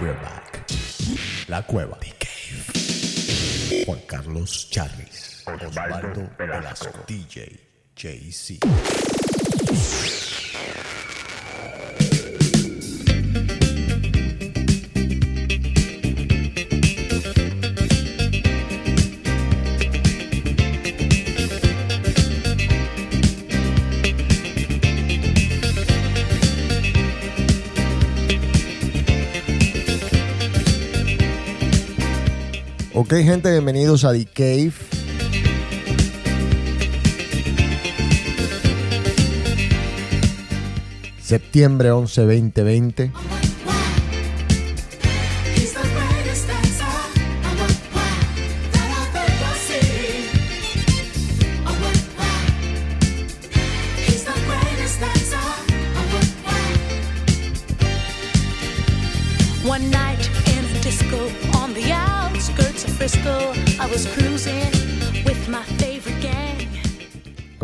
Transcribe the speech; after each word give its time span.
We're 0.00 0.14
back. 0.14 0.64
La 1.48 1.60
cueva. 1.60 1.98
The 2.00 2.12
Cave. 2.18 3.84
Juan 3.86 4.00
Carlos 4.06 4.70
Charris. 4.70 5.44
Osvaldo 5.46 6.30
Velasco. 6.38 7.04
DJ 7.06 7.58
JC. 7.94 8.58
Ok, 33.12 33.24
gente, 33.24 33.50
bienvenidos 33.50 34.04
a 34.04 34.12
The 34.12 34.24
Cave. 34.24 34.72
Septiembre 41.20 41.90
11, 41.90 42.20
2020. 42.20 43.10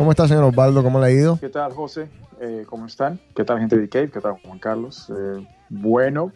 ¿Cómo 0.07 0.13
está, 0.13 0.25
señor 0.25 0.45
Osvaldo? 0.45 0.81
¿Cómo 0.83 1.01
le 1.01 1.05
ha 1.07 1.11
ido? 1.11 1.37
¿Qué 1.37 1.49
tal, 1.49 1.73
José? 1.73 2.07
Eh, 2.39 2.63
¿Cómo 2.69 2.85
están? 2.85 3.19
¿Qué 3.35 3.43
tal, 3.43 3.59
gente 3.59 3.77
de 3.77 3.89
Cave? 3.89 4.09
¿Qué 4.09 4.21
tal, 4.21 4.37
Juan 4.41 4.57
Carlos? 4.57 5.09
Eh, 5.09 5.45
bueno, 5.67 6.31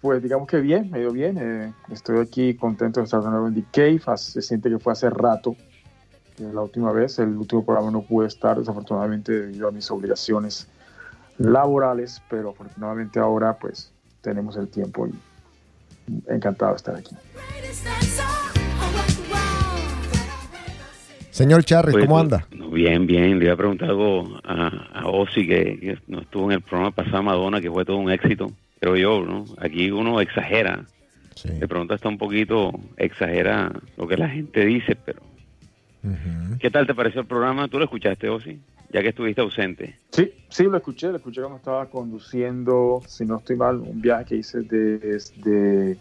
pues 0.00 0.22
digamos 0.22 0.46
que 0.46 0.60
bien, 0.60 0.88
me 0.88 1.00
ido 1.00 1.10
bien. 1.10 1.36
Eh, 1.36 1.72
estoy 1.90 2.20
aquí 2.20 2.54
contento 2.54 3.00
de 3.00 3.04
estar 3.06 3.20
de 3.20 3.28
nuevo 3.28 3.48
en 3.48 3.54
The 3.54 3.64
Cave. 3.72 4.00
Hace- 4.06 4.30
Se 4.30 4.42
siente 4.42 4.70
que 4.70 4.78
fue 4.78 4.92
hace 4.92 5.10
rato 5.10 5.56
eh, 6.38 6.48
la 6.54 6.60
última 6.60 6.92
vez. 6.92 7.18
El 7.18 7.36
último 7.36 7.64
programa 7.64 7.90
no 7.90 8.02
pude 8.02 8.28
estar, 8.28 8.56
desafortunadamente, 8.56 9.32
debido 9.32 9.66
a 9.66 9.72
mis 9.72 9.90
obligaciones 9.90 10.68
laborales, 11.38 12.22
pero 12.30 12.50
afortunadamente 12.50 13.18
ahora, 13.18 13.58
pues, 13.58 13.90
tenemos 14.20 14.56
el 14.56 14.68
tiempo 14.68 15.08
y 15.08 15.12
encantado 16.28 16.70
de 16.70 16.76
estar 16.76 16.94
aquí. 16.94 17.16
Señor 21.32 21.64
Charris, 21.64 21.96
¿cómo 21.96 22.16
no- 22.16 22.20
anda? 22.20 22.46
bien, 22.72 23.06
bien. 23.06 23.38
Le 23.38 23.46
iba 23.46 23.54
a 23.54 23.56
preguntar 23.56 23.88
algo 23.90 24.38
a, 24.44 24.66
a 24.92 25.06
Ozzy, 25.08 25.46
que, 25.46 25.78
que 25.80 25.98
no 26.06 26.20
estuvo 26.20 26.44
en 26.46 26.52
el 26.52 26.60
programa 26.60 26.90
pasado 26.90 27.22
Madonna, 27.22 27.60
que 27.60 27.70
fue 27.70 27.84
todo 27.84 27.96
un 27.96 28.10
éxito. 28.10 28.52
Pero 28.78 28.96
yo, 28.96 29.24
¿no? 29.24 29.44
Aquí 29.58 29.90
uno 29.90 30.20
exagera. 30.20 30.84
Sí. 31.34 31.48
De 31.48 31.66
pronto 31.66 31.94
está 31.94 32.08
un 32.08 32.18
poquito, 32.18 32.72
exagera 32.96 33.72
lo 33.96 34.06
que 34.06 34.16
la 34.16 34.28
gente 34.28 34.64
dice, 34.66 34.94
pero... 34.94 35.20
¿Qué 36.58 36.68
tal 36.70 36.86
te 36.86 36.94
pareció 36.94 37.20
el 37.22 37.26
programa? 37.28 37.68
¿Tú 37.68 37.78
lo 37.78 37.84
escuchaste, 37.84 38.28
Ozzy? 38.28 38.60
Ya 38.92 39.00
que 39.02 39.08
estuviste 39.10 39.40
ausente. 39.40 39.96
Sí, 40.10 40.30
sí, 40.50 40.64
lo 40.64 40.76
escuché, 40.76 41.08
lo 41.08 41.16
escuché 41.16 41.40
cuando 41.40 41.58
estaba 41.58 41.86
conduciendo, 41.86 43.02
si 43.06 43.24
no 43.24 43.38
estoy 43.38 43.56
mal, 43.56 43.76
un 43.78 44.02
viaje 44.02 44.24
que 44.26 44.36
hice 44.36 44.60
desde, 44.62 45.96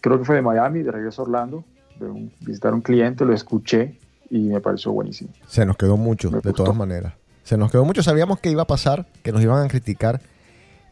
creo 0.00 0.18
que 0.18 0.24
fue 0.24 0.36
de 0.36 0.42
Miami, 0.42 0.82
de 0.82 0.92
regreso 0.92 1.22
a 1.22 1.24
Orlando, 1.24 1.64
de 1.98 2.06
un- 2.06 2.30
visitar 2.40 2.72
a 2.72 2.76
un 2.76 2.82
cliente, 2.82 3.24
lo 3.24 3.32
escuché 3.32 3.94
y 4.30 4.38
me 4.40 4.60
pareció 4.60 4.92
buenísimo. 4.92 5.30
Se 5.46 5.64
nos 5.66 5.76
quedó 5.76 5.96
mucho, 5.96 6.30
Me 6.30 6.36
de 6.38 6.50
gustó. 6.50 6.64
todas 6.64 6.76
maneras. 6.76 7.14
Se 7.44 7.56
nos 7.56 7.70
quedó 7.70 7.84
mucho. 7.84 8.02
Sabíamos 8.02 8.40
que 8.40 8.50
iba 8.50 8.62
a 8.62 8.66
pasar, 8.66 9.06
que 9.22 9.32
nos 9.32 9.42
iban 9.42 9.64
a 9.64 9.68
criticar. 9.68 10.20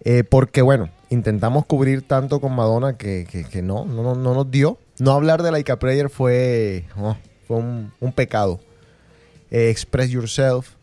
eh, 0.05 0.23
porque, 0.25 0.63
bueno, 0.63 0.91
intentamos 1.11 1.67
cubrir 1.67 2.03
tanto 2.03 2.41
con 2.41 2.55
Madonna 2.55 2.97
que, 2.97 3.27
que- 3.29 3.45
que 3.45 3.63
no, 3.63 3.85
no, 3.87 4.03
no, 4.03 4.15
no 4.15 4.35
nos 4.35 4.51
dio. 4.51 4.79
No 4.99 5.13
hablar 5.13 5.43
de 5.43 5.51
Like 5.51 5.73
a 5.73 5.79
Prayer 5.79 6.11
fue, 6.11 6.85
oh, 6.97 7.17
fue 7.49 7.57
un, 7.57 7.93
un 8.01 8.13
pecado. 8.13 8.61
Eh, 9.51 9.71
express 9.71 10.11
Yourself. 10.11 10.75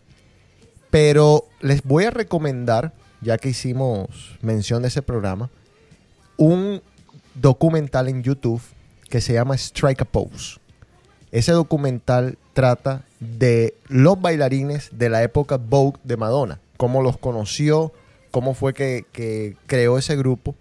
Pero 0.90 1.46
les 1.62 1.84
voy 1.84 2.03
a 2.06 2.12
recomendar, 2.12 2.94
ya 3.22 3.38
que 3.38 3.50
hicimos 3.50 4.38
mención 4.42 4.81
de 4.81 4.90
ese 4.90 5.02
programa, 5.02 5.50
un 6.38 6.81
documental 7.36 8.09
en 8.09 8.24
YouTube 8.24 8.62
que 9.09 9.22
se 9.22 9.34
llama 9.34 9.56
Strike 9.56 10.02
a 10.02 10.06
Pose. 10.06 10.59
Ese 11.33 11.51
documental 11.51 12.38
trata 12.53 13.05
de 13.19 13.73
los 13.88 14.21
bailarines 14.21 14.89
de 14.91 15.09
la 15.09 15.23
época 15.23 15.57
Vogue 15.57 15.99
de 16.03 16.16
Madonna, 16.16 16.59
cómo 16.77 17.01
los 17.01 17.17
conoció, 17.17 17.91
cómo 18.29 18.53
fue 18.53 18.75
que, 18.75 19.07
que 19.11 19.57
creó 19.66 19.97
ese 19.97 20.16
grupo. 20.16 20.53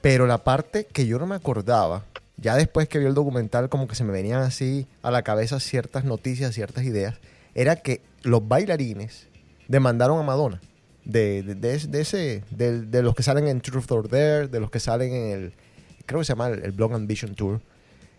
Pero 0.00 0.26
la 0.26 0.38
parte 0.38 0.86
que 0.90 1.06
yo 1.06 1.18
no 1.18 1.26
me 1.26 1.34
acordaba, 1.34 2.06
ya 2.38 2.56
después 2.56 2.88
que 2.88 3.00
vi 3.00 3.04
el 3.04 3.12
documental, 3.12 3.68
como 3.68 3.86
que 3.86 3.94
se 3.94 4.02
me 4.02 4.12
venían 4.12 4.40
así 4.40 4.86
a 5.02 5.10
la 5.10 5.20
cabeza 5.20 5.60
ciertas 5.60 6.04
noticias, 6.04 6.54
ciertas 6.54 6.84
ideas, 6.84 7.16
era 7.54 7.76
que 7.76 8.00
los 8.22 8.48
bailarines 8.48 9.28
demandaron 9.68 10.18
a 10.18 10.22
Madonna. 10.22 10.62
De, 11.04 11.42
de, 11.42 11.54
de 11.54 12.42
de, 12.50 12.80
de 12.80 13.02
los 13.02 13.14
que 13.14 13.22
salen 13.22 13.46
en 13.46 13.60
Truth 13.60 13.92
or 13.92 14.08
Dare, 14.08 14.48
de 14.48 14.58
los 14.58 14.70
que 14.70 14.80
salen 14.80 15.12
en 15.12 15.30
el, 15.32 15.52
creo 16.06 16.20
que 16.20 16.24
se 16.24 16.32
llama 16.32 16.48
el, 16.48 16.64
el 16.64 16.72
Blog 16.72 16.94
Ambition 16.94 17.34
Tour. 17.34 17.60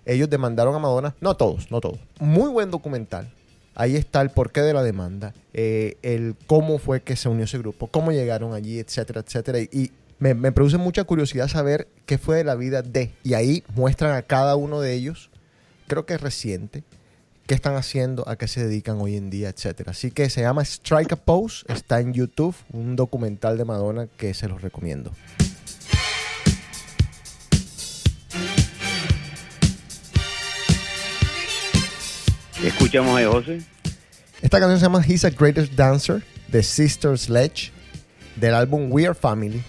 Ellos 0.06 0.30
demandaron 0.30 0.75
a 0.75 0.80
Madonna, 0.80 1.16
no 1.22 1.36
todos, 1.36 1.72
no 1.72 1.80
todos. 1.81 2.00
Muy 2.19 2.50
buen 2.50 2.72
documental. 2.72 3.31
Ahí 3.75 3.96
está 3.96 4.22
el 4.22 4.30
porqué 4.30 4.62
de 4.62 4.74
la 4.74 4.84
demanda, 4.84 5.34
eh, 5.53 5.97
el 6.03 6.36
cómo 6.46 6.78
fue 6.78 7.02
que 7.02 7.16
se 7.16 7.28
unió 7.28 7.46
ese 7.46 7.58
grupo, 7.58 7.88
cómo 7.88 8.12
llegaron 8.12 8.53
allí, 8.53 8.80
etcétera, 8.80 9.22
etcétera. 9.22 9.59
Y, 9.59 9.91
me, 10.19 10.36
me 10.36 10.52
produce 10.52 10.78
mucha 10.78 11.03
curiosidad 11.03 11.47
saber 11.47 11.88
qué 12.06 12.18
fue 12.18 12.38
de 12.38 12.44
la 12.44 12.56
vida 12.56 12.81
de. 12.81 13.12
Y 13.24 13.34
ahí 13.34 13.64
muestran 13.75 14.16
a 14.16 14.22
cada 14.22 14.56
uno 14.56 14.80
de 14.80 14.94
ellos, 14.94 15.31
creo 15.88 16.06
que 16.06 16.14
es 16.14 16.22
reciente, 16.22 16.84
qué 17.47 17.56
están 17.56 17.75
haciendo, 17.75 18.28
a 18.28 18.35
qué 18.35 18.47
se 18.47 18.66
dedican 18.66 19.02
hoy 19.02 19.16
en 19.16 19.30
día, 19.30 19.50
etcétera. 19.50 19.91
Así 19.91 20.12
que 20.12 20.30
se 20.30 20.41
llama 20.41 20.62
Strike 20.62 21.14
a 21.14 21.16
Pose, 21.16 21.66
está 21.68 22.00
en 22.00 22.14
YouTube, 22.14 22.56
un 22.72 22.96
documental 22.96 23.58
de 23.58 23.66
Madonna 23.66 24.08
que 24.18 24.34
se 24.34 24.47
los 24.47 24.62
recomiendo. 24.62 25.12
Escuchamos 32.68 33.18
ahí, 33.18 33.25
José? 33.25 33.62
Esta 34.41 34.59
canción 34.59 34.79
se 34.79 34.85
llama 34.85 35.03
He's 35.06 35.25
a 35.25 35.29
Greatest 35.29 35.74
Dancer 35.74 36.24
de 36.47 36.63
Sister 36.63 37.18
Sledge 37.18 37.72
del 38.35 38.53
álbum 38.53 38.91
We 38.91 39.06
Are 39.06 39.16
Family. 39.16 39.62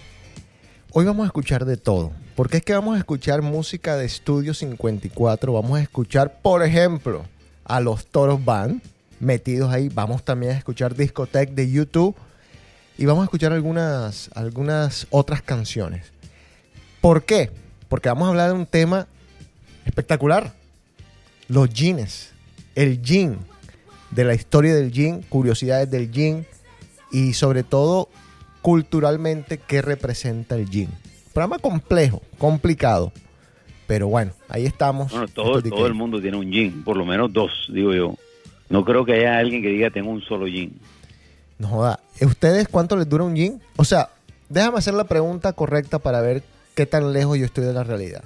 Hoy 0.91 1.05
vamos 1.05 1.23
a 1.23 1.27
escuchar 1.27 1.65
de 1.65 1.77
todo, 1.77 2.13
porque 2.35 2.57
es 2.57 2.63
que 2.63 2.73
vamos 2.73 2.95
a 2.95 2.99
escuchar 2.99 3.41
música 3.41 3.97
de 3.97 4.05
Estudio 4.05 4.53
54, 4.53 5.51
vamos 5.51 5.77
a 5.77 5.81
escuchar, 5.81 6.41
por 6.41 6.63
ejemplo, 6.63 7.25
a 7.65 7.79
los 7.79 8.05
Toros 8.07 8.43
Band 8.43 8.81
metidos 9.19 9.73
ahí, 9.73 9.89
vamos 9.89 10.23
también 10.23 10.53
a 10.53 10.57
escuchar 10.57 10.95
Discotech 10.95 11.51
de 11.51 11.69
YouTube 11.69 12.15
y 12.97 13.05
vamos 13.05 13.23
a 13.23 13.25
escuchar 13.25 13.51
algunas, 13.51 14.29
algunas 14.35 15.07
otras 15.09 15.41
canciones. 15.41 16.11
¿Por 17.01 17.23
qué? 17.23 17.51
Porque 17.89 18.09
vamos 18.09 18.27
a 18.27 18.29
hablar 18.29 18.49
de 18.49 18.55
un 18.55 18.65
tema 18.65 19.07
espectacular, 19.85 20.53
los 21.47 21.69
jeans, 21.69 22.34
el 22.75 23.01
jean, 23.01 23.39
de 24.11 24.23
la 24.23 24.33
historia 24.33 24.75
del 24.75 24.91
gin, 24.91 25.21
curiosidades 25.23 25.89
del 25.89 26.11
gin 26.11 26.45
y 27.11 27.33
sobre 27.33 27.63
todo 27.63 28.09
culturalmente 28.61 29.57
qué 29.57 29.81
representa 29.81 30.55
el 30.55 30.69
gin. 30.69 30.89
Programa 31.33 31.59
complejo, 31.59 32.21
complicado, 32.37 33.11
pero 33.87 34.07
bueno, 34.07 34.31
ahí 34.47 34.65
estamos. 34.65 35.11
Bueno, 35.11 35.27
todo, 35.27 35.59
es 35.59 35.65
el 35.65 35.93
mundo 35.93 36.21
tiene 36.21 36.37
un 36.37 36.51
jean, 36.51 36.83
por 36.83 36.97
lo 36.97 37.05
menos 37.05 37.31
dos, 37.31 37.51
digo 37.71 37.93
yo. 37.93 38.15
No 38.69 38.83
creo 38.83 39.05
que 39.05 39.13
haya 39.13 39.37
alguien 39.37 39.61
que 39.61 39.69
diga 39.69 39.89
tengo 39.89 40.09
un 40.09 40.21
solo 40.21 40.47
jean. 40.47 40.71
No 41.57 41.67
joda. 41.67 41.99
¿Ustedes 42.21 42.67
cuánto 42.67 42.97
les 42.97 43.07
dura 43.07 43.23
un 43.23 43.35
gin? 43.35 43.61
O 43.75 43.85
sea, 43.85 44.09
déjame 44.49 44.79
hacer 44.79 44.93
la 44.93 45.05
pregunta 45.05 45.53
correcta 45.53 45.99
para 45.99 46.21
ver 46.21 46.43
qué 46.73 46.85
tan 46.85 47.13
lejos 47.13 47.37
yo 47.37 47.45
estoy 47.45 47.65
de 47.65 47.73
la 47.73 47.83
realidad. 47.83 48.23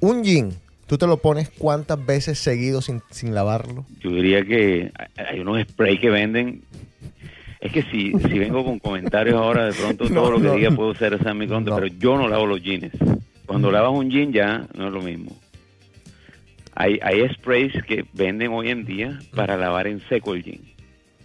Un 0.00 0.22
gin, 0.22 0.54
tú 0.88 0.98
te 0.98 1.06
lo 1.06 1.18
pones 1.18 1.50
cuántas 1.50 2.04
veces 2.04 2.38
seguido 2.40 2.82
sin, 2.82 3.02
sin 3.10 3.34
lavarlo. 3.34 3.86
Yo 4.00 4.10
diría 4.10 4.44
que 4.44 4.90
hay 5.16 5.38
unos 5.40 5.62
sprays 5.62 6.00
que 6.00 6.10
venden. 6.10 6.62
Es 7.60 7.72
que 7.72 7.82
si, 7.82 8.12
si 8.12 8.38
vengo 8.38 8.64
con 8.64 8.78
comentarios 8.78 9.36
ahora, 9.36 9.66
de 9.66 9.72
pronto 9.72 10.04
No, 10.10 10.22
todo 10.22 10.30
lo 10.32 10.36
que 10.38 10.44
no. 10.48 10.54
diga 10.54 10.70
puedo 10.72 10.94
ser 10.94 11.14
esa 11.14 11.30
en 11.30 11.38
mi 11.38 11.46
contra, 11.48 11.74
No. 11.74 11.80
pero 11.80 11.94
yo 11.98 12.16
no 12.16 12.28
lavo 12.28 12.46
los 12.46 12.62
jeans. 12.62 12.92
Cuando 13.46 13.70
lavas 13.70 13.92
un 13.92 14.10
jean 14.10 14.32
ya 14.32 14.66
no 14.76 14.88
es 14.88 14.92
lo 14.92 15.00
mismo. 15.02 15.36
Hay, 16.74 17.00
hay 17.02 17.28
sprays 17.34 17.72
que 17.86 18.04
venden 18.12 18.52
hoy 18.52 18.70
en 18.70 18.84
día 18.84 19.18
para 19.34 19.56
lavar 19.56 19.86
en 19.88 20.00
seco 20.08 20.34
el 20.34 20.44
jean. 20.44 20.60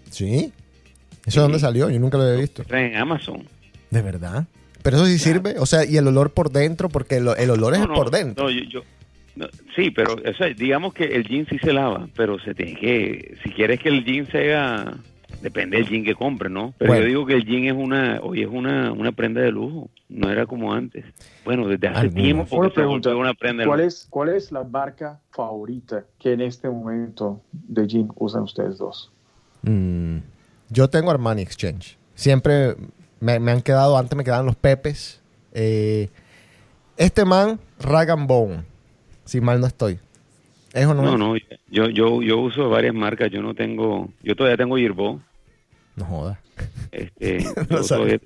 ¿Sí? 0.10 0.51
¿Eso 1.25 1.39
de 1.39 1.44
dónde 1.44 1.60
Sí. 1.60 1.62
salió? 1.65 1.89
Yo 1.89 2.00
nunca 2.00 2.18
lo 2.18 2.24
había 2.24 2.39
visto. 2.42 2.63
En 2.69 2.95
Amazon. 2.98 3.44
¿De 3.92 4.01
verdad? 4.01 4.45
Pero 4.81 4.98
eso 4.98 5.06
sí 5.06 5.18
sirve, 5.19 5.56
o 5.60 5.65
sea, 5.65 5.86
y 5.86 5.95
el 5.98 6.07
olor 6.07 6.33
por 6.33 6.51
dentro, 6.51 6.89
porque 6.89 7.18
el, 7.18 7.27
el 7.38 7.50
olor 7.51 7.75
es 7.75 7.86
por 7.88 8.10
dentro. 8.12 8.45
no, 8.45 8.50
yo- 8.51 8.63
yo- 8.69 8.83
no, 9.35 9.47
sí, 9.75 9.91
pero 9.91 10.13
o 10.15 10.33
sea, 10.35 10.47
digamos 10.50 10.94
que 10.94 11.06
el 11.06 11.24
jean 11.27 11.45
sí 11.50 11.57
se 11.59 11.74
lava, 11.74 12.07
pero 12.15 12.39
se 12.39 12.53
tiene 12.53 12.75
que, 12.75 13.38
si 13.44 13.50
quieres 13.51 13.80
que 13.80 13.89
el 13.89 14.03
jean 14.06 14.27
sea, 14.27 14.94
depende 15.41 15.77
del 15.77 15.88
jean 15.89 16.03
que 16.03 16.13
compres, 16.15 16.51
¿no? 16.51 16.74
Pero 16.77 16.91
Bueno. 16.91 17.01
yo 17.03 17.07
digo 17.09 17.25
que 17.25 17.33
el 17.33 17.45
jean 17.45 17.65
es 17.65 17.74
una, 17.74 18.19
hoy 18.21 18.41
es 18.44 18.47
una, 18.50 18.91
una 18.91 19.12
prenda 19.12 19.41
de 19.41 19.51
lujo, 19.51 19.89
no 20.09 20.30
era 20.30 20.45
como 20.45 20.74
antes. 20.74 21.03
Bueno, 21.44 21.68
desde 21.68 21.88
hace 21.88 22.00
Algunos. 22.00 22.24
tiempo 22.24 22.41
Una 22.44 22.50
porque 22.50 22.69
se 22.69 22.75
pregunta, 22.75 23.15
una 23.15 23.33
prenda 23.33 23.63
de 23.63 23.68
¿cuál 23.68 23.80
lujo. 23.80 23.88
es, 23.88 24.07
¿cuál 24.09 24.30
es 24.30 24.51
la 24.51 24.63
marca 24.63 25.19
favorita 25.31 26.06
que 26.19 26.33
en 26.33 26.41
este 26.41 26.69
momento 26.69 27.41
de 27.51 27.88
jean 27.88 28.09
usan 28.15 28.44
ustedes 28.44 28.77
dos? 28.77 29.12
Mm, 29.63 30.18
yo 30.69 30.89
tengo 30.89 31.09
Armani 31.12 31.41
Exchange. 31.41 31.97
Siempre 32.15 32.75
me, 33.19 33.39
me 33.39 33.51
han 33.51 33.62
quedado, 33.62 33.97
antes 33.97 34.15
me 34.15 34.24
quedaban 34.24 34.45
los 34.45 34.56
Pepes. 34.56 35.21
Eh, 35.53 36.09
este 36.97 37.25
man, 37.25 37.59
Rag 37.79 38.12
and 38.12 38.27
Bone, 38.27 38.63
si 39.25 39.41
mal 39.41 39.59
no 39.59 39.67
estoy. 39.67 39.99
¿Es 40.73 40.85
o 40.87 40.93
no? 40.93 41.03
No, 41.03 41.35
es? 41.35 41.43
no, 41.43 41.57
yo, 41.69 41.89
yo, 41.89 42.21
yo 42.21 42.39
uso 42.39 42.69
varias 42.69 42.95
marcas, 42.95 43.29
yo 43.31 43.41
no 43.41 43.53
tengo, 43.53 44.09
yo 44.23 44.35
todavía 44.35 44.57
tengo 44.57 44.77
Yerbó, 44.77 45.21
No 45.95 46.05
joda. 46.05 46.39
este, 46.91 47.43
No 47.69 47.81
todavía- 47.81 48.19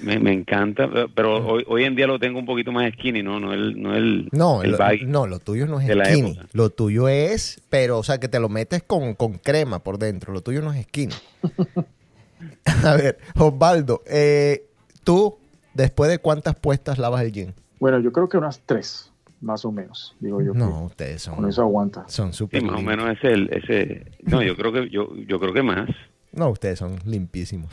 me, 0.00 0.18
me 0.18 0.32
encanta, 0.32 0.88
pero 1.14 1.46
hoy, 1.46 1.64
hoy 1.68 1.84
en 1.84 1.94
día 1.94 2.06
lo 2.06 2.18
tengo 2.18 2.38
un 2.38 2.46
poquito 2.46 2.72
más 2.72 2.90
skinny, 2.94 3.22
no, 3.22 3.38
no 3.38 3.52
el, 3.52 3.80
no 3.80 3.94
el, 3.94 4.28
No, 4.32 4.62
el 4.62 4.72
lo, 4.72 4.78
baggy. 4.78 5.04
no, 5.04 5.26
lo 5.26 5.38
tuyo 5.38 5.66
no 5.66 5.80
es 5.80 5.86
skinny. 5.86 6.30
época. 6.30 6.46
Lo 6.54 6.70
tuyo 6.70 7.08
es, 7.08 7.60
pero, 7.68 7.98
o 7.98 8.02
sea, 8.02 8.18
que 8.18 8.28
te 8.28 8.40
lo 8.40 8.48
metes 8.48 8.82
con, 8.82 9.14
con 9.14 9.34
crema 9.34 9.80
por 9.80 9.98
dentro. 9.98 10.32
Lo 10.32 10.40
tuyo 10.40 10.62
no 10.62 10.72
es 10.72 10.82
skinny. 10.86 11.14
A 12.84 12.94
ver, 12.96 13.18
Osvaldo, 13.36 14.02
eh, 14.06 14.64
tú, 15.04 15.36
después 15.74 16.10
de 16.10 16.18
cuántas 16.18 16.54
puestas 16.56 16.98
lavas 16.98 17.22
el 17.22 17.32
jean? 17.32 17.54
Bueno, 17.78 18.00
yo 18.00 18.12
creo 18.12 18.28
que 18.28 18.38
unas 18.38 18.60
tres, 18.64 19.11
más 19.42 19.64
o 19.64 19.72
menos, 19.72 20.14
digo 20.20 20.40
yo. 20.40 20.54
No, 20.54 20.84
ustedes 20.84 21.24
que 21.24 21.30
Con 21.30 21.40
son, 21.40 21.48
eso 21.50 21.62
aguanta. 21.62 22.04
son 22.08 22.32
Sí, 22.32 22.38
súper 22.38 22.62
más 22.62 22.78
o 22.78 22.82
menos 22.82 23.10
ese, 23.18 23.32
el- 23.32 23.50
ese, 23.52 24.06
no, 24.22 24.42
yo 24.42 24.56
creo 24.56 24.72
que, 24.72 24.88
yo, 24.88 25.14
yo 25.28 25.38
creo 25.38 25.52
que 25.52 25.62
más. 25.62 25.88
No, 26.32 26.48
ustedes 26.48 26.78
son 26.78 26.96
limpísimos. 27.04 27.70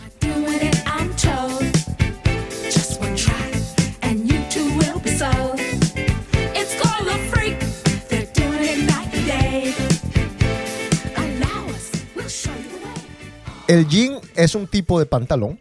El 13.68 13.88
jean 13.88 14.20
es 14.36 14.56
un 14.56 14.66
tipo 14.68 15.00
de 15.00 15.06
pantalón 15.06 15.60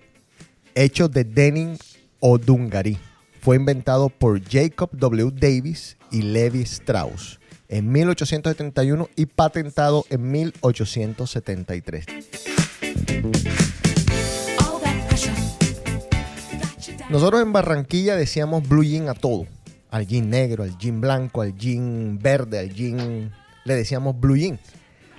hecho 0.75 1.09
de 1.09 1.25
denim 1.25 1.77
o 2.21 2.39
dungaree. 2.39 2.97
Fue 3.41 3.57
inventado 3.57 4.09
por 4.09 4.43
Jacob 4.43 4.91
W. 4.93 5.31
Davis 5.33 5.97
y 6.11 6.23
Levi 6.23 6.63
Strauss 6.63 7.39
en 7.69 7.93
1871 7.93 9.09
y 9.15 9.27
patentado 9.27 10.05
en 10.11 10.31
1873. 10.31 12.07
All 14.59 14.81
that 14.83 15.09
pressure 15.09 15.33
got 15.33 16.87
you 16.87 16.95
down. 16.97 17.11
Nosotros 17.11 17.43
en 17.43 17.53
Barranquilla 17.53 18.17
decíamos 18.17 18.69
blue 18.69 18.83
jean 18.83 19.09
a 19.09 19.15
todo. 19.15 19.47
Al 19.91 20.07
jean 20.07 20.31
negro, 20.31 20.65
al 20.65 20.77
jean 20.77 21.01
blanco, 21.01 21.43
al 21.43 21.55
jean 21.57 22.19
verde, 22.21 22.59
al 22.59 22.75
jean... 22.75 23.33
Le 23.65 23.75
decíamos 23.75 24.19
blue 24.19 24.37
jean. 24.37 24.59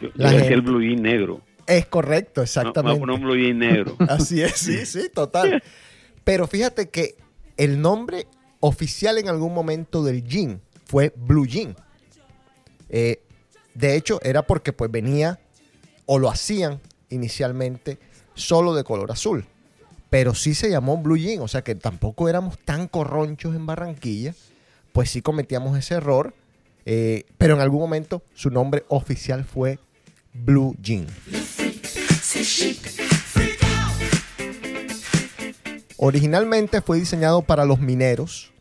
Yo, 0.02 0.10
yo 0.14 0.30
decía 0.30 0.56
el 0.56 0.62
blue 0.62 0.82
jean 0.82 1.02
negro. 1.02 1.42
Es 1.68 1.86
correcto, 1.86 2.42
No, 2.42 2.44
exactamente. 2.44 3.00
No, 3.00 3.06
no 3.06 3.16
un 3.16 3.22
blue 3.22 3.36
jean 3.36 3.60
negro. 3.60 3.96
Así 4.10 4.42
es, 4.42 4.54
sí, 4.54 4.86
sí, 4.86 5.08
total. 5.14 5.64
Pero 6.24 6.48
fíjate 6.48 6.90
que 6.90 7.16
el 7.60 7.82
nombre 7.82 8.26
oficial 8.62 9.18
en 9.18 9.28
algún 9.28 9.54
momento 9.54 10.02
del 10.02 10.24
jean 10.24 10.62
fue 10.86 11.14
Blue 11.16 11.46
Jean. 11.46 11.76
Eh, 12.90 13.22
de 13.76 13.96
hecho, 13.96 14.20
era 14.24 14.48
porque 14.48 14.74
pues 14.74 14.90
venía 14.90 15.40
o 16.06 16.18
lo 16.20 16.30
hacían 16.30 16.80
inicialmente 17.10 18.00
solo 18.34 18.74
de 18.74 18.86
color 18.86 19.12
azul. 19.12 19.46
Pero 20.10 20.34
sí 20.34 20.56
se 20.56 20.72
llamó 20.72 20.98
Blue 20.98 21.18
Jean, 21.18 21.42
o 21.42 21.48
sea 21.50 21.62
que 21.62 21.76
tampoco 21.76 22.30
éramos 22.30 22.58
tan 22.60 22.88
corronchos 22.88 23.54
en 23.56 23.66
Barranquilla, 23.66 24.34
pues 24.94 25.12
sí 25.12 25.22
cometíamos 25.22 25.78
ese 25.78 25.96
error. 25.96 26.34
eh, 26.86 27.26
pero 27.38 27.56
en 27.56 27.60
algún 27.60 27.82
momento 27.82 28.24
su 28.34 28.50
nombre 28.50 28.86
oficial 28.88 29.44
fue 29.44 29.80
Blue 30.34 30.76
Jean. 30.82 31.06
Originalmente 36.02 36.80
fue 36.80 36.98
diseñado 36.98 37.42
para 37.42 37.66
los 37.66 37.82
mineros. 37.82 38.54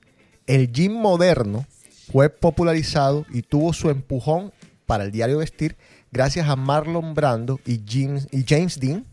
El 0.49 0.73
jean 0.73 0.93
moderno 0.93 1.67
fue 2.11 2.31
popularizado 2.31 3.27
y 3.33 3.43
tuvo 3.43 3.73
su 3.73 3.91
empujón 3.91 4.53
para 4.87 5.05
el 5.05 5.13
diario 5.13 5.39
vestir 5.39 5.77
gracias 6.11 6.49
a 6.49 6.57
Marlon 6.57 7.15
Brando 7.15 7.61
y 7.65 7.81
James, 7.87 8.27
y 8.33 8.45
James 8.45 8.81
Dean 8.81 9.07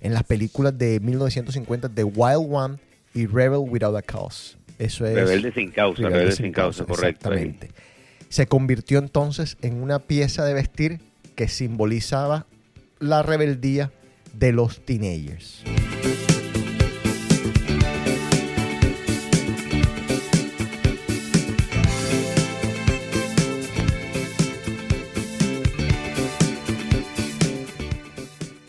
en 0.00 0.14
las 0.14 0.22
películas 0.22 0.78
de 0.78 1.00
1950 1.00 1.88
The 1.88 2.04
Wild 2.04 2.46
One 2.48 2.76
y 3.14 3.26
Rebel 3.26 3.68
Without 3.68 3.96
a 3.96 4.02
Cause. 4.02 4.56
Eso 4.78 5.04
es 5.04 5.14
Rebelde 5.16 5.52
sin 5.52 5.72
causa, 5.72 6.02
rebelde, 6.04 6.32
sin 6.32 6.52
causa, 6.52 6.84
correcto. 6.84 7.30
ahí. 7.30 7.38
Exactamente. 7.38 7.70
Se 8.28 8.46
convirtió 8.46 9.00
entonces 9.00 9.56
en 9.60 9.82
una 9.82 9.98
pieza 9.98 10.44
de 10.44 10.54
vestir 10.54 11.00
que 11.34 11.48
simbolizaba 11.48 12.46
la 13.00 13.24
rebeldía 13.24 13.90
de 14.34 14.52
los 14.52 14.84
teenagers. 14.84 15.64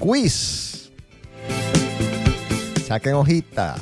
Quiz. 0.03 0.91
Saquen 2.85 3.13
hojita. 3.13 3.75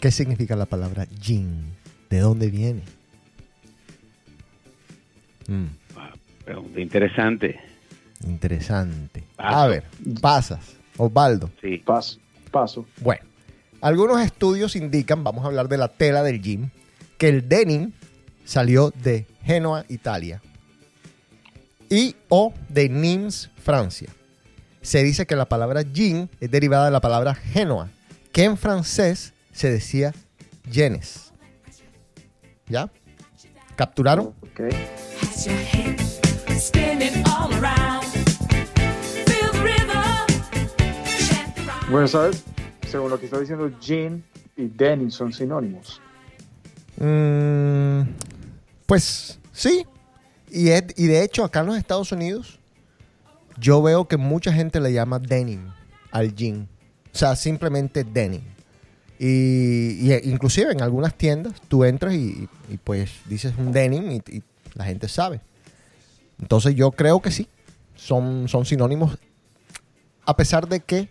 ¿Qué 0.00 0.10
significa 0.10 0.56
la 0.56 0.66
palabra 0.66 1.06
jean? 1.20 1.64
¿De 2.10 2.18
dónde 2.20 2.50
viene? 2.50 2.82
Mm, 5.48 5.66
Pregunta 6.44 6.80
interesante. 6.80 7.58
interesante. 8.24 9.24
Paso. 9.36 9.56
A 9.56 9.66
ver, 9.68 9.84
pasas. 10.20 10.60
Osvaldo. 10.96 11.50
Sí. 11.60 11.78
Paso, 11.78 12.18
paso. 12.50 12.86
Bueno, 13.00 13.22
algunos 13.80 14.20
estudios 14.20 14.76
indican, 14.76 15.24
vamos 15.24 15.44
a 15.44 15.48
hablar 15.48 15.68
de 15.68 15.78
la 15.78 15.88
tela 15.88 16.22
del 16.22 16.40
jean, 16.42 16.70
que 17.18 17.28
el 17.28 17.48
denim 17.48 17.92
salió 18.46 18.90
de 19.02 19.26
Génova, 19.44 19.84
Italia, 19.88 20.40
y 21.90 22.16
o 22.30 22.54
de 22.70 22.88
Nimes, 22.88 23.50
Francia. 23.62 24.08
Se 24.80 25.02
dice 25.02 25.26
que 25.26 25.36
la 25.36 25.46
palabra 25.46 25.82
jean 25.82 26.30
es 26.40 26.50
derivada 26.50 26.86
de 26.86 26.92
la 26.92 27.00
palabra 27.00 27.34
Génova, 27.34 27.90
que 28.32 28.44
en 28.44 28.56
francés 28.56 29.34
se 29.52 29.70
decía 29.70 30.14
jeans. 30.70 31.32
¿Ya? 32.68 32.90
¿Capturaron? 33.74 34.34
Ok. 34.40 34.60
Has 35.22 35.44
your 35.44 35.56
head 35.56 36.00
spinning 36.58 37.22
all 37.26 37.52
around. 37.54 38.04
Feel 39.26 39.50
the 39.52 39.62
rhythm. 39.62 40.26
Chant 41.28 41.54
the 41.54 41.62
rhyme. 41.62 41.90
Bueno, 41.90 42.08
¿sabes? 42.08 42.42
Según 42.88 43.10
lo 43.10 43.18
que 43.18 43.26
está 43.26 43.38
diciendo, 43.38 43.70
jean 43.80 44.24
y 44.56 44.68
denim 44.68 45.10
son 45.10 45.32
sinónimos. 45.32 46.00
Mm, 46.98 48.02
pues 48.86 49.38
sí. 49.52 49.86
Y, 50.50 50.68
es- 50.70 50.84
y 50.96 51.06
de 51.06 51.22
hecho, 51.22 51.44
acá 51.44 51.60
en 51.60 51.66
los 51.66 51.76
Estados 51.76 52.12
Unidos, 52.12 52.58
yo 53.58 53.82
veo 53.82 54.06
que 54.08 54.16
mucha 54.16 54.52
gente 54.52 54.80
le 54.80 54.92
llama 54.92 55.18
denim 55.18 55.70
al 56.12 56.34
jean. 56.34 56.68
O 57.12 57.18
sea, 57.18 57.34
simplemente 57.36 58.04
denim. 58.04 58.42
Y, 59.18 59.98
y, 60.06 60.12
eh, 60.12 60.20
inclusive 60.24 60.72
en 60.72 60.82
algunas 60.82 61.14
tiendas 61.14 61.54
tú 61.68 61.84
entras 61.84 62.12
y, 62.14 62.48
y, 62.70 62.76
pues 62.76 63.10
dices 63.24 63.54
un 63.56 63.72
denim 63.72 64.10
y, 64.12 64.42
la 64.74 64.84
gente 64.84 65.08
sabe. 65.08 65.40
Entonces 66.38 66.74
yo 66.74 66.90
creo 66.92 67.20
que 67.20 67.30
sí. 67.30 67.48
Son, 67.94 68.46
son 68.46 68.66
sinónimos. 68.66 69.16
A 70.26 70.36
pesar 70.36 70.68
de 70.68 70.80
que, 70.80 71.08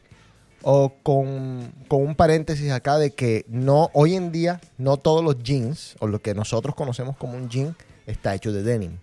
o 0.68 0.92
con, 1.04 1.72
con 1.88 2.02
un 2.02 2.16
paréntesis 2.16 2.72
acá, 2.72 2.98
de 2.98 3.12
que 3.12 3.46
no, 3.48 3.92
hoy 3.94 4.16
en 4.16 4.32
día, 4.32 4.60
no 4.80 4.98
todos 4.98 5.24
los 5.24 5.44
jeans, 5.44 5.96
o 6.00 6.08
lo 6.08 6.20
que 6.24 6.34
nosotros 6.34 6.74
conocemos 6.74 7.16
como 7.18 7.38
un 7.38 7.50
jean, 7.50 7.76
está 8.08 8.34
hecho 8.34 8.52
de 8.52 8.64
denim. 8.64 8.94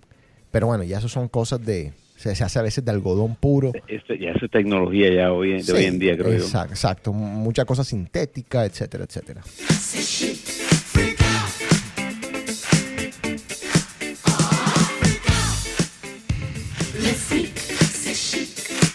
Pero 0.50 0.66
bueno, 0.66 0.83
ya 0.83 0.99
eso 0.99 1.09
son 1.09 1.28
cosas 1.28 1.64
de. 1.64 1.92
Se, 2.16 2.35
se 2.35 2.42
hace 2.45 2.59
a 2.59 2.62
veces 2.62 2.85
de 2.85 2.90
algodón 2.90 3.37
puro. 3.37 3.73
Esto, 3.88 4.14
ya 4.14 4.31
eso 4.31 4.45
es 4.47 4.50
tecnología 4.50 5.12
ya 5.14 5.33
hoy, 5.33 5.52
de 5.54 5.62
Sí, 5.62 5.73
hoy 5.73 5.85
en 5.85 5.99
día, 6.00 6.16
creo 6.16 6.31
yo. 6.31 6.45
exacto, 6.45 6.73
Exacto, 6.75 7.12
mucha 7.12 7.64
cosa 7.64 7.85
sintética, 7.85 8.64
etcétera, 8.64 9.04
etcétera. 9.04 9.42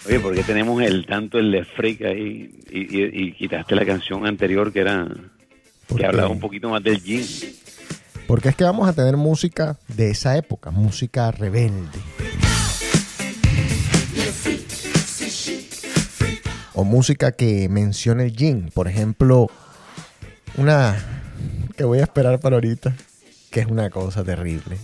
Oye, 0.07 0.19
¿por 0.19 0.33
qué 0.35 0.43
tenemos 0.43 0.81
el 0.81 1.05
tanto 1.05 1.37
el 1.37 1.51
de 1.51 1.65
Freak 1.65 2.01
ahí 2.03 2.49
y, 2.71 2.97
y- 2.97 3.27
y 3.27 3.33
quitaste 3.33 3.75
la 3.75 3.85
canción 3.85 4.25
anterior 4.25 4.71
que 4.71 4.79
era 4.79 5.05
¿Por 5.87 5.99
que 5.99 6.05
hablaba 6.05 6.29
un 6.29 6.39
poquito 6.39 6.69
más 6.69 6.81
del 6.83 7.01
jean? 7.03 7.25
Porque 8.25 8.49
es 8.49 8.55
que 8.55 8.63
vamos 8.63 8.87
a 8.87 8.93
tener 8.93 9.17
música 9.17 9.77
de 9.87 10.11
esa 10.11 10.37
época, 10.37 10.71
música 10.71 11.31
rebelde. 11.31 11.99
O 16.73 16.83
música 16.83 17.31
que 17.31 17.67
mencione 17.69 18.23
el 18.25 18.33
jean. 18.33 18.69
Por 18.73 18.87
ejemplo, 18.87 19.47
una 20.57 20.95
que 21.75 21.83
voy 21.85 21.99
a 21.99 22.03
esperar 22.03 22.39
para 22.39 22.57
ahorita, 22.57 22.93
que 23.49 23.61
es 23.61 23.67
una 23.67 23.89
cosa 23.89 24.23
terrible. 24.23 24.77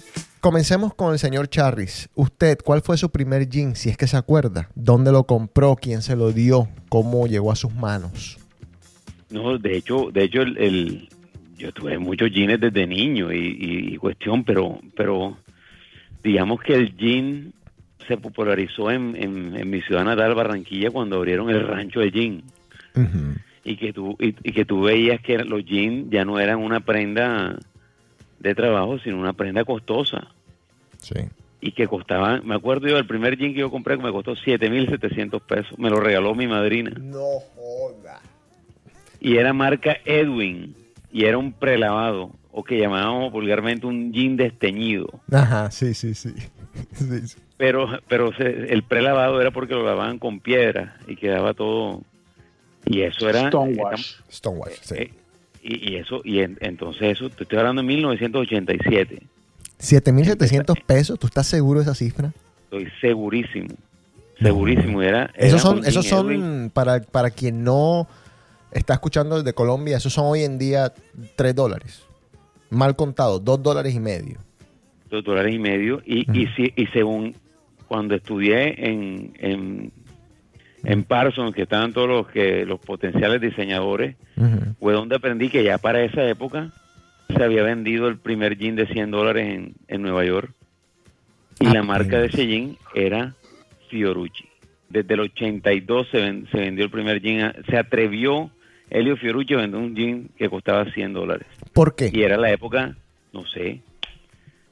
Comencemos 0.48 0.94
con 0.94 1.14
el 1.14 1.20
señor 1.20 1.48
Charris. 1.48 2.10
Usted, 2.16 2.58
¿cuál 2.66 2.82
fue 2.82 2.98
su 2.98 3.10
primer 3.10 3.48
jean, 3.48 3.78
si 3.78 3.88
es 3.90 3.96
que 3.96 4.08
se 4.08 4.18
acuerda? 4.18 4.68
¿Dónde 4.76 5.14
lo 5.14 5.24
compró? 5.24 5.78
¿Quién 5.78 6.02
se 6.02 6.18
lo 6.18 6.34
dio? 6.34 6.68
¿Cómo 6.90 7.28
llegó 7.28 7.50
a 7.50 7.56
sus 7.56 7.74
manos? 7.74 8.38
No, 9.30 9.58
de 9.58 9.78
hecho, 9.78 10.10
de 10.12 10.24
hecho 10.26 10.42
el, 10.42 10.58
el- 10.58 11.10
yo 11.58 11.72
tuve 11.72 11.98
muchos 11.98 12.30
jeans 12.30 12.60
desde 12.60 12.86
niño 12.86 13.32
y, 13.32 13.38
y- 13.38 13.94
y 13.94 13.98
cuestión, 13.98 14.44
pero 14.44 14.82
pero 14.98 15.38
digamos 16.22 16.60
que 16.60 16.74
el 16.74 16.94
jean 16.98 17.54
se 18.06 18.18
popularizó 18.18 18.92
en, 18.92 19.16
en- 19.16 19.56
en 19.56 19.70
mi 19.70 19.82
ciudad 19.82 20.04
natal, 20.04 20.36
Barranquilla, 20.36 20.92
cuando 20.92 21.16
abrieron 21.16 21.50
el 21.52 21.66
rancho 21.66 22.02
de 22.02 22.12
jean 22.12 22.44
y 23.64 23.78
que 23.78 23.94
tú 23.94 24.18
y, 24.20 24.36
y 24.44 24.52
que 24.52 24.66
tú 24.66 24.82
veías 24.82 25.22
que 25.22 25.38
los 25.38 25.64
jeans 25.64 26.10
ya 26.12 26.26
no 26.26 26.38
eran 26.38 26.60
una 26.60 26.82
prenda 26.82 27.58
de 28.42 28.54
trabajo, 28.56 29.00
sino 29.00 29.18
una 29.22 29.32
prenda 29.32 29.64
costosa 29.64 30.28
Sí. 31.04 31.16
y 31.62 31.72
que 31.72 31.88
costaba, 31.88 32.42
me 32.42 32.56
acuerdo 32.56 32.88
yo, 32.88 32.98
el 32.98 33.06
primer 33.08 33.38
jean 33.38 33.54
que 33.54 33.60
yo 33.60 33.70
compré 33.72 33.98
que 33.98 34.04
me 34.04 34.12
costó 34.12 34.36
7.700 34.36 35.42
pesos, 35.42 35.78
me 35.80 35.90
lo 35.90 36.00
regaló 36.00 36.34
mi 36.36 36.48
madrina. 36.48 36.92
No 37.00 37.40
joda. 37.56 38.20
y 39.22 39.38
era 39.38 39.54
marca 39.54 39.98
Edwin 40.06 40.76
y 41.12 41.26
era 41.26 41.38
un 41.38 41.54
prelavado 41.54 42.32
o 42.52 42.64
que 42.64 42.78
llamábamos 42.78 43.32
vulgarmente 43.32 43.86
un 43.88 44.12
jean 44.12 44.36
desteñido 44.38 45.08
Ajá, 45.32 45.72
sí, 45.72 45.94
sí, 45.94 46.14
sí. 46.16 46.34
Sí, 46.94 47.28
sí. 47.28 47.38
pero 47.56 47.88
pero 48.08 48.34
se- 48.36 48.74
el 48.74 48.84
prelavado 48.84 49.40
era 49.40 49.52
porque 49.52 49.74
lo 49.76 49.86
lavaban 49.86 50.18
con 50.20 50.40
piedra 50.40 50.98
y 51.08 51.16
quedaba 51.16 51.54
todo 51.54 52.02
y 52.86 53.02
eso 53.02 53.30
era 53.30 53.48
Stonewash. 53.48 54.16
Stonewash, 54.30 54.74
sí. 54.82 54.96
eh, 54.98 55.12
y, 55.62 55.94
y 55.94 55.96
eso 55.98 56.22
y 56.26 56.40
en- 56.40 56.58
entonces 56.62 57.04
eso 57.18 57.30
te 57.30 57.44
estoy 57.44 57.60
hablando 57.60 57.82
de 57.84 57.88
1987 57.88 59.22
7.700 59.84 60.84
pesos, 60.86 61.20
¿tú 61.20 61.28
estás 61.28 61.46
seguro 61.48 61.80
de 61.80 61.84
esa 61.86 61.96
cifra? 61.96 62.32
estoy 62.66 62.88
segurísimo 63.02 63.68
segurísimo 64.42 65.02
era 65.02 65.30
Esos 65.36 65.52
era 65.52 65.60
son, 65.62 65.86
esos 65.86 66.06
jean 66.10 66.26
Edwin. 66.26 66.40
son 66.42 66.70
para, 66.74 67.00
para 67.02 67.30
quien 67.30 67.64
no 67.64 68.08
está 68.72 68.94
escuchando 68.94 69.38
desde 69.38 69.54
Colombia, 69.54 69.98
esos 69.98 70.12
son 70.14 70.26
hoy 70.26 70.44
en 70.44 70.58
día 70.58 70.92
3 71.36 71.54
dólares. 71.56 72.04
Mal 72.72 72.96
contado, 72.96 73.38
2 73.40 73.62
dólares 73.62 73.94
y 73.94 74.00
medio. 74.00 74.40
dos 75.12 75.24
dólares 75.24 75.54
y 75.54 75.60
medio 75.60 76.02
y, 76.06 76.22
y, 76.38 76.48
si- 76.56 76.74
y 76.76 76.88
según 76.88 77.36
cuando 77.88 78.16
estudié 78.16 78.90
en, 78.90 79.34
en, 79.38 79.92
en 80.84 81.04
Parsons, 81.04 81.54
que 81.54 81.62
estaban 81.62 81.94
todos 81.94 82.08
los 82.10 82.28
que 82.30 82.66
los 82.66 82.80
potenciales 82.80 83.40
diseñadores, 83.40 84.16
fue 84.80 84.94
donde 84.94 85.16
aprendí 85.18 85.50
que 85.50 85.64
ya 85.64 85.78
para 85.78 86.02
esa 86.04 86.28
época 86.28 86.72
se 87.34 87.44
había 87.44 87.64
vendido 87.64 88.08
el 88.08 88.18
primer 88.18 88.58
jean 88.58 88.76
de 88.76 88.88
100 88.88 89.12
dólares 89.12 89.48
en, 89.48 89.74
en 89.88 90.02
Nueva 90.02 90.24
York 90.26 90.52
y 91.60 91.66
la 91.68 91.84
marca 91.84 92.20
de 92.20 92.28
ese 92.28 92.48
jean 92.48 92.78
era 92.96 93.34
Fiorucci. 93.90 94.46
Desde 94.90 95.14
el 95.16 95.20
82 95.22 96.08
se, 96.12 96.18
ven- 96.22 96.48
se 96.52 96.58
vendió 96.58 96.86
el 96.86 96.92
primer 96.92 97.22
jean, 97.22 97.42
a- 97.46 97.56
se 97.70 97.78
atrevió 97.78 98.52
Elio 98.90 99.18
Fiorucci 99.18 99.54
a 99.54 99.58
vender 99.58 99.80
un 99.80 99.96
jean 99.96 100.30
que 100.38 100.50
costaba 100.50 100.86
100 100.92 101.14
dólares 101.14 101.48
¿Por 101.74 101.96
qué? 101.96 102.10
y 102.14 102.22
era 102.22 102.38
la 102.38 102.52
época, 102.52 102.96
no 103.32 103.46
sé, 103.48 103.82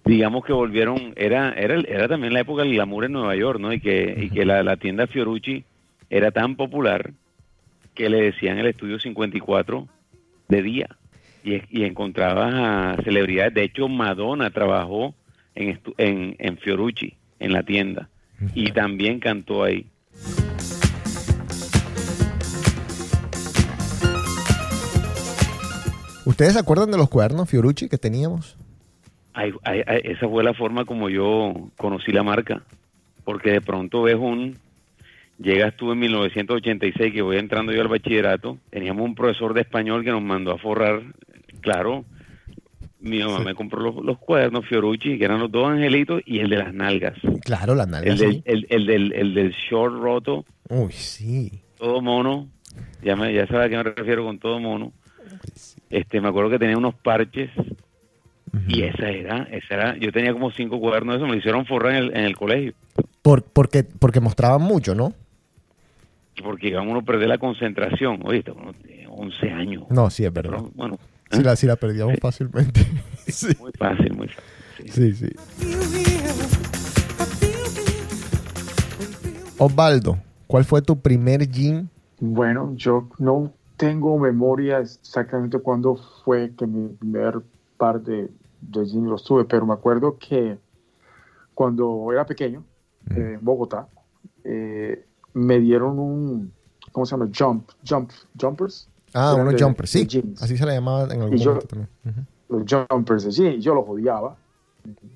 digamos 0.05 0.43
que 0.45 0.53
volvieron, 0.53 1.13
era 1.15 1.51
era, 1.53 1.79
era 1.79 2.07
también 2.07 2.33
la 2.33 2.41
época 2.41 2.63
del 2.63 2.73
glamour 2.73 3.05
en 3.05 3.11
Nueva 3.13 3.35
York, 3.35 3.59
¿no? 3.59 3.71
Y 3.73 3.79
que, 3.79 4.15
y 4.19 4.29
que 4.29 4.45
la, 4.45 4.63
la 4.63 4.77
tienda 4.77 5.07
Fiorucci 5.07 5.63
era 6.09 6.31
tan 6.31 6.55
popular 6.55 7.11
que 7.93 8.09
le 8.09 8.21
decían 8.21 8.57
el 8.57 8.67
estudio 8.67 8.99
54 8.99 9.87
de 10.49 10.61
día 10.61 10.87
y, 11.43 11.61
y 11.69 11.83
encontrabas 11.85 12.53
a 12.53 13.03
celebridades, 13.03 13.53
de 13.53 13.63
hecho 13.63 13.87
Madonna 13.87 14.49
trabajó 14.49 15.13
en, 15.55 15.79
en, 15.97 16.35
en 16.39 16.57
Fiorucci, 16.57 17.15
en 17.39 17.53
la 17.53 17.63
tienda, 17.63 18.09
y 18.53 18.71
también 18.71 19.19
cantó 19.19 19.63
ahí. 19.63 19.87
¿Ustedes 26.25 26.53
se 26.53 26.59
acuerdan 26.59 26.91
de 26.91 26.97
los 26.97 27.09
cuadernos 27.09 27.49
Fiorucci 27.49 27.89
que 27.89 27.97
teníamos? 27.97 28.55
Ay, 29.33 29.51
ay, 29.63 29.81
ay, 29.87 30.01
esa 30.03 30.27
fue 30.27 30.43
la 30.43 30.53
forma 30.53 30.85
como 30.85 31.09
yo 31.09 31.69
conocí 31.77 32.11
la 32.11 32.23
marca, 32.23 32.61
porque 33.23 33.51
de 33.51 33.61
pronto 33.61 34.03
ves 34.03 34.15
un, 34.15 34.57
llegas 35.39 35.75
tú 35.75 35.91
en 35.91 35.99
1986 35.99 37.13
que 37.13 37.21
voy 37.21 37.37
entrando 37.37 37.71
yo 37.71 37.81
al 37.81 37.87
bachillerato, 37.87 38.57
teníamos 38.69 39.05
un 39.05 39.15
profesor 39.15 39.53
de 39.53 39.61
español 39.61 40.03
que 40.03 40.11
nos 40.11 40.21
mandó 40.21 40.51
a 40.51 40.57
forrar, 40.57 41.01
claro, 41.61 42.05
mi 42.99 43.19
mamá 43.19 43.39
me 43.39 43.55
compró 43.55 43.81
los, 43.81 43.95
los 44.03 44.17
cuadernos 44.19 44.65
Fiorucci, 44.67 45.17
que 45.17 45.25
eran 45.25 45.39
los 45.39 45.51
dos 45.51 45.67
angelitos, 45.69 46.21
y 46.25 46.39
el 46.39 46.49
de 46.49 46.57
las 46.57 46.73
nalgas, 46.73 47.15
Claro, 47.43 47.73
las 47.75 47.85
el 47.87 47.91
nalgas. 47.91 48.19
del, 48.19 48.31
sí. 48.33 48.41
el, 48.45 48.67
el 48.69 48.85
del, 48.85 49.13
el 49.13 49.33
del 49.33 49.51
short 49.51 49.95
roto, 50.01 50.45
Uy, 50.69 50.91
sí. 50.91 51.51
todo 51.77 52.01
mono, 52.01 52.47
ya, 53.03 53.15
me, 53.15 53.33
ya 53.33 53.47
sabes 53.47 53.65
a 53.65 53.69
qué 53.69 53.77
me 53.77 53.83
refiero 53.83 54.23
con 54.25 54.37
todo 54.39 54.59
mono, 54.59 54.91
este 55.89 56.21
me 56.21 56.27
acuerdo 56.29 56.49
que 56.51 56.59
tenía 56.59 56.77
unos 56.77 56.95
parches 56.95 57.49
y 58.67 58.83
esa 58.83 59.09
era, 59.09 59.43
esa 59.51 59.73
era, 59.75 59.97
yo 59.97 60.11
tenía 60.11 60.33
como 60.33 60.51
cinco 60.51 60.79
cuadernos 60.79 61.15
de 61.15 61.17
eso, 61.19 61.25
me 61.25 61.33
lo 61.33 61.37
hicieron 61.39 61.65
forrar 61.65 61.93
en 61.93 61.97
el, 62.03 62.09
en 62.17 62.25
el 62.25 62.35
colegio, 62.37 62.73
Por, 63.21 63.43
porque, 63.43 63.83
porque 63.83 64.19
mostraban 64.19 64.61
mucho, 64.61 64.93
¿no? 64.93 65.13
porque 66.43 66.75
uno 66.75 66.99
a 66.99 67.03
perder 67.03 67.27
la 67.27 67.37
concentración, 67.37 68.19
oye, 68.23 68.43
uno 68.55 68.73
tiene 68.73 69.05
11 69.07 69.49
años, 69.51 69.83
No, 69.89 70.09
sí, 70.09 70.25
es 70.25 70.33
verdad. 70.33 70.57
pero, 70.57 70.71
bueno, 70.73 70.97
Sí 71.31 71.41
la, 71.43 71.55
sí 71.55 71.67
la 71.67 71.75
perdíamos 71.75 72.15
Sí. 72.15 72.19
fácilmente. 72.21 72.81
sí, 73.27 73.47
muy 73.59 73.71
fácil, 73.77 74.13
muy 74.15 74.27
fácil. 74.27 74.91
sí. 74.91 75.13
sí, 75.13 75.27
sí. 75.27 76.41
Osvaldo, 79.57 80.17
¿cuál 80.47 80.65
fue 80.65 80.81
tu 80.81 80.99
primer 80.99 81.47
jean? 81.47 81.89
Bueno, 82.19 82.73
yo 82.75 83.09
no 83.19 83.51
tengo 83.77 84.17
memoria 84.17 84.79
exactamente 84.79 85.59
cuándo 85.59 85.99
fue 86.23 86.53
que 86.57 86.65
mi 86.67 86.89
primer 86.89 87.41
par 87.77 88.01
de, 88.01 88.29
de 88.61 88.85
jeans 88.85 89.07
los 89.07 89.23
tuve, 89.23 89.45
pero 89.45 89.65
me 89.65 89.73
acuerdo 89.73 90.17
que 90.17 90.57
cuando 91.53 92.11
era 92.11 92.25
pequeño, 92.25 92.63
eh, 93.11 93.35
en 93.39 93.45
Bogotá, 93.45 93.87
eh, 94.43 95.05
me 95.33 95.59
dieron 95.59 95.99
un, 95.99 96.51
¿cómo 96.91 97.05
se 97.05 97.11
llama? 97.15 97.29
Jump, 97.37 97.69
jump, 97.87 98.11
jumpers. 98.39 98.87
Ah, 99.13 99.31
Eran 99.33 99.47
unos 99.47 99.59
de- 99.59 99.63
jumpers, 99.65 99.89
sí. 99.89 100.05
jeans. 100.07 100.41
Así 100.41 100.57
se 100.57 100.65
le 100.65 100.73
llamaba 100.73 101.03
en 101.13 101.21
algún 101.21 101.37
Y 101.37 101.39
yo- 101.41 101.51
momento 101.51 101.67
también. 101.67 101.89
Los 102.49 102.63
jumpers 102.89 103.35
jeans, 103.35 103.63
yo 103.63 103.73
los 103.75 103.85
odiaba. 103.87 104.35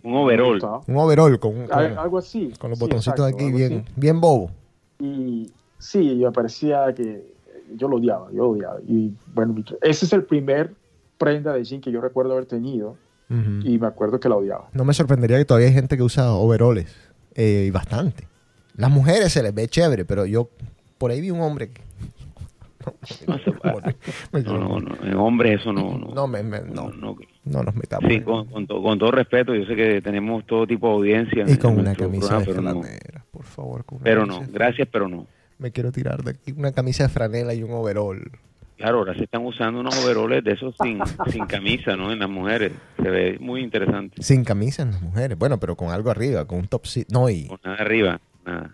Un 0.04 0.16
overall. 0.16 0.62
Un 0.88 0.98
overall 0.98 1.40
con, 1.40 1.66
con- 1.66 1.74
Al- 1.74 1.98
algo 1.98 2.18
así. 2.20 2.54
con 2.60 2.70
los 2.70 2.78
sí, 2.80 2.86
botoncitos 2.86 3.18
exacto, 3.18 3.26
aquí 3.26 3.52
bien, 3.52 3.84
así. 3.86 3.94
bien 3.96 4.22
bobo. 4.22 4.52
Y 5.00 5.52
sí, 5.80 6.16
me 6.24 6.32
parecía 6.32 6.94
que 6.94 7.34
yo 7.76 7.88
lo 7.88 7.98
odiaba, 7.98 8.28
yo 8.32 8.44
lo 8.44 8.50
odiaba. 8.52 8.80
Y 8.88 9.12
bueno, 9.34 9.56
ese 9.82 10.06
es 10.06 10.14
el 10.14 10.24
primer 10.24 10.74
prenda 11.18 11.54
de 11.54 11.64
jean 11.64 11.82
que 11.82 11.92
yo 11.92 12.00
recuerdo 12.02 12.34
haber 12.34 12.46
tenido 12.46 12.96
y 13.64 13.80
me 13.80 13.88
acuerdo 13.88 14.20
que 14.20 14.30
la 14.30 14.36
odiaba. 14.36 14.70
No 14.74 14.86
me 14.86 14.94
sorprendería 14.94 15.38
que 15.40 15.46
todavía 15.46 15.68
hay 15.70 15.74
gente 15.74 15.98
que 15.98 16.04
usa 16.04 16.32
overoles. 16.34 16.94
eh, 17.34 17.66
y 17.68 17.72
bastante. 17.72 18.28
Las 18.78 18.90
mujeres 18.92 19.34
se 19.34 19.42
les 19.44 19.54
ve 19.54 19.68
chévere, 19.68 20.06
pero 20.06 20.26
yo 20.26 20.48
por 20.98 21.12
ahí 21.12 21.20
vi 21.22 21.32
un 21.32 21.42
hombre 21.42 21.70
que... 21.72 21.82
No, 24.32 24.80
no, 24.80 24.80
no, 24.80 25.26
hombres 25.26 25.60
eso 25.62 25.72
no, 25.74 25.98
no, 25.98 26.14
No, 26.14 26.28
me- 26.28 26.44
me- 26.44 26.62
no. 26.62 26.90
no, 26.90 27.16
No 27.46 27.64
nos 27.64 27.76
metamos. 27.76 28.12
Sí, 28.12 28.22
con, 28.22 28.46
con 28.48 28.68
to- 28.68 28.82
con 28.82 29.00
todo 29.00 29.12
respeto, 29.12 29.54
yo 29.56 29.66
sé 29.66 29.76
que 29.76 30.02
tenemos 30.02 30.46
todo 30.46 30.66
tipo 30.68 30.88
de 30.88 30.94
audiencia. 30.94 31.46
y 31.48 31.58
con 31.58 31.78
una 31.80 31.96
camisa 31.96 32.40
de 32.40 32.46
franela, 32.46 33.26
por 33.32 33.44
favor. 33.44 33.86
con 33.86 34.00
pero 34.00 34.26
no, 34.26 34.42
gracias, 34.52 34.88
pero 34.92 35.08
no. 35.08 35.28
Me 35.58 35.72
quiero 35.72 35.92
tirar 35.92 36.24
de 36.24 36.32
aquí 36.32 36.52
una 36.52 36.72
camisa 36.74 37.04
de 37.04 37.10
franela 37.10 37.54
y 37.54 37.64
un 37.64 37.72
overol. 37.72 38.22
Claro, 38.78 38.98
ahora 39.00 39.14
se 39.16 39.24
están 39.24 39.46
usando 39.46 39.80
unos 39.80 39.96
overoles 40.04 40.44
de 40.44 40.52
esos 40.52 40.76
sin, 40.84 41.00
sin 41.32 41.46
camisa, 41.46 41.96
¿no? 41.96 42.12
En 42.12 42.20
las 42.20 42.30
mujeres. 42.30 42.74
Se 43.02 43.10
ve 43.10 43.38
muy 43.40 43.62
interesante. 43.62 44.22
Sin 44.22 44.44
camisa 44.44 44.84
en 44.84 44.92
las 44.92 45.02
mujeres. 45.02 45.38
Bueno, 45.38 45.58
pero 45.62 45.78
con 45.78 45.92
algo 45.92 46.12
arriba, 46.12 46.46
con 46.46 46.60
un 46.60 46.68
top 46.68 46.84
No, 47.10 47.30
y 47.30 47.48
Con 47.48 47.60
nada 47.64 47.78
arriba, 47.78 48.20
nada. 48.46 48.72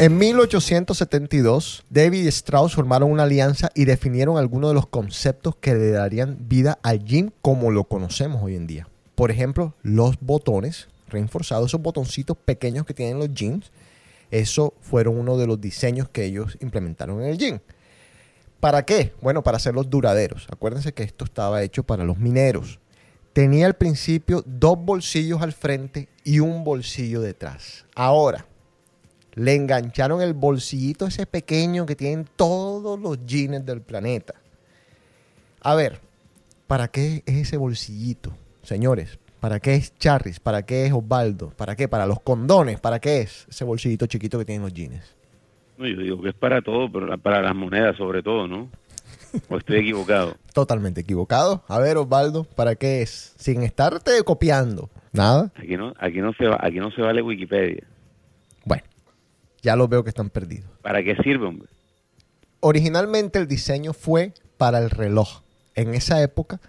En 0.00 0.16
1872, 0.16 1.84
David 1.90 2.24
y 2.24 2.28
Strauss 2.28 2.74
formaron 2.74 3.12
una 3.12 3.24
alianza 3.24 3.70
y 3.74 3.84
definieron 3.84 4.38
algunos 4.38 4.70
de 4.70 4.74
los 4.74 4.86
conceptos 4.86 5.56
que 5.56 5.74
le 5.74 5.90
darían 5.90 6.38
vida 6.48 6.78
al 6.82 7.04
jean 7.04 7.34
como 7.42 7.70
lo 7.70 7.84
conocemos 7.84 8.42
hoy 8.42 8.56
en 8.56 8.66
día. 8.66 8.88
Por 9.14 9.30
ejemplo, 9.30 9.74
los 9.82 10.18
botones, 10.18 10.88
reforzado, 11.06 11.66
esos 11.66 11.82
botoncitos 11.82 12.38
pequeños 12.38 12.86
que 12.86 12.94
tienen 12.94 13.18
los 13.18 13.34
jeans, 13.34 13.72
eso 14.30 14.72
fueron 14.80 15.18
uno 15.18 15.36
de 15.36 15.46
los 15.46 15.60
diseños 15.60 16.08
que 16.08 16.24
ellos 16.24 16.56
implementaron 16.62 17.20
en 17.20 17.28
el 17.28 17.36
jean. 17.36 17.60
¿Para 18.58 18.86
qué? 18.86 19.12
Bueno, 19.20 19.42
para 19.42 19.58
hacerlos 19.58 19.90
duraderos. 19.90 20.46
Acuérdense 20.50 20.94
que 20.94 21.02
esto 21.02 21.26
estaba 21.26 21.62
hecho 21.62 21.82
para 21.82 22.04
los 22.04 22.16
mineros. 22.16 22.80
Tenía 23.34 23.66
al 23.66 23.74
principio 23.74 24.42
dos 24.46 24.78
bolsillos 24.82 25.42
al 25.42 25.52
frente 25.52 26.08
y 26.24 26.40
un 26.40 26.64
bolsillo 26.64 27.20
detrás. 27.20 27.84
Ahora, 27.94 28.46
le 29.34 29.54
engancharon 29.54 30.22
el 30.22 30.34
bolsillito 30.34 31.06
ese 31.06 31.26
pequeño 31.26 31.86
que 31.86 31.96
tienen 31.96 32.26
todos 32.36 32.98
los 32.98 33.24
jeans 33.26 33.64
del 33.64 33.80
planeta. 33.80 34.34
A 35.62 35.74
ver, 35.74 36.00
¿para 36.66 36.88
qué 36.88 37.22
es 37.26 37.36
ese 37.36 37.56
bolsillito? 37.56 38.32
Señores, 38.62 39.18
¿para 39.40 39.60
qué 39.60 39.74
es 39.74 39.96
Charris? 39.98 40.40
¿Para 40.40 40.64
qué 40.64 40.86
es 40.86 40.92
Osvaldo? 40.92 41.50
¿Para 41.50 41.76
qué? 41.76 41.88
¿Para 41.88 42.06
los 42.06 42.20
condones? 42.20 42.80
¿Para 42.80 42.98
qué 42.98 43.20
es 43.20 43.46
ese 43.48 43.64
bolsillito 43.64 44.06
chiquito 44.06 44.38
que 44.38 44.44
tienen 44.44 44.62
los 44.62 44.72
jeans? 44.72 45.16
No, 45.78 45.86
yo 45.86 45.96
digo 45.96 46.22
que 46.22 46.30
es 46.30 46.34
para 46.34 46.60
todo, 46.60 46.90
pero 46.92 47.16
para 47.18 47.40
las 47.40 47.54
monedas 47.54 47.96
sobre 47.96 48.22
todo, 48.22 48.46
¿no? 48.46 48.68
¿O 49.48 49.56
estoy 49.56 49.78
equivocado? 49.78 50.36
Totalmente 50.54 51.00
equivocado. 51.00 51.62
A 51.68 51.78
ver, 51.78 51.96
Osvaldo, 51.96 52.44
¿para 52.44 52.74
qué 52.74 53.02
es? 53.02 53.34
Sin 53.38 53.62
estarte 53.62 54.10
copiando. 54.24 54.90
Nada. 55.12 55.50
Aquí 55.56 55.76
no, 55.76 55.94
aquí 55.98 56.20
no 56.20 56.32
se 56.34 56.46
va, 56.46 56.58
aquí 56.60 56.78
no 56.78 56.90
se 56.90 57.02
vale 57.02 57.22
Wikipedia. 57.22 57.84
Ya 59.62 59.76
lo 59.76 59.88
veo 59.88 60.02
que 60.04 60.10
están 60.10 60.30
perdidos. 60.30 60.70
¿Para 60.82 61.02
qué 61.02 61.14
sirve, 61.22 61.46
hombre? 61.46 61.68
Originalmente 62.60 63.38
el 63.38 63.46
diseño 63.48 63.92
fue 63.92 64.32
para 64.56 64.78
el 64.78 64.90
reloj. 64.90 65.42
En 65.74 65.94
esa 65.94 66.22
época, 66.22 66.60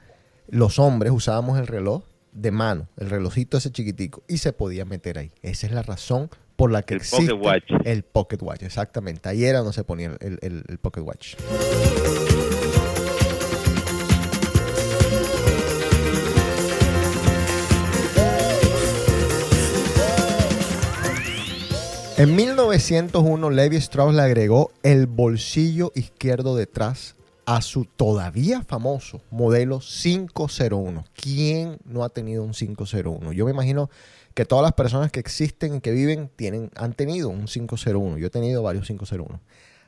los 0.48 0.80
hombres 0.80 1.12
usábamos 1.12 1.60
el 1.60 1.68
reloj 1.68 2.04
de 2.32 2.52
mano, 2.52 2.88
el 2.98 3.10
relojito 3.10 3.58
ese 3.58 3.72
chiquitico, 3.72 4.24
y 4.28 4.38
se 4.38 4.54
podía 4.54 4.86
meter 4.86 5.18
ahí. 5.18 5.32
Esa 5.42 5.68
es 5.68 5.74
la 5.74 5.82
razón 5.84 6.30
por 6.56 6.72
la 6.72 6.84
que 6.84 6.94
El 6.94 7.02
existe 7.02 7.32
pocket 7.34 7.46
watch. 7.46 7.86
el 7.86 8.04
Pocket 8.04 8.38
Watch. 8.42 8.64
Exactamente. 8.64 9.28
Ahí 9.28 9.44
era 9.46 9.60
donde 9.60 9.74
se 9.74 9.84
ponía 9.84 10.16
el, 10.20 10.38
el- 10.42 10.64
el 10.68 10.78
Pocket 10.78 11.02
Watch. 11.02 11.36
En 22.18 22.36
1901, 22.36 23.50
Levi 23.50 23.78
Strauss 23.78 24.14
le 24.14 24.22
agregó 24.22 24.72
el 24.84 25.08
bolsillo 25.08 25.92
izquierdo 25.96 26.56
detrás 26.56 27.16
a 27.46 27.62
su 27.62 27.86
todavía 27.86 28.64
famoso 28.68 29.22
modelo 29.32 29.80
501. 29.80 31.06
¿Quién 31.16 31.78
no 31.86 32.04
ha 32.04 32.10
tenido 32.10 32.44
un 32.44 32.52
501? 32.52 33.32
Yo 33.32 33.46
me 33.46 33.52
imagino 33.52 33.90
que 34.34 34.46
todas 34.46 34.62
las 34.62 34.74
personas 34.74 35.12
que 35.12 35.20
existen 35.22 35.76
y 35.76 35.82
que 35.82 35.92
viven 35.92 36.30
tienen, 36.36 36.70
han 36.76 36.94
tenido 36.94 37.30
un 37.30 37.46
501. 37.46 38.18
Yo 38.18 38.28
he 38.28 38.30
tenido 38.30 38.62
varios 38.62 38.86
501. 38.88 39.40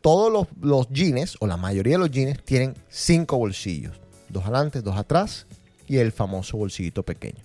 Todos 0.02 0.32
los, 0.32 0.48
los 0.62 0.90
jeans, 0.90 1.38
o 1.40 1.48
la 1.48 1.58
mayoría 1.58 1.94
de 1.94 2.00
los 2.00 2.12
jeans, 2.12 2.44
tienen 2.44 2.74
cinco 2.90 3.38
bolsillos. 3.38 4.00
Dos 4.30 4.44
adelante, 4.46 4.82
dos 4.82 4.96
atrás 4.96 5.46
y 5.88 5.98
el 5.98 6.12
famoso 6.12 6.58
bolsillito 6.58 7.04
pequeño. 7.04 7.44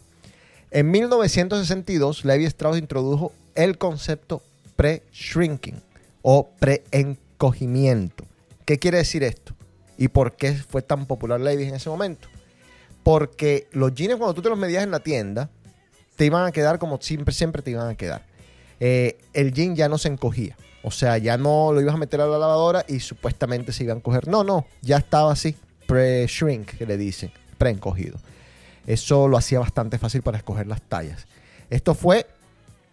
En 0.71 0.91
1962, 0.91 2.25
Levi 2.25 2.45
Strauss 2.45 2.79
introdujo 2.79 3.33
el 3.55 3.77
concepto 3.77 4.43
pre-shrinking 4.79 5.83
o 6.23 6.51
pre-encogimiento. 6.61 8.25
¿Qué 8.65 8.79
quiere 8.79 8.99
decir 8.99 9.25
esto? 9.25 9.57
¿Y 9.97 10.07
por 10.07 10.37
qué 10.37 10.53
fue 10.53 10.83
tan 10.83 11.07
popular 11.07 11.41
Levi 11.41 11.65
en 11.65 11.75
ese 11.75 11.91
momento? 11.91 12.29
Porque 13.03 13.67
los 13.73 13.93
jeans 13.93 14.15
cuando 14.15 14.35
tú 14.35 14.43
te 14.43 14.49
los 14.49 14.57
medías 14.57 14.85
en 14.85 14.93
la 14.93 15.01
tienda, 15.01 15.51
te 16.15 16.27
iban 16.27 16.47
a 16.47 16.53
quedar 16.53 16.79
como 16.79 17.01
siempre, 17.01 17.35
siempre 17.35 17.61
te 17.61 17.73
iban 17.73 17.89
a 17.89 17.97
quedar. 17.97 18.25
Eh, 18.79 19.19
el 19.33 19.53
jean 19.53 19.75
ya 19.75 19.89
no 19.89 19.99
se 19.99 20.09
encogía. 20.09 20.57
O 20.85 20.93
sea, 20.93 21.19
ya 21.19 21.37
no 21.37 21.73
lo 21.73 21.81
ibas 21.81 21.97
a 21.97 21.99
meter 21.99 22.21
a 22.21 22.29
la 22.29 22.39
lavadora 22.39 22.85
y 22.87 23.01
supuestamente 23.01 23.73
se 23.73 23.83
iban 23.83 23.97
a 23.97 23.99
encoger. 23.99 24.29
No, 24.29 24.45
no, 24.45 24.65
ya 24.81 24.99
estaba 24.99 25.33
así. 25.33 25.57
Pre-shrink, 25.89 26.79
que 26.79 26.87
le 26.87 26.97
dicen. 26.97 27.33
Pre-encogido. 27.59 28.17
Eso 28.87 29.27
lo 29.27 29.39
hacía 29.39 29.59
bastante 29.59 29.99
fácil 29.99 30.23
para 30.23 30.39
escoger 30.39 30.69
las 30.69 30.83
tallas. 30.83 31.27
Esto 31.69 31.97
fue 31.97 32.27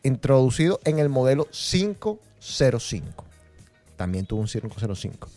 introducido 0.05 0.79
en 0.85 0.99
el 0.99 1.09
modelo 1.09 1.47
505. 1.51 3.25
También 3.97 4.25
tuvo 4.25 4.41
un 4.41 4.47
505. 4.47 5.27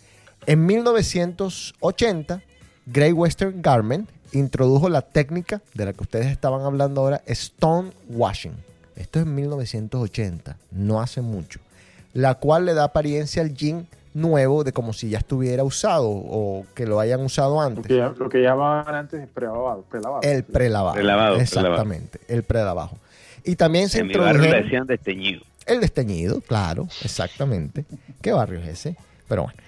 En 0.47 0.67
1980, 0.67 2.43
Great 2.87 3.15
Western 3.15 3.61
Garment 3.63 4.09
introdujo 4.33 4.89
la 4.89 5.03
técnica 5.03 5.61
de 5.75 5.87
la 5.87 5.93
que 5.93 6.03
ustedes 6.03 6.27
estaban 6.27 6.63
hablando 6.63 7.01
ahora, 7.01 7.23
stone 7.27 7.93
washing. 8.09 8.55
Esto 8.97 9.21
es 9.21 9.27
en 9.27 9.35
1980, 9.35 10.57
no 10.73 11.01
hace 11.01 11.21
mucho. 11.21 11.61
La 12.15 12.35
cual 12.35 12.67
le 12.67 12.75
da 12.75 12.85
apariencia 12.85 13.43
al 13.43 13.55
jean 13.55 13.87
nuevo 14.15 14.65
de 14.65 14.73
como 14.73 14.93
si 14.93 15.11
ya 15.11 15.19
estuviera 15.19 15.63
usado 15.63 16.09
o 16.11 16.67
que 16.75 16.87
lo 16.87 16.99
hayan 16.99 17.21
usado 17.21 17.55
Lo 17.55 17.61
antes. 17.61 17.87
que, 17.87 17.95
lo 17.95 18.29
que 18.29 18.43
llamaban 18.43 18.95
antes 18.95 19.23
es 19.23 19.29
prelavado. 19.29 19.83
prelavado. 19.89 20.23
El 20.23 20.45
prelavado. 20.45 20.95
Prelavado, 20.95 21.37
Exactamente, 21.37 22.19
el 22.29 22.43
prelavado. 22.43 22.91
Y 23.49 23.57
también 23.57 23.89
se 23.89 24.01
En 24.01 24.09
mi 24.09 24.15
barrio 24.15 24.43
le 24.43 24.49
introdujeron 24.49 24.65
decían 24.65 24.87
desteñido. 24.87 25.43
el 25.65 25.81
desteñido, 25.81 26.43
claro, 26.43 26.87
exactamente. 27.03 27.87
¿Qué 28.21 28.31
barrio 28.31 28.61
es 28.61 28.69
ese? 28.69 28.97
Pero 29.27 29.45
bueno, 29.45 29.59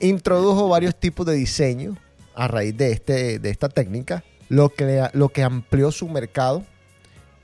introdujo 0.00 0.68
varios 0.68 0.96
tipos 0.96 1.24
de 1.24 1.34
diseño 1.34 1.96
a 2.34 2.48
raíz 2.48 2.76
de, 2.76 2.90
este, 2.90 3.38
de 3.38 3.50
esta 3.50 3.68
técnica, 3.68 4.24
lo 4.48 4.70
que, 4.70 5.08
lo 5.12 5.28
que 5.28 5.44
amplió 5.44 5.92
su 5.92 6.08
mercado. 6.08 6.64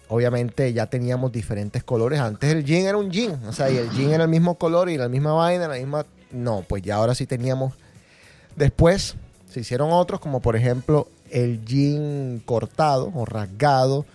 Obviamente 0.09 0.73
ya 0.73 0.87
teníamos 0.87 1.31
diferentes 1.31 1.85
colores. 1.85 2.19
Antes 2.19 2.51
el 2.51 2.65
jean 2.65 2.87
era 2.87 2.99
un 2.99 3.13
jean, 3.13 3.45
o 3.45 3.53
sea, 3.53 3.71
y 3.71 3.77
el 3.77 3.89
jean 3.91 4.11
era 4.11 4.25
el 4.25 4.31
mismo 4.31 4.57
color 4.57 4.91
y 4.91 4.99
la 4.99 5.09
misma 5.09 5.33
vaina, 5.35 5.69
la 5.69 5.77
misma... 5.77 6.07
No, 6.33 6.65
pues 6.69 6.83
ya 6.83 6.97
ahora 6.97 7.15
sí 7.15 7.25
teníamos... 7.25 7.75
Después 8.57 9.15
se 9.49 9.61
hicieron 9.61 9.93
otros, 9.93 10.19
como 10.19 10.41
por 10.41 10.57
ejemplo 10.57 11.07
el 11.31 11.65
jean 11.65 12.43
cortado 12.45 13.13
o 13.15 13.25
rasgado, 13.25 14.07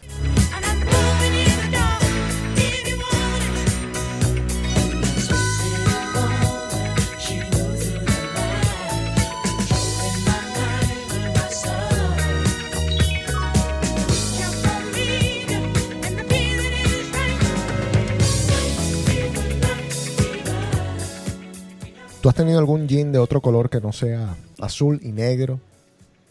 ¿Tú 22.21 22.29
has 22.29 22.36
tenido 22.36 22.60
algún 22.60 22.88
jean 22.88 23.12
de 23.12 23.19
otro 23.19 23.41
color 23.41 23.69
que 23.69 23.79
no 23.79 23.93
sea 23.93 24.36
azul 24.60 24.99
y 25.01 25.12
negro? 25.12 25.60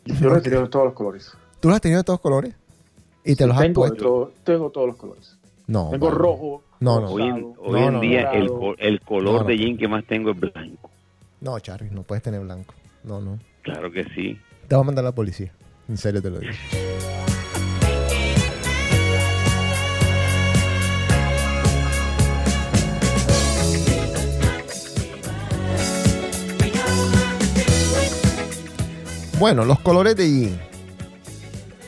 Yo 0.05 0.29
lo 0.29 0.37
he 0.37 0.41
tenido 0.41 0.63
de 0.63 0.69
todos 0.69 0.85
los 0.87 0.95
colores. 0.95 1.33
¿Tú 1.61 1.69
los 1.69 1.77
has 1.77 1.81
tenido 1.81 2.01
de 2.01 2.05
todos 2.05 2.21
colores? 2.21 2.55
¿Y 3.25 3.35
te 3.37 3.47
los 3.47 3.57
has 3.57 3.63
tengo, 3.63 3.81
puesto? 3.83 3.97
todo- 4.05 4.33
tengo 4.45 4.71
todos 4.71 4.87
los 4.89 4.97
colores. 4.97 5.37
No. 5.67 5.91
tengo 5.91 6.11
rojo. 6.11 6.63
No, 6.81 7.01
no. 7.01 7.09
Hoy 7.09 7.23
en, 7.23 7.31
rosado, 7.43 7.55
hoy 7.63 7.73
No, 7.81 7.87
en 7.89 7.95
no, 7.95 8.01
día 8.01 8.31
el, 8.33 8.51
el 8.79 9.01
color 9.01 9.33
No, 9.35 9.39
no. 9.41 9.45
de 9.45 9.57
jean 9.59 9.77
que 9.77 9.89
más 9.89 10.05
tengo 10.05 10.31
es 10.31 10.39
blanco. 10.41 10.91
No, 11.41 11.59
Charlie, 11.61 11.91
no 11.91 12.03
puedes 12.03 12.23
tener 12.23 12.41
blanco. 12.41 12.75
No, 13.05 13.21
no. 13.21 13.39
Claro 13.63 13.91
que 13.91 14.05
sí. 14.15 14.39
Te 14.67 14.75
va 14.75 14.83
a 14.83 14.85
mandar 14.85 15.05
la 15.05 15.13
policía. 15.13 15.53
En 15.89 15.97
serio 15.97 16.21
te 16.23 16.31
lo 16.31 16.39
digo. 16.39 16.53
Bueno, 29.39 29.65
los 29.65 29.79
colores 29.79 30.17
de 30.17 30.29
jean. 30.29 30.61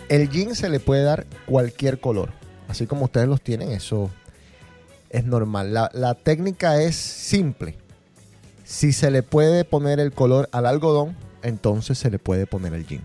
El 0.08 0.30
jean 0.30 0.54
se 0.54 0.68
le 0.68 0.78
puede 0.78 1.02
dar 1.02 1.26
cualquier 1.46 1.98
color. 1.98 2.30
Así 2.68 2.86
como 2.86 3.06
ustedes 3.06 3.26
los 3.26 3.40
tienen, 3.40 3.72
eso 3.72 4.08
es 5.08 5.24
normal. 5.24 5.74
La, 5.74 5.90
la 5.92 6.14
técnica 6.14 6.80
es 6.80 6.94
simple. 6.94 7.76
Si 8.62 8.92
se 8.92 9.10
le 9.10 9.24
puede 9.24 9.64
poner 9.64 9.98
el 9.98 10.12
color 10.12 10.48
al 10.52 10.64
algodón, 10.64 11.16
entonces 11.42 11.98
se 11.98 12.08
le 12.08 12.20
puede 12.20 12.46
poner 12.46 12.72
el 12.72 12.86
jean. 12.86 13.02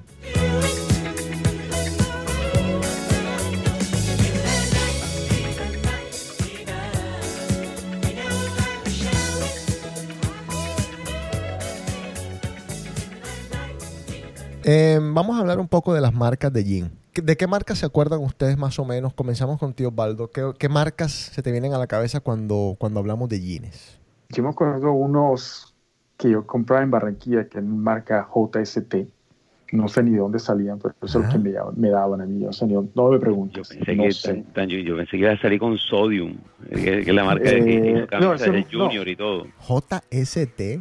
Eh, 14.68 15.00
vamos 15.00 15.38
a 15.38 15.42
hablar 15.42 15.60
un 15.60 15.68
poco 15.68 15.94
de 15.94 16.02
las 16.02 16.14
marcas 16.14 16.52
de 16.52 16.64
jean. 16.64 16.92
¿Qué- 17.14 17.22
¿De 17.22 17.38
qué 17.38 17.46
marcas 17.46 17.78
se 17.78 17.86
acuerdan 17.86 18.20
ustedes 18.22 18.58
más 18.58 18.80
o 18.80 18.86
menos? 18.86 19.14
Comenzamos 19.14 19.60
con 19.60 19.74
tío 19.74 19.90
Osvaldo. 19.90 20.32
¿Qué, 20.32 20.54
qué 20.58 20.70
marcas 20.70 21.12
se 21.12 21.44
te 21.44 21.52
vienen 21.52 21.74
a 21.74 21.78
la 21.78 21.86
cabeza 21.88 22.20
cuando, 22.20 22.76
cuando 22.80 23.00
hablamos 23.00 23.30
de 23.30 23.40
jeans? 23.40 24.00
Yo 24.30 24.42
me 24.42 24.50
acuerdo 24.50 24.92
unos 24.92 25.76
que 26.18 26.32
yo 26.32 26.48
compraba 26.48 26.82
en 26.82 26.90
Barranquilla, 26.90 27.48
que 27.48 27.60
es 27.60 27.64
marca 27.64 28.28
JST. 28.34 29.08
no 29.72 29.88
sé 29.88 30.02
ni 30.04 30.12
de 30.12 30.20
dónde 30.20 30.40
salían, 30.40 30.80
pero 30.80 30.96
eso 31.02 31.20
es 31.20 31.26
lo 31.26 31.32
que 31.32 31.38
me, 31.38 31.54
me 31.76 31.90
daban 31.90 32.22
a 32.22 32.26
mí. 32.26 32.40
Yo, 32.44 32.52
sé, 32.54 32.66
ni- 32.66 32.74
no 32.74 32.82
me 32.84 32.92
Yo 32.96 33.20
preguntes. 33.20 33.68
pensé, 33.68 33.96
no 33.96 34.04
que, 34.04 34.12
sé. 34.14 34.34
tan- 34.34 34.44
tan- 34.54 34.70
yo, 34.70 34.78
yo 34.80 34.96
pensé 34.96 35.12
que 35.12 35.18
iba 35.18 35.32
a 35.32 35.38
salir 35.42 35.60
con 35.60 35.78
Sodium, 35.78 36.38
que, 36.70 36.76
que 36.82 37.00
es 37.02 37.14
la 37.14 37.24
marca 37.24 37.44
de 37.50 37.58
Eh, 37.58 38.08
que 38.10 38.18
no, 38.20 38.36
de 38.36 38.48
no. 38.72 38.86
Junior 38.86 39.08
y 39.08 39.16
todo. 39.16 39.46
JST. 39.60 40.80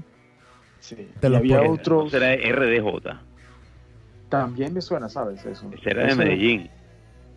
Sí. 0.80 0.96
Te 1.20 1.26
Y 1.26 1.30
los 1.30 1.38
había 1.40 1.62
otros, 1.62 2.14
Ese 2.14 2.16
era 2.18 2.34
RDJ, 2.34 3.20
también 4.40 4.72
me 4.74 4.80
suena, 4.80 5.08
¿sabes? 5.08 5.44
Eso. 5.44 5.70
ese 5.72 5.90
era 5.90 6.02
de 6.02 6.08
Eso- 6.08 6.18
Medellín. 6.18 6.70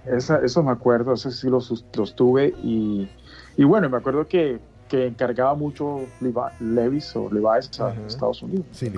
Esa- 0.05 0.39
eso 0.43 0.63
me 0.63 0.71
acuerdo, 0.71 1.13
eso 1.13 1.29
sí 1.31 1.49
los, 1.49 1.83
los 1.95 2.15
tuve 2.15 2.53
y, 2.63 3.09
y 3.57 3.63
bueno, 3.65 3.89
me 3.89 3.97
acuerdo 3.97 4.25
que, 4.27 4.59
que 4.87 5.05
encargaba 5.07 5.53
mucho 5.55 6.07
Levi- 6.21 6.51
Levis 6.61 7.13
o 7.15 7.29
Levi's 7.31 7.77
a 7.79 7.87
Ajá. 7.89 8.01
Estados 8.07 8.41
Unidos. 8.41 8.65
Sí. 8.71 8.89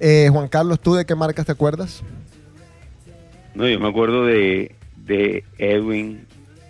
Eh, 0.00 0.28
Juan 0.32 0.48
Carlos, 0.48 0.80
¿tú 0.80 0.94
de 0.94 1.04
qué 1.04 1.14
marcas 1.14 1.46
te 1.46 1.52
acuerdas? 1.52 2.02
No, 3.54 3.68
yo 3.68 3.78
me 3.80 3.88
acuerdo 3.88 4.24
de, 4.26 4.74
de 4.96 5.44
Edwin. 5.58 6.26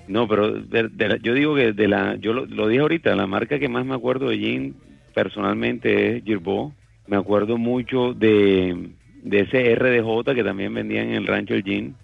No, 0.06 0.28
pero 0.28 0.52
de- 0.52 0.88
de 0.88 1.09
la- 1.09 1.16
yo 1.16 1.32
digo 1.35 1.54
que 1.56 1.72
de 1.72 1.88
la, 1.88 2.14
yo 2.16 2.32
lo, 2.32 2.46
lo 2.46 2.68
dije 2.68 2.82
ahorita, 2.82 3.16
la 3.16 3.26
marca 3.26 3.59
que 3.59 3.68
más 3.68 3.85
me 3.87 3.94
acuerdo 3.94 4.28
de 4.28 4.38
jean 4.38 4.74
personalmente 5.14 6.18
es 6.18 6.24
Girbaud. 6.24 6.72
Me 7.09 7.16
acuerdo 7.16 7.56
mucho 7.56 8.12
de, 8.14 8.90
de 9.26 9.40
ese 9.40 9.74
RDJ 9.74 10.34
que 10.34 10.44
también 10.44 10.72
vendían 10.72 11.08
en 11.08 11.14
el 11.16 11.26
rancho 11.26 11.54
el 11.54 11.62
jean. 11.64 11.94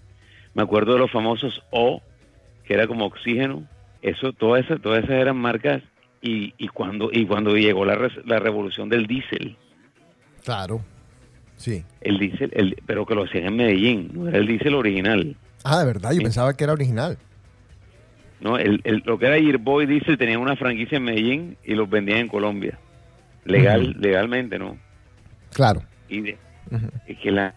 Me 0.53 0.61
acuerdo 0.63 0.93
de 0.93 0.99
los 0.99 1.09
famosos 1.11 1.63
O, 1.71 2.01
que 2.65 2.73
era 2.75 2.85
como 2.87 3.05
oxígeno. 3.05 3.63
Eso, 4.01 4.33
todas 4.33 4.65
esas, 4.65 4.81
todas 4.81 5.03
esas 5.03 5.15
eran 5.15 5.37
marcas. 5.37 5.81
Y, 6.21 6.53
y 6.57 6.67
cuando 6.69 7.09
y 7.11 7.25
cuando 7.25 7.55
llegó 7.57 7.83
la, 7.85 7.97
la 8.25 8.39
revolución 8.39 8.87
del 8.89 9.07
diésel, 9.07 9.57
Claro. 10.45 10.81
Sí. 11.57 11.83
el 12.01 12.17
diésel, 12.19 12.51
el, 12.53 12.77
pero 12.85 13.05
que 13.05 13.15
lo 13.15 13.23
hacían 13.23 13.45
en 13.45 13.55
Medellín, 13.57 14.09
no 14.13 14.27
era 14.27 14.37
el 14.37 14.47
diésel 14.47 14.75
original. 14.75 15.35
Ah, 15.63 15.79
de 15.79 15.85
verdad, 15.85 16.11
yo 16.11 16.17
Sí. 16.17 16.23
pensaba 16.23 16.53
que 16.55 16.63
era 16.65 16.73
original. 16.73 17.17
No, 18.41 18.57
el, 18.57 18.81
el- 18.83 19.03
lo 19.05 19.17
que 19.17 19.27
era 19.27 19.37
Yearboy 19.37 19.85
Diesel 19.85 20.17
tenían 20.17 20.41
una 20.41 20.55
franquicia 20.57 20.97
en 20.97 21.03
Medellín 21.03 21.57
y 21.63 21.73
los 21.75 21.89
vendían 21.89 22.19
en 22.19 22.27
Colombia. 22.27 22.77
Legal, 23.45 23.95
legalmente, 23.99 24.57
¿no? 24.59 24.77
Claro. 25.53 25.81
Y 26.09 26.21
de- 26.21 26.37
Es 27.07 27.17
que 27.19 27.31
la, 27.31 27.53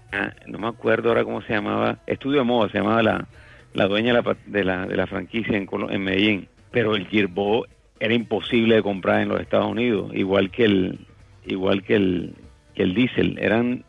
no 0.47 0.59
me 0.59 0.69
acuerdo 0.69 1.09
ahora 1.09 1.25
cómo 1.25 1.40
se 1.42 1.53
llamaba, 1.53 1.99
Estudio 2.07 2.38
de 2.38 2.45
Moda 2.45 2.69
se 2.71 2.79
llamaba 2.79 3.03
la, 3.03 3.27
la 3.73 3.87
dueña 3.87 4.14
de 4.14 4.23
la, 4.23 4.37
de 4.47 4.64
la, 4.64 4.87
de 4.87 4.97
la 4.97 5.07
franquicia 5.07 5.57
en, 5.57 5.69
en 5.90 6.03
Medellín. 6.03 6.49
Pero 6.71 6.95
el 6.97 7.09
Yearboy 7.09 7.62
era 8.01 8.12
imposible 8.12 8.75
de 8.75 8.83
comprar 8.83 9.23
en 9.23 9.29
los 9.29 9.40
Estados 9.40 9.71
Unidos, 9.71 10.11
igual 10.14 10.51
que 10.51 10.64
el, 10.64 10.99
igual 11.47 11.83
que 11.83 11.95
el, 11.97 12.35
que 12.75 12.83
el 12.83 12.95
diésel. 12.95 13.38
Eran 13.40 13.85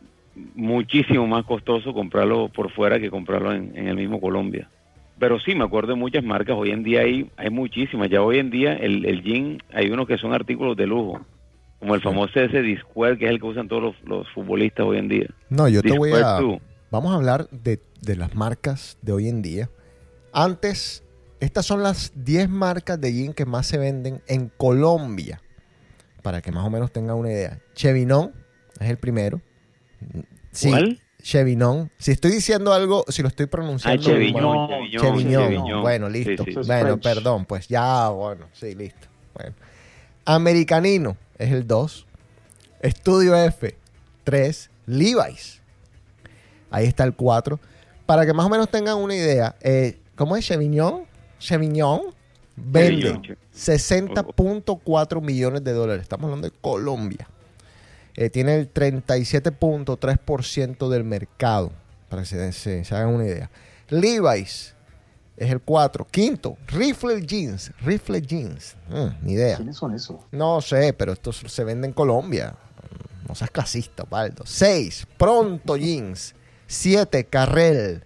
muchísimo 0.54 1.26
más 1.26 1.44
costoso 1.44 1.92
comprarlo 1.92 2.48
por 2.48 2.70
fuera 2.70 2.98
que 2.98 3.10
comprarlo 3.10 3.52
en, 3.52 3.76
en 3.76 3.88
el 3.88 3.96
mismo 3.96 4.20
Colombia. 4.20 4.68
Pero 5.18 5.40
sí, 5.40 5.54
me 5.54 5.64
acuerdo 5.64 5.94
de 5.94 5.98
muchas 5.98 6.22
marcas. 6.22 6.56
Hoy 6.56 6.70
en 6.70 6.84
día 6.84 7.00
hay, 7.00 7.28
hay 7.36 7.50
muchísimas. 7.50 8.08
Ya 8.08 8.22
hoy 8.22 8.38
en 8.38 8.50
día 8.50 8.74
el, 8.74 9.04
el 9.04 9.22
jean, 9.22 9.58
hay 9.74 9.90
unos 9.90 10.06
que 10.06 10.16
son 10.16 10.32
artículos 10.32 10.76
de 10.76 10.86
lujo. 10.86 11.20
Como 11.80 11.94
el 11.94 12.00
famoso 12.02 12.40
ese 12.40 12.60
Discwear, 12.62 13.16
que 13.18 13.26
es 13.26 13.30
el 13.30 13.40
que 13.40 13.46
usan 13.46 13.68
todos 13.68 13.82
los, 13.82 13.94
los 14.04 14.28
futbolistas 14.32 14.84
hoy 14.84 14.98
en 14.98 15.08
día. 15.08 15.26
No, 15.48 15.68
yo 15.68 15.80
te 15.82 15.96
voy 15.96 16.12
a... 16.12 16.40
Vamos 16.90 17.12
a 17.12 17.16
hablar 17.16 17.48
de, 17.50 17.80
de 18.00 18.16
las 18.16 18.34
marcas 18.34 18.96
de 19.02 19.12
hoy 19.12 19.28
en 19.28 19.42
día. 19.42 19.70
Antes, 20.32 21.04
estas 21.38 21.66
son 21.66 21.82
las 21.82 22.12
10 22.24 22.48
marcas 22.48 23.00
de 23.00 23.12
jean 23.12 23.32
que 23.34 23.44
más 23.44 23.66
se 23.66 23.78
venden 23.78 24.22
en 24.26 24.48
Colombia. 24.56 25.40
Para 26.22 26.40
que 26.42 26.50
más 26.50 26.64
o 26.64 26.70
menos 26.70 26.90
tengan 26.90 27.16
una 27.16 27.30
idea. 27.30 27.60
Chevinon 27.74 28.32
es 28.80 28.90
el 28.90 28.96
primero. 28.98 29.40
Sí, 30.50 30.70
¿Cuál? 30.70 31.00
Chevinon. 31.22 31.90
Si 31.98 32.10
estoy 32.10 32.30
diciendo 32.32 32.72
algo, 32.72 33.04
si 33.08 33.22
lo 33.22 33.28
estoy 33.28 33.46
Ah, 33.46 33.50
pronunciando 33.50 34.02
Cheviñón. 34.02 34.68
Cheviñón. 34.90 35.82
Bueno, 35.82 36.08
Sí, 36.10 36.24
listo. 36.24 36.44
sí. 36.44 36.54
Bueno, 36.54 36.64
French. 36.98 37.02
perdón, 37.02 37.44
pues 37.44 37.68
ya, 37.68 38.08
bueno, 38.08 38.46
sí, 38.52 38.74
listo. 38.74 39.08
Bueno. 39.34 39.54
Americanino 40.24 41.16
es 41.38 41.52
el 41.52 41.66
2. 41.66 42.06
Estudio 42.80 43.36
F, 43.36 43.76
3. 44.24 44.70
Levi's. 44.86 45.60
Ahí 46.70 46.86
está 46.86 47.04
el 47.04 47.14
4. 47.14 47.58
Para 48.06 48.24
que 48.26 48.32
más 48.32 48.46
o 48.46 48.48
menos 48.48 48.68
tengan 48.70 48.96
una 48.96 49.14
idea, 49.14 49.54
eh, 49.60 49.98
¿cómo 50.16 50.34
es 50.36 50.44
Cheviñón? 50.46 51.04
Cheviñón 51.38 52.00
vende 52.56 53.02
Cheviñón, 53.02 53.22
che- 53.22 53.36
60.4 53.54 55.20
millones 55.20 55.62
de 55.64 55.72
dólares. 55.72 56.02
Estamos 56.02 56.24
hablando 56.24 56.48
de 56.48 56.54
Colombia. 56.60 57.28
Eh, 58.14 58.30
tiene 58.30 58.56
el 58.56 58.72
37.3% 58.72 60.88
del 60.88 61.04
mercado, 61.04 61.70
para 62.08 62.22
que 62.22 62.28
se, 62.28 62.52
se- 62.52 62.84
se 62.84 62.94
hagan 62.94 63.10
una 63.14 63.26
idea. 63.26 63.50
Levi's 63.90 64.74
es 65.38 65.50
el 65.52 65.60
4. 65.60 66.06
Quinto, 66.10 66.58
Rifle 66.66 67.24
Jeans. 67.24 67.72
Rifle 67.80 68.20
Jeans. 68.20 68.76
Mm, 68.88 69.24
ni 69.24 69.32
idea. 69.34 69.56
¿Quiénes 69.56 69.76
son 69.76 69.94
esos? 69.94 70.16
No 70.32 70.60
sé, 70.60 70.92
pero 70.92 71.12
esto 71.12 71.32
se 71.32 71.64
vende 71.64 71.86
en 71.86 71.92
Colombia. 71.92 72.56
No 73.28 73.34
seas 73.34 73.50
clasista, 73.50 74.04
Baldo. 74.04 74.44
6. 74.44 75.06
Pronto 75.16 75.76
Jeans. 75.76 76.34
7. 76.66 77.24
Carrel. 77.24 78.04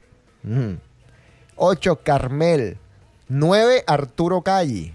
8. 1.56 2.00
Carmel. 2.02 2.76
9. 3.28 3.84
Arturo 3.86 4.42
Calle. 4.42 4.94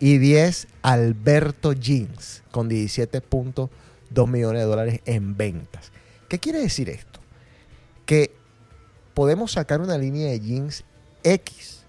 Y 0.00 0.18
10. 0.18 0.66
Alberto 0.82 1.74
Jeans. 1.74 2.42
Con 2.50 2.68
17.2 2.68 4.26
millones 4.26 4.62
de 4.62 4.66
dólares 4.66 5.00
en 5.04 5.36
ventas. 5.36 5.92
¿Qué 6.28 6.40
quiere 6.40 6.60
decir 6.60 6.88
esto? 6.88 7.20
Que 8.04 8.34
podemos 9.14 9.52
sacar 9.52 9.80
una 9.80 9.98
línea 9.98 10.30
de 10.30 10.40
jeans 10.40 10.84
X. 11.24 11.86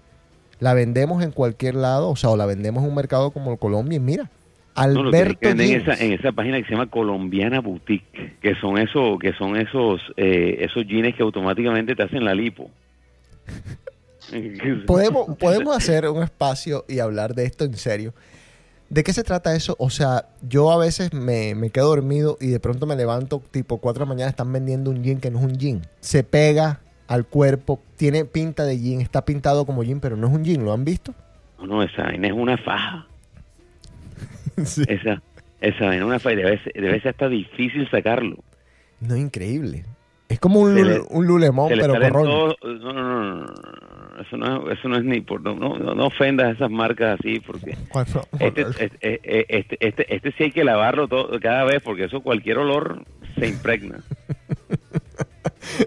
La 0.60 0.74
vendemos 0.74 1.22
en 1.24 1.32
cualquier 1.32 1.74
lado, 1.74 2.10
o 2.10 2.16
sea, 2.16 2.30
o 2.30 2.36
la 2.36 2.46
vendemos 2.46 2.84
en 2.84 2.90
un 2.90 2.94
mercado 2.94 3.32
como 3.32 3.56
Colombia 3.56 3.96
y 3.96 4.00
mira, 4.00 4.30
No, 4.76 4.86
lo 4.86 5.10
que 5.10 5.16
Alberto 5.18 5.48
venden 5.48 5.70
en 5.70 5.80
esa, 5.80 5.94
en 5.94 6.12
esa 6.12 6.32
página 6.32 6.58
que 6.58 6.64
se 6.64 6.70
llama 6.70 6.86
Colombiana 6.88 7.60
Boutique, 7.60 8.36
que 8.40 8.54
son 8.56 8.78
esos, 8.78 9.18
que 9.18 9.32
son 9.32 9.56
esos, 9.56 10.00
eh, 10.16 10.58
esos 10.60 10.86
jeans 10.86 11.16
que 11.16 11.22
automáticamente 11.22 11.96
te 11.96 12.02
hacen 12.04 12.24
la 12.24 12.34
lipo. 12.34 12.70
podemos, 14.86 15.36
podemos 15.36 15.76
hacer 15.76 16.08
un 16.08 16.22
espacio 16.22 16.84
y 16.88 17.00
hablar 17.00 17.34
de 17.34 17.44
esto 17.44 17.64
en 17.64 17.74
serio. 17.74 18.14
¿De 18.88 19.02
qué 19.02 19.12
se 19.14 19.24
trata 19.24 19.56
eso? 19.56 19.74
O 19.78 19.88
sea, 19.88 20.26
yo 20.48 20.70
a 20.70 20.76
veces 20.76 21.14
me, 21.14 21.54
me 21.54 21.70
quedo 21.70 21.88
dormido 21.88 22.36
y 22.40 22.48
de 22.48 22.60
pronto 22.60 22.86
me 22.86 22.94
levanto 22.94 23.42
tipo 23.50 23.78
4 23.78 24.00
de 24.00 24.06
la 24.06 24.14
mañana, 24.14 24.30
están 24.30 24.52
vendiendo 24.52 24.90
un 24.90 25.02
jean 25.02 25.18
que 25.18 25.30
no 25.30 25.38
es 25.38 25.44
un 25.44 25.56
jean. 25.56 25.82
Se 26.00 26.22
pega 26.22 26.80
al 27.12 27.26
cuerpo, 27.26 27.80
tiene 27.96 28.24
pinta 28.24 28.64
de 28.64 28.78
jean, 28.78 29.00
está 29.00 29.24
pintado 29.24 29.66
como 29.66 29.82
jean, 29.84 30.00
pero 30.00 30.16
no 30.16 30.28
es 30.28 30.32
un 30.32 30.44
jean, 30.44 30.64
¿lo 30.64 30.72
han 30.72 30.84
visto? 30.84 31.14
No, 31.58 31.66
no, 31.66 31.82
esa 31.82 32.04
vaina 32.04 32.28
es 32.28 32.32
una 32.34 32.56
faja. 32.58 33.06
Sí. 34.64 34.82
Esa, 34.88 35.22
esa 35.60 35.86
vaina 35.86 35.96
es 36.04 36.08
una 36.08 36.18
faja. 36.18 36.34
y 36.34 36.36
Debe 36.36 36.62
ser, 36.62 36.72
debe 36.74 37.00
ser 37.00 37.08
hasta 37.10 37.28
difícil 37.28 37.88
sacarlo. 37.90 38.36
No, 39.00 39.16
increíble. 39.16 39.84
Es 40.28 40.38
como 40.40 40.60
un, 40.60 40.74
le- 40.74 41.00
un 41.10 41.26
lulemón, 41.26 41.68
pero 41.68 41.92
corrón. 41.98 42.24
no, 42.26 42.46
no, 42.64 42.92
no, 42.92 43.46
no, 43.46 44.20
Eso 44.22 44.36
no, 44.38 44.70
es- 44.70 44.78
eso 44.78 44.88
no 44.88 44.96
es 44.96 45.04
ni 45.04 45.20
por... 45.20 45.42
No, 45.42 45.54
no, 45.54 45.76
no 45.94 46.06
ofendas 46.06 46.46
a 46.46 46.50
esas 46.52 46.70
marcas 46.70 47.18
así, 47.20 47.40
porque... 47.40 47.76
Cuando- 47.90 48.26
Este, 48.40 48.62
este, 48.78 48.84
este, 49.02 49.58
este, 49.58 49.76
este, 49.88 50.14
este 50.16 50.32
sí 50.32 50.44
hay 50.44 50.52
que 50.52 50.64
lavarlo 50.64 51.06
todo, 51.08 51.38
cada 51.40 51.64
vez, 51.64 51.82
porque 51.82 52.04
eso 52.04 52.20
cualquier 52.22 52.58
olor 52.58 53.04
se 53.38 53.48
impregna. 53.48 54.00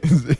Sí. 0.04 0.36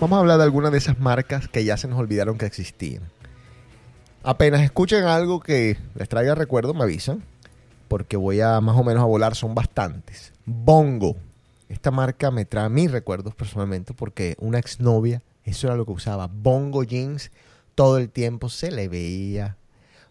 Vamos 0.00 0.16
a 0.16 0.20
hablar 0.20 0.38
de 0.38 0.44
algunas 0.44 0.72
de 0.72 0.78
esas 0.78 0.98
marcas 0.98 1.46
que 1.46 1.62
ya 1.62 1.76
se 1.76 1.86
nos 1.86 1.98
olvidaron 1.98 2.38
que 2.38 2.46
existían. 2.46 3.02
Apenas 4.22 4.62
escuchen 4.62 5.04
algo 5.04 5.40
que 5.40 5.76
les 5.94 6.08
traiga 6.08 6.34
recuerdo, 6.34 6.72
me 6.72 6.84
avisan. 6.84 7.22
Porque 7.86 8.16
voy 8.16 8.40
a 8.40 8.62
más 8.62 8.78
o 8.78 8.84
menos 8.84 9.02
a 9.02 9.06
volar, 9.06 9.34
son 9.34 9.54
bastantes. 9.54 10.32
Bongo. 10.46 11.16
Esta 11.68 11.90
marca 11.90 12.30
me 12.30 12.46
trae 12.46 12.70
mis 12.70 12.90
recuerdos 12.90 13.34
personalmente 13.34 13.92
porque 13.92 14.36
una 14.40 14.58
exnovia, 14.58 15.22
eso 15.44 15.66
era 15.66 15.76
lo 15.76 15.84
que 15.84 15.92
usaba. 15.92 16.30
Bongo 16.32 16.82
jeans, 16.82 17.30
todo 17.74 17.98
el 17.98 18.08
tiempo 18.08 18.48
se 18.48 18.70
le 18.70 18.88
veía. 18.88 19.56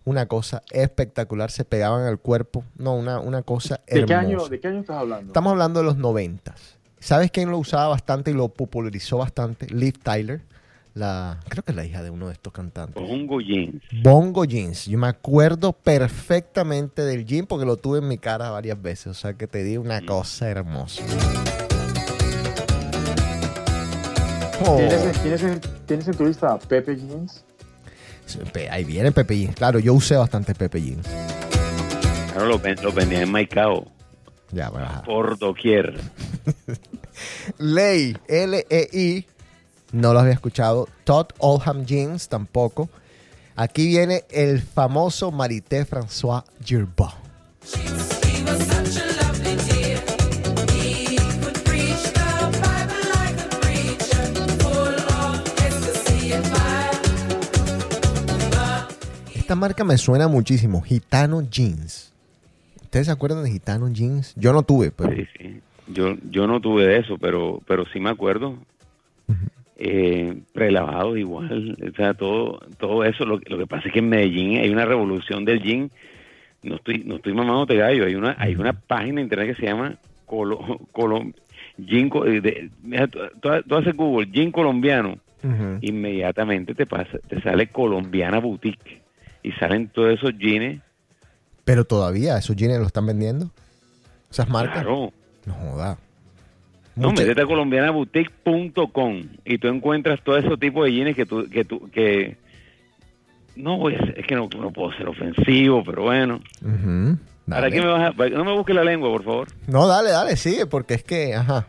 Una 0.05 0.27
cosa 0.27 0.61
espectacular, 0.69 1.49
se 1.49 1.65
pegaban 1.65 2.05
al 2.05 2.19
cuerpo. 2.19 2.63
No, 2.77 2.95
una, 2.95 3.19
una 3.19 3.41
cosa 3.41 3.81
¿De 3.87 4.01
hermosa. 4.01 4.05
qué, 4.05 4.13
año, 4.13 4.47
¿De 4.47 4.59
qué 4.59 4.67
año 4.67 4.79
estás 4.81 4.97
hablando? 4.97 5.27
Estamos 5.27 5.51
hablando 5.51 5.79
de 5.79 5.85
los 5.87 5.97
noventas. 5.97 6.78
¿Sabes 6.99 7.31
quién 7.31 7.49
lo 7.49 7.57
usaba 7.57 7.87
bastante 7.87 8.31
y 8.31 8.33
lo 8.33 8.49
popularizó 8.49 9.17
bastante? 9.17 9.67
Liv 9.73 9.97
Tyler. 10.03 10.41
La, 10.95 11.39
creo 11.47 11.63
que 11.63 11.71
es 11.71 11.75
la 11.75 11.85
hija 11.85 12.03
de 12.03 12.09
uno 12.09 12.27
de 12.27 12.33
estos 12.33 12.51
cantantes. 12.51 13.01
Bongo 13.01 13.39
jeans. 13.39 13.81
Bongo 14.03 14.43
Jeans. 14.43 14.85
Yo 14.85 14.97
me 14.97 15.07
acuerdo 15.07 15.71
perfectamente 15.71 17.03
del 17.03 17.25
jean 17.25 17.45
porque 17.45 17.65
lo 17.65 17.77
tuve 17.77 17.99
en 17.99 18.07
mi 18.07 18.17
cara 18.17 18.49
varias 18.49 18.81
veces. 18.81 19.07
O 19.07 19.13
sea 19.13 19.33
que 19.33 19.47
te 19.47 19.63
di 19.63 19.77
una 19.77 20.05
cosa 20.05 20.49
hermosa. 20.49 21.03
Oh. 24.65 24.75
¿Tienes, 24.75 25.21
tienes, 25.21 25.43
en, 25.43 25.61
¿Tienes 25.85 26.07
en 26.07 26.17
tu 26.17 26.25
lista 26.25 26.51
a 26.51 26.59
Pepe 26.59 26.97
Jeans? 26.97 27.45
Ahí 28.69 28.83
viene 28.83 29.11
Pepe 29.11 29.37
Jeans. 29.37 29.55
Claro, 29.55 29.79
yo 29.79 29.93
usé 29.93 30.17
bastante 30.17 30.53
Pepe 30.53 30.81
Jeans. 30.81 31.07
Claro, 32.33 32.45
lo, 32.45 32.61
lo 32.83 32.91
vendían 32.91 33.23
en 33.23 33.31
Maicao, 33.31 33.87
Ya, 34.51 34.71
por 35.05 35.37
doquier. 35.37 35.99
Ley, 37.57 38.17
L-E-I, 38.27 39.25
no 39.91 40.13
lo 40.13 40.19
había 40.19 40.33
escuchado. 40.33 40.87
Todd 41.03 41.27
Oldham 41.37 41.85
Jeans, 41.85 42.29
tampoco. 42.29 42.89
Aquí 43.55 43.87
viene 43.87 44.23
el 44.29 44.61
famoso 44.61 45.31
Marité 45.31 45.85
François 45.85 46.43
Girbaud. 46.63 47.13
Esta 59.35 59.55
marca 59.55 59.83
me 59.83 59.97
suena 59.97 60.27
muchísimo. 60.27 60.81
Gitano 60.81 61.41
Jeans. 61.41 62.13
¿Ustedes 62.89 63.05
se 63.05 63.11
acuerdan 63.11 63.43
de 63.43 63.51
Gitano 63.51 63.87
Jeans? 63.93 64.33
Yo 64.35 64.51
no 64.51 64.63
tuve, 64.63 64.89
pero... 64.89 65.11
Sí, 65.13 65.27
sí. 65.37 65.59
Yo, 65.93 66.15
yo 66.31 66.47
no 66.47 66.59
tuve 66.59 66.87
de 66.87 66.97
eso, 66.97 67.19
pero, 67.19 67.61
pero 67.67 67.85
sí 67.93 67.99
me 67.99 68.09
acuerdo. 68.09 68.57
Eh, 69.77 70.41
prelavados 70.53 71.15
igual, 71.17 71.77
o 71.87 71.95
sea, 71.95 72.15
todo, 72.15 72.59
todo 72.79 73.03
eso. 73.05 73.25
Lo, 73.25 73.39
lo 73.45 73.57
que 73.59 73.67
pasa 73.67 73.87
es 73.87 73.93
que 73.93 73.99
en 73.99 74.09
Medellín 74.09 74.57
hay 74.57 74.69
una 74.71 74.85
revolución 74.85 75.45
del 75.45 75.61
jean. 75.61 75.91
No 76.63 76.75
estoy, 76.77 77.03
no 77.05 77.17
estoy 77.17 77.33
mamándote 77.33 77.75
gallo. 77.77 78.05
Hay 78.05 78.15
una, 78.15 78.35
hay 78.39 78.55
una 78.55 78.73
página 78.73 79.17
de 79.17 79.21
internet 79.21 79.55
que 79.55 79.61
se 79.61 79.67
llama 79.67 79.95
Colo, 80.25 80.79
Colo- 80.91 81.31
Jean 81.77 82.09
eh, 82.25 82.41
de- 82.41 82.69
mira, 82.83 83.07
tú, 83.07 83.19
tú- 83.39 83.49
tú 83.67 83.75
haces 83.75 83.95
Google 83.95 84.27
jean 84.31 84.51
colombiano, 84.51 85.17
inmediatamente 85.81 86.73
te 86.75 86.85
pasa, 86.87 87.19
te 87.27 87.39
sale 87.41 87.67
colombiana 87.67 88.39
boutique 88.39 89.01
y 89.43 89.51
salen 89.53 89.87
todos 89.89 90.15
esos 90.15 90.35
jeans. 90.39 90.81
Pero 91.69 91.85
todavía 91.85 92.35
esos 92.35 92.55
jeans 92.55 92.79
lo 92.79 92.87
están 92.87 93.05
vendiendo. 93.05 93.51
Esas 94.31 94.49
marcas. 94.49 94.81
Claro. 94.81 95.13
No 95.45 95.53
joda. 95.53 95.99
No, 96.95 97.11
métete 97.11 97.43
a 97.43 97.45
colombianaboutique.com 97.45 99.21
y 99.45 99.59
tú 99.59 99.67
encuentras 99.67 100.19
todo 100.23 100.39
ese 100.39 100.57
tipo 100.57 100.83
de 100.83 100.93
jeans 100.93 101.15
que 101.15 101.27
tú, 101.27 101.47
que 101.47 101.65
tú, 101.65 101.87
que 101.91 102.37
no 103.55 103.87
es 103.87 104.25
que 104.25 104.33
no, 104.33 104.49
no 104.59 104.71
puedo 104.71 104.91
ser 104.93 105.09
ofensivo, 105.09 105.83
pero 105.85 106.05
bueno. 106.05 106.41
¿Para 107.47 107.69
qué 107.69 107.81
me 107.81 107.87
vas 107.87 108.15
a, 108.17 108.29
no 108.29 108.45
me 108.45 108.53
busques 108.53 108.75
la 108.75 108.83
lengua, 108.83 109.11
por 109.11 109.23
favor? 109.23 109.47
No, 109.67 109.85
dale, 109.85 110.09
dale, 110.09 110.37
sigue, 110.37 110.65
porque 110.65 110.95
es 110.95 111.03
que, 111.03 111.35
ajá. 111.35 111.67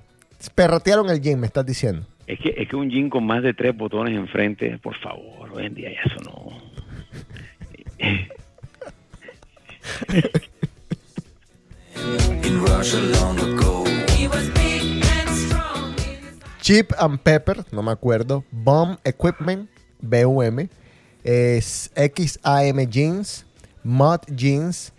Perratearon 0.54 1.10
el 1.10 1.20
jean, 1.20 1.38
me 1.38 1.46
estás 1.46 1.66
diciendo. 1.66 2.06
Es 2.26 2.38
que, 2.38 2.54
es 2.56 2.66
que 2.66 2.74
un 2.74 2.88
jean 2.88 3.10
con 3.10 3.26
más 3.26 3.42
de 3.42 3.52
tres 3.52 3.76
botones 3.76 4.16
enfrente, 4.16 4.78
por 4.78 4.96
favor, 4.96 5.50
hoy 5.52 5.66
en 5.66 5.74
día 5.74 5.90
ya 5.92 6.10
eso 6.10 6.22
no. 6.24 6.58
Chip 16.60 16.92
and 16.98 17.18
Pepper, 17.18 17.64
no 17.72 17.82
me 17.82 17.90
acuerdo. 17.90 18.44
Bomb 18.50 18.98
Equipment, 19.04 19.68
BUM. 20.00 20.68
Es 21.24 21.90
XAM 21.94 22.86
Jeans, 22.88 23.44
Mud 23.82 24.20
Jeans, 24.34 24.92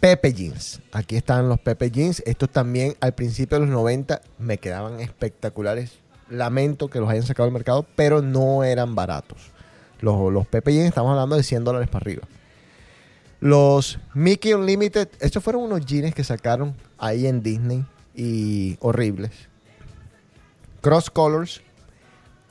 Pepe 0.00 0.32
Jeans. 0.34 0.80
Aquí 0.90 1.16
están 1.16 1.48
los 1.48 1.60
Pepe 1.60 1.90
Jeans. 1.90 2.22
Estos 2.26 2.50
también 2.50 2.96
al 3.00 3.14
principio 3.14 3.58
de 3.58 3.66
los 3.66 3.74
90 3.74 4.20
me 4.38 4.58
quedaban 4.58 5.00
espectaculares. 5.00 5.98
Lamento 6.28 6.88
que 6.88 6.98
los 6.98 7.08
hayan 7.08 7.24
sacado 7.24 7.46
del 7.46 7.54
mercado, 7.54 7.86
pero 7.94 8.20
no 8.20 8.64
eran 8.64 8.94
baratos. 8.94 9.52
Los, 10.00 10.32
los 10.32 10.46
Pepe 10.46 10.72
Jeans 10.72 10.88
estamos 10.88 11.12
hablando 11.12 11.36
de 11.36 11.42
100 11.42 11.64
dólares 11.64 11.88
para 11.88 12.02
arriba. 12.02 12.22
Los 13.42 13.98
Mickey 14.14 14.52
Unlimited, 14.52 15.08
estos 15.18 15.42
fueron 15.42 15.64
unos 15.64 15.84
jeans 15.84 16.14
que 16.14 16.22
sacaron 16.22 16.76
ahí 16.96 17.26
en 17.26 17.42
Disney 17.42 17.84
y 18.14 18.76
horribles. 18.78 19.32
Cross 20.80 21.10
Colors, 21.10 21.60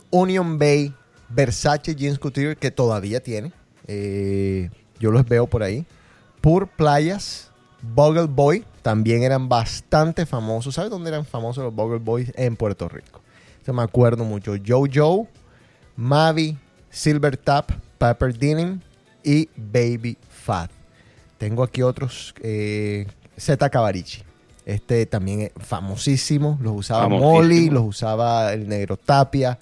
Union 0.10 0.60
Bay, 0.60 0.94
Versace 1.30 1.96
Jeans 1.96 2.20
Couture, 2.20 2.58
que 2.58 2.72
todavía 2.72 3.24
tiene. 3.24 3.54
Eh, 3.88 4.70
yo 5.00 5.12
los 5.12 5.26
veo 5.26 5.48
por 5.48 5.64
ahí. 5.64 5.86
Pur 6.42 6.68
Playas, 6.68 7.52
Bogle 7.82 8.26
Boy, 8.26 8.66
también 8.82 9.24
eran 9.24 9.48
bastante 9.48 10.26
famosos. 10.26 10.76
¿Sabes 10.76 10.92
dónde 10.92 11.10
eran 11.10 11.24
famosos 11.24 11.64
los 11.64 11.74
Bogle 11.74 12.00
Boys? 12.00 12.34
En 12.36 12.58
Puerto 12.58 12.90
Rico. 12.90 13.22
Eso 13.64 13.72
me 13.72 13.82
acuerdo 13.82 14.26
mucho. 14.26 14.56
Joe 14.62 15.26
Mavi, 15.96 16.58
Silver 16.90 17.38
Tap, 17.38 17.72
Pepper 17.98 18.38
Denim 18.38 18.82
y 19.24 19.48
Baby 19.56 20.18
Fat. 20.28 20.81
Tengo 21.42 21.64
aquí 21.64 21.82
otros. 21.82 22.36
Eh, 22.44 23.08
Z 23.36 23.68
Cavarici. 23.72 24.22
Este 24.64 25.08
también 25.08 25.42
es 25.42 25.52
famosísimo. 25.58 26.60
Los 26.62 26.74
usaba 26.74 27.06
Famosísimo. 27.06 27.32
Molly, 27.32 27.70
los 27.72 27.84
usaba 27.84 28.54
el 28.54 28.70
Negro 28.70 28.96
Tapia, 28.96 29.58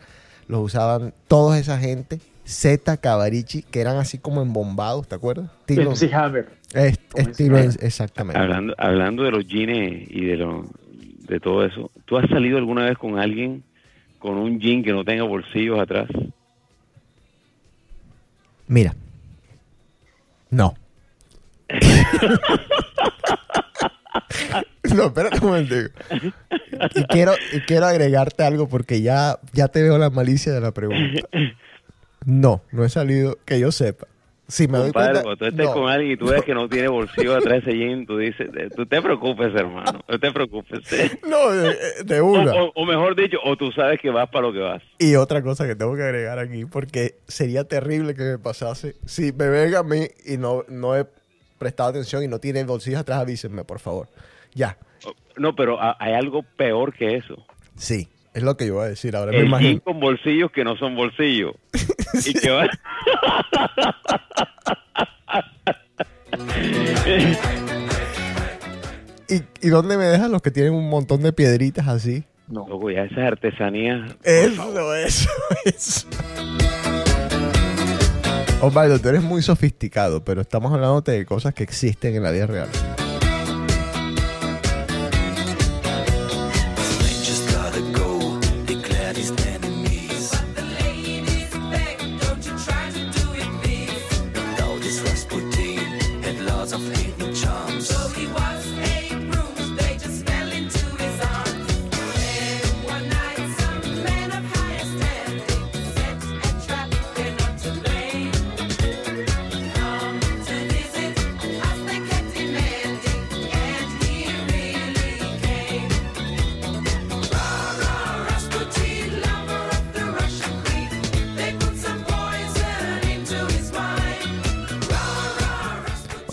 los 0.49 0.59
usaban 0.59 1.13
toda 1.29 1.57
esa 1.57 1.79
gente. 1.79 2.19
Z 2.43 2.97
Cavarici, 2.97 3.63
que 3.63 3.79
eran 3.79 3.95
así 3.95 4.17
como 4.17 4.41
embombados, 4.41 5.07
¿te 5.07 5.15
acuerdas? 5.15 5.51
Estilo, 5.61 5.91
MC 5.91 6.13
Hammer. 6.13 6.49
estilo 7.15 7.57
exactamente. 7.57 8.41
Hablando, 8.41 8.75
hablando 8.77 9.23
de 9.23 9.31
los 9.31 9.47
jeans 9.47 10.05
y 10.09 10.25
de 10.25 10.35
lo, 10.35 10.65
de 11.29 11.39
todo 11.39 11.63
eso, 11.63 11.91
¿tú 12.03 12.17
has 12.17 12.29
salido 12.29 12.57
alguna 12.57 12.83
vez 12.83 12.97
con 12.97 13.17
alguien 13.17 13.63
con 14.17 14.35
un 14.35 14.59
jean 14.59 14.83
que 14.83 14.91
no 14.91 15.05
tenga 15.05 15.23
bolsillos 15.23 15.79
atrás? 15.79 16.09
Mira. 18.67 18.93
No. 20.49 20.75
no, 24.95 25.05
espérate 25.07 25.37
un 25.41 25.47
momento. 25.47 25.75
Y 26.95 27.03
quiero, 27.05 27.33
y 27.53 27.59
quiero 27.61 27.85
agregarte 27.85 28.43
algo 28.43 28.67
porque 28.67 29.01
ya, 29.01 29.39
ya 29.53 29.67
te 29.67 29.83
veo 29.83 29.97
la 29.97 30.09
malicia 30.09 30.53
de 30.53 30.61
la 30.61 30.71
pregunta. 30.71 31.21
No, 32.25 32.61
no 32.71 32.83
he 32.85 32.89
salido, 32.89 33.37
que 33.45 33.59
yo 33.59 33.71
sepa. 33.71 34.07
Si 34.47 34.67
me 34.67 34.79
doy 34.79 34.91
cuenta. 34.91 35.21
cuando 35.21 35.37
tú 35.37 35.45
estés 35.45 35.65
no. 35.67 35.73
con 35.73 35.89
alguien 35.91 36.13
y 36.13 36.17
tú 36.17 36.25
ves 36.25 36.41
que 36.43 36.55
no 36.55 36.67
tiene 36.67 36.87
bolsillo 36.87 37.35
atrás 37.35 37.63
de 37.63 37.71
ese 37.71 37.77
jean, 37.77 38.07
tú 38.07 38.17
dices, 38.17 38.49
eh, 38.57 38.69
tú 38.75 38.83
te 38.87 38.99
preocupes, 38.99 39.53
hermano, 39.53 40.01
no 40.07 40.19
te 40.19 40.31
preocupes. 40.31 40.79
No, 41.29 41.51
de, 41.51 41.75
de 42.03 42.19
O, 42.19 42.25
una. 42.25 42.55
o- 42.55 42.71
o 42.73 42.85
mejor 42.85 43.15
dicho, 43.15 43.37
o 43.45 43.55
tú 43.55 43.71
sabes 43.71 43.99
que 44.01 44.09
vas 44.09 44.27
para 44.31 44.47
lo 44.47 44.53
que 44.53 44.59
vas. 44.59 44.81
Y 44.97 45.13
otra 45.15 45.43
cosa 45.43 45.67
que 45.67 45.75
tengo 45.75 45.95
que 45.95 46.01
agregar 46.01 46.39
aquí, 46.39 46.65
porque 46.65 47.19
sería 47.27 47.65
terrible 47.65 48.15
que 48.15 48.23
me 48.23 48.39
pasase. 48.39 48.95
Si 49.05 49.31
me 49.33 49.49
ven 49.49 49.75
a 49.75 49.83
mí 49.83 50.07
y 50.25 50.37
no, 50.37 50.63
no 50.67 50.97
he 50.97 51.05
prestado 51.59 51.89
atención 51.91 52.23
y 52.23 52.27
no 52.27 52.39
tiene 52.39 52.63
bolsillos 52.63 52.99
atrás, 53.01 53.19
avísenme, 53.19 53.63
por 53.63 53.79
favor. 53.79 54.07
Ya. 54.55 54.77
No, 55.37 55.55
pero 55.55 55.79
a- 55.79 55.95
hay 55.99 56.13
algo 56.13 56.41
peor 56.43 56.93
que 56.93 57.15
eso. 57.17 57.45
Sí, 57.75 58.07
es 58.33 58.41
lo 58.43 58.57
que 58.57 58.65
yo 58.67 58.75
voy 58.75 58.85
a 58.85 58.89
decir. 58.89 59.15
Ahora 59.15 59.31
me 59.31 59.37
El 59.39 59.45
imagino. 59.45 59.81
con 59.81 59.99
bolsillos 59.99 60.51
que 60.51 60.63
no 60.63 60.75
son 60.77 60.95
bolsillos. 60.95 61.53
Y 62.25 62.33
que 62.33 62.49
va... 62.49 62.67
¿Y, 69.27 69.43
¿Y 69.65 69.69
dónde 69.69 69.97
me 69.97 70.05
dejan 70.05 70.31
los 70.31 70.41
que 70.41 70.51
tienen 70.51 70.73
un 70.73 70.89
montón 70.89 71.21
de 71.21 71.33
piedritas 71.33 71.87
así? 71.87 72.23
No. 72.47 72.67
Loco, 72.67 72.89
ya 72.89 73.03
esas 73.03 73.19
artesanías... 73.19 74.15
Eso, 74.23 74.95
eso, 74.95 75.29
eso. 75.65 76.07
Osvaldo, 78.61 78.99
tú 78.99 79.07
eres 79.07 79.23
muy 79.23 79.41
sofisticado, 79.41 80.25
pero 80.25 80.41
estamos 80.41 80.73
hablando 80.73 80.99
de 80.99 81.25
cosas 81.25 81.53
que 81.53 81.63
existen 81.63 82.15
en 82.15 82.23
la 82.23 82.31
vida 82.31 82.45
real. 82.45 82.67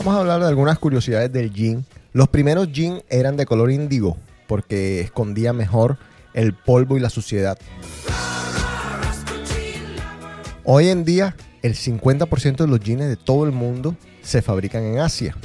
Vamos 0.06 0.18
a 0.18 0.20
hablar 0.20 0.40
de 0.40 0.46
algunas 0.46 0.78
curiosidades 0.78 1.32
del 1.32 1.52
jean. 1.52 1.84
Los 2.12 2.28
primeros 2.28 2.70
jean 2.70 3.02
eran 3.08 3.36
de 3.36 3.44
color 3.44 3.72
índigo 3.72 4.16
porque 4.46 5.00
escondía 5.00 5.52
mejor 5.52 5.98
el 6.32 6.54
polvo 6.54 6.96
y 6.96 7.00
la 7.00 7.10
suciedad. 7.10 7.58
Hoy 10.62 10.90
en 10.90 11.04
día, 11.04 11.34
el 11.60 11.74
50% 11.74 12.58
de 12.58 12.68
los 12.68 12.78
jeans 12.78 13.00
de 13.00 13.16
todo 13.16 13.46
el 13.46 13.50
mundo 13.50 13.96
se 14.22 14.42
fabrican 14.42 14.84
en 14.84 15.00
Asia. 15.00 15.36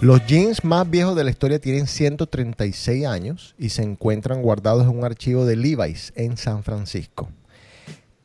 Los 0.00 0.26
jeans 0.26 0.64
más 0.64 0.90
viejos 0.90 1.14
de 1.14 1.22
la 1.22 1.30
historia 1.30 1.60
tienen 1.60 1.86
136 1.86 3.06
años 3.06 3.54
y 3.56 3.68
se 3.68 3.84
encuentran 3.84 4.42
guardados 4.42 4.82
en 4.82 4.98
un 4.98 5.04
archivo 5.04 5.46
de 5.46 5.54
Levi's 5.54 6.12
en 6.16 6.36
San 6.36 6.64
Francisco. 6.64 7.28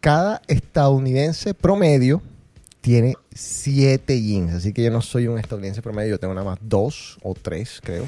Cada 0.05 0.39
estadounidense 0.47 1.55
promedio 1.55 2.21
tiene 2.81 3.15
7 3.33 4.21
jeans, 4.21 4.53
así 4.53 4.71
que 4.71 4.83
yo 4.83 4.91
no 4.91 5.01
soy 5.01 5.27
un 5.27 5.39
estadounidense 5.39 5.81
promedio, 5.81 6.11
yo 6.11 6.19
tengo 6.19 6.35
nada 6.35 6.45
más 6.45 6.59
2 6.61 7.17
o 7.23 7.33
3, 7.33 7.81
creo. 7.83 8.07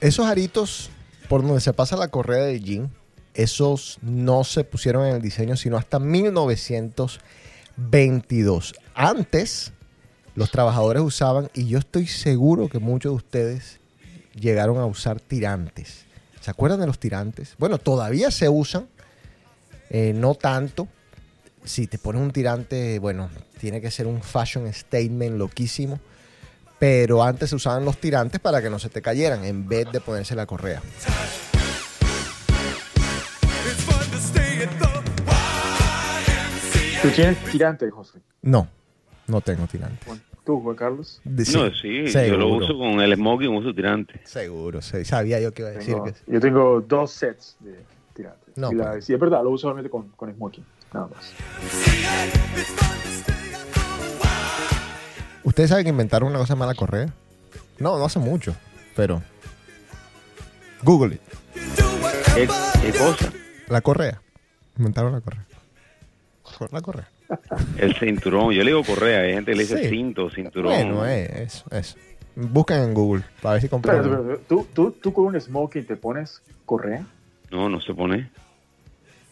Esos 0.00 0.24
aritos 0.24 0.88
por 1.28 1.42
donde 1.42 1.60
se 1.60 1.74
pasa 1.74 1.96
la 1.96 2.08
correa 2.08 2.44
del 2.44 2.64
jean, 2.64 3.01
esos 3.34 3.98
no 4.02 4.44
se 4.44 4.64
pusieron 4.64 5.06
en 5.06 5.16
el 5.16 5.22
diseño 5.22 5.56
sino 5.56 5.76
hasta 5.76 5.98
1922. 5.98 8.74
Antes, 8.94 9.72
los 10.34 10.50
trabajadores 10.50 11.02
usaban, 11.02 11.50
y 11.54 11.66
yo 11.66 11.78
estoy 11.78 12.06
seguro 12.06 12.68
que 12.68 12.78
muchos 12.78 13.12
de 13.12 13.16
ustedes 13.16 13.80
llegaron 14.34 14.78
a 14.78 14.86
usar 14.86 15.20
tirantes. 15.20 16.04
¿Se 16.40 16.50
acuerdan 16.50 16.80
de 16.80 16.86
los 16.86 16.98
tirantes? 16.98 17.54
Bueno, 17.58 17.78
todavía 17.78 18.30
se 18.30 18.48
usan, 18.48 18.88
eh, 19.90 20.12
no 20.14 20.34
tanto. 20.34 20.88
Si 21.64 21.86
te 21.86 21.98
pones 21.98 22.20
un 22.20 22.32
tirante, 22.32 22.98
bueno, 22.98 23.30
tiene 23.60 23.80
que 23.80 23.90
ser 23.90 24.06
un 24.06 24.22
fashion 24.22 24.72
statement 24.72 25.36
loquísimo. 25.36 26.00
Pero 26.80 27.22
antes 27.22 27.50
se 27.50 27.56
usaban 27.56 27.84
los 27.84 27.98
tirantes 27.98 28.40
para 28.40 28.60
que 28.60 28.68
no 28.68 28.80
se 28.80 28.88
te 28.88 29.00
cayeran 29.00 29.44
en 29.44 29.68
vez 29.68 29.86
de 29.92 30.00
ponerse 30.00 30.34
la 30.34 30.46
correa. 30.46 30.82
¿Tú 37.02 37.08
tienes 37.10 37.38
tirante, 37.50 37.90
José? 37.90 38.20
No, 38.42 38.68
no 39.26 39.40
tengo 39.40 39.66
tirante. 39.66 39.98
Bueno, 40.06 40.22
¿Tú, 40.44 40.60
Juan 40.60 40.76
Carlos? 40.76 41.20
De- 41.24 41.44
No, 41.52 41.70
sí, 41.72 42.04
yo 42.28 42.36
lo 42.36 42.48
uso 42.48 42.76
con 42.76 43.00
el 43.00 43.14
smoking, 43.14 43.54
uso 43.54 43.72
tirante. 43.74 44.20
Seguro, 44.24 44.82
sí, 44.82 45.04
sabía 45.04 45.38
yo 45.40 45.52
que 45.52 45.62
iba 45.62 45.70
a 45.70 45.72
decir 45.74 45.94
Tengo- 45.94 46.04
que 46.04 46.14
yo 46.26 46.40
tengo 46.40 46.80
dos 46.80 47.12
sets 47.12 47.56
de 47.60 47.78
tirantes. 48.14 48.56
No, 48.56 48.72
y 48.72 48.74
la, 48.74 48.92
pues. 48.92 49.04
sí, 49.04 49.14
es 49.14 49.20
verdad, 49.20 49.42
lo 49.42 49.50
uso 49.50 49.62
solamente 49.62 49.88
con, 49.90 50.08
con 50.10 50.32
smoking, 50.34 50.64
nada 50.92 51.08
más. 51.14 51.32
¿Ustedes 55.44 55.70
saben 55.70 55.84
que 55.84 55.90
inventaron 55.90 56.28
una 56.30 56.38
cosa 56.38 56.54
llamada 56.54 56.72
la 56.72 56.76
correa? 56.78 57.12
No, 57.78 57.98
no 57.98 58.04
hace 58.04 58.18
mucho, 58.18 58.54
pero... 58.96 59.22
Google 60.82 61.14
it. 61.16 61.20
¿Qué, 62.34 62.48
qué 62.82 62.98
cosa? 62.98 63.32
La 63.68 63.80
correa. 63.80 64.20
Inventaron 64.76 65.12
la 65.12 65.20
correa. 65.20 65.46
La 66.70 66.80
correa. 66.80 67.08
El 67.78 67.94
cinturón. 67.96 68.52
Yo 68.52 68.62
le 68.62 68.70
digo 68.70 68.84
correa, 68.84 69.20
hay 69.22 69.32
gente 69.34 69.52
que 69.52 69.56
le 69.56 69.62
dice 69.64 69.78
Sí. 69.82 69.88
cinto, 69.88 70.30
cinturón. 70.30 70.72
Bueno, 70.72 71.06
eh, 71.06 71.44
eso, 71.44 71.64
eso. 71.70 71.96
Buscan 72.34 72.82
en 72.82 72.94
Google 72.94 73.24
para 73.40 73.54
ver 73.54 73.62
si 73.62 73.68
compran. 73.68 74.38
¿tú, 74.48 74.66
tú, 74.72 74.90
tú 74.92 75.12
con 75.12 75.26
un 75.26 75.40
smoking 75.40 75.84
te 75.86 75.96
pones 75.96 76.42
correa? 76.64 77.04
No, 77.50 77.68
no 77.68 77.80
se 77.80 77.92
pone. 77.94 78.30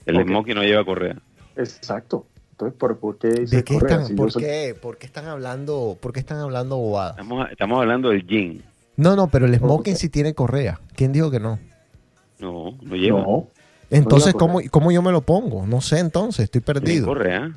El 0.06 0.16
Ok. 0.18 0.26
smoking 0.26 0.54
no 0.54 0.62
lleva 0.62 0.84
correa. 0.84 1.16
Exacto. 1.56 2.26
Entonces, 2.52 2.78
¿por, 2.78 2.98
por 2.98 3.18
qué 3.18 3.28
dice 3.28 3.56
¿De 3.56 3.64
qué 3.64 3.74
correa? 3.74 3.92
están, 3.96 4.06
Si 4.08 4.14
por 4.14 4.30
soy- 4.32 4.42
qué, 4.42 4.76
por 4.80 4.98
qué 4.98 5.06
están 5.06 5.26
hablando, 5.26 5.96
por 6.00 6.12
qué 6.12 6.20
están 6.20 6.38
hablando 6.38 6.76
bobadas? 6.76 7.12
Estamos, 7.12 7.50
estamos 7.50 7.80
hablando 7.80 8.10
del 8.10 8.26
jean. 8.26 8.62
No, 8.96 9.16
no, 9.16 9.28
pero 9.28 9.46
el 9.46 9.56
smoking 9.56 9.94
Ok. 9.94 9.98
sí 9.98 10.10
tiene 10.10 10.34
correa. 10.34 10.78
¿Quién 10.94 11.12
dijo 11.12 11.30
que 11.30 11.40
no? 11.40 11.58
No, 12.38 12.76
no 12.82 12.96
lleva. 12.96 13.20
No. 13.22 13.48
Entonces, 13.90 14.34
¿cómo. 14.34 14.60
¿cómo 14.70 14.92
yo 14.92 15.02
me 15.02 15.12
lo 15.12 15.20
pongo? 15.20 15.66
No 15.66 15.80
sé, 15.80 15.98
entonces, 15.98 16.44
estoy 16.44 16.60
perdido. 16.60 17.06
correa. 17.06 17.52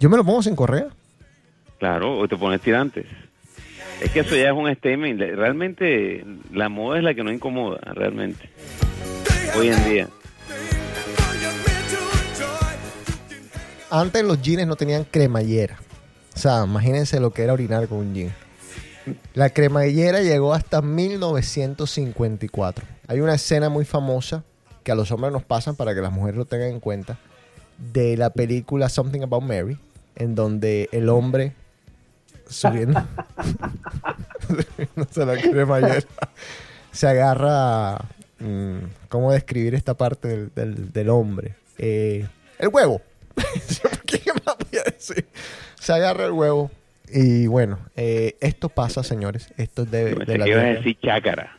¿Yo 0.00 0.10
me 0.10 0.16
lo 0.16 0.24
pongo 0.24 0.42
sin 0.42 0.56
correa? 0.56 0.88
Claro, 1.78 2.18
o 2.18 2.28
te 2.28 2.36
pones 2.36 2.60
tirantes. 2.60 3.06
Es 4.00 4.10
que 4.10 4.20
eso 4.20 4.34
ya 4.34 4.48
es 4.48 4.52
un 4.52 4.74
statement. 4.74 5.20
Realmente 5.20 6.24
la 6.52 6.68
moda 6.68 6.98
es 6.98 7.04
la 7.04 7.14
que 7.14 7.22
no 7.22 7.30
incomoda, 7.30 7.78
realmente. 7.94 8.48
Hoy 9.56 9.68
en 9.68 9.84
día. 9.84 10.08
Antes 13.90 14.24
los 14.24 14.40
jeans 14.40 14.66
no 14.66 14.76
tenían 14.76 15.04
cremallera. 15.04 15.78
O 16.34 16.38
sea, 16.38 16.64
imagínense 16.64 17.20
lo 17.20 17.32
que 17.32 17.42
era 17.42 17.52
orinar 17.52 17.88
con 17.88 17.98
un 17.98 18.14
jean. 18.14 18.32
La 19.34 19.50
cremallera 19.50 20.22
llegó 20.22 20.54
hasta 20.54 20.80
1954. 20.80 22.86
Hay 23.08 23.20
una 23.20 23.34
escena 23.34 23.68
muy 23.68 23.84
famosa 23.84 24.44
que 24.82 24.92
a 24.92 24.94
los 24.94 25.10
hombres 25.12 25.32
nos 25.32 25.42
pasan 25.44 25.76
para 25.76 25.94
que 25.94 26.00
las 26.00 26.12
mujeres 26.12 26.36
lo 26.38 26.44
tengan 26.44 26.68
en 26.70 26.80
cuenta 26.80 27.18
de 27.92 28.16
la 28.16 28.30
película 28.30 28.88
Something 28.88 29.22
About 29.22 29.42
Mary, 29.42 29.78
en 30.16 30.34
donde 30.34 30.88
el 30.92 31.08
hombre 31.08 31.52
subiendo, 32.48 33.02
subiéndose 34.46 35.26
la 35.26 35.36
cremallera 35.40 36.02
se 36.92 37.06
agarra. 37.08 38.04
mm, 38.40 38.78
¿Cómo 39.08 39.32
describir 39.32 39.74
esta 39.74 39.94
parte 39.94 40.28
del, 40.28 40.50
del- 40.54 40.92
del 40.92 41.08
hombre? 41.08 41.54
Eh, 41.78 42.26
el 42.58 42.68
huevo. 42.68 43.00
¿Qué 44.06 44.20
más 44.44 44.56
voy 44.58 44.80
a 44.80 44.90
decir? 44.90 45.26
Se 45.80 45.92
agarra 45.92 46.26
el 46.26 46.32
huevo. 46.32 46.70
Y 47.12 47.46
bueno, 47.46 47.78
eh, 47.96 48.36
esto 48.40 48.68
pasa, 48.68 49.02
señores. 49.02 49.52
Esto 49.56 49.82
es 49.82 49.90
de, 49.90 50.14
la 50.38 50.44
a 50.44 50.64
decir 50.74 50.96
chácara. 51.02 51.56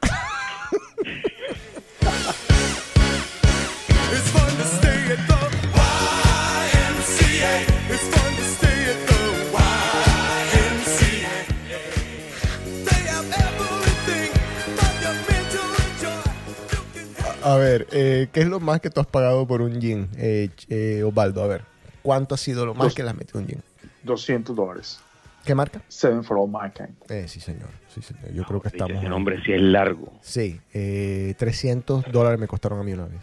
A 17.43 17.55
ver, 17.57 17.87
eh, 17.91 18.27
¿qué 18.31 18.41
es 18.41 18.47
lo 18.47 18.59
más 18.59 18.81
que 18.81 18.89
tú 18.89 19.01
has 19.01 19.07
pagado 19.07 19.47
por 19.47 19.61
un 19.61 19.81
jean, 19.81 20.09
eh, 20.15 20.49
eh, 20.69 21.03
Osvaldo? 21.03 21.43
A 21.43 21.47
ver, 21.47 21.63
¿cuánto 22.03 22.35
ha 22.35 22.37
sido 22.37 22.65
lo 22.65 22.75
más 22.75 22.87
Dos. 22.87 22.95
que 22.95 23.03
le 23.03 23.09
has 23.09 23.15
metido 23.15 23.39
un 23.39 23.47
jean? 23.47 23.63
200 24.03 24.55
dólares. 24.55 24.99
¿Qué 25.43 25.55
marca? 25.55 25.81
Seven 25.87 26.23
for 26.23 26.37
all 26.37 26.49
mankind. 26.49 26.95
Eh, 27.09 27.27
sí, 27.27 27.39
señor. 27.39 27.69
Sí, 27.93 28.01
señor. 28.01 28.31
Yo 28.31 28.43
creo 28.43 28.61
que 28.61 28.67
estamos. 28.67 28.97
Ese 28.97 29.09
nombre 29.09 29.41
sí 29.43 29.53
es 29.53 29.61
largo. 29.61 30.13
Sí, 30.21 30.61
eh, 30.71 31.33
300 31.37 32.11
dólares 32.11 32.39
me 32.39 32.47
costaron 32.47 32.79
a 32.79 32.83
mí 32.83 32.93
una 32.93 33.05
vez. 33.05 33.21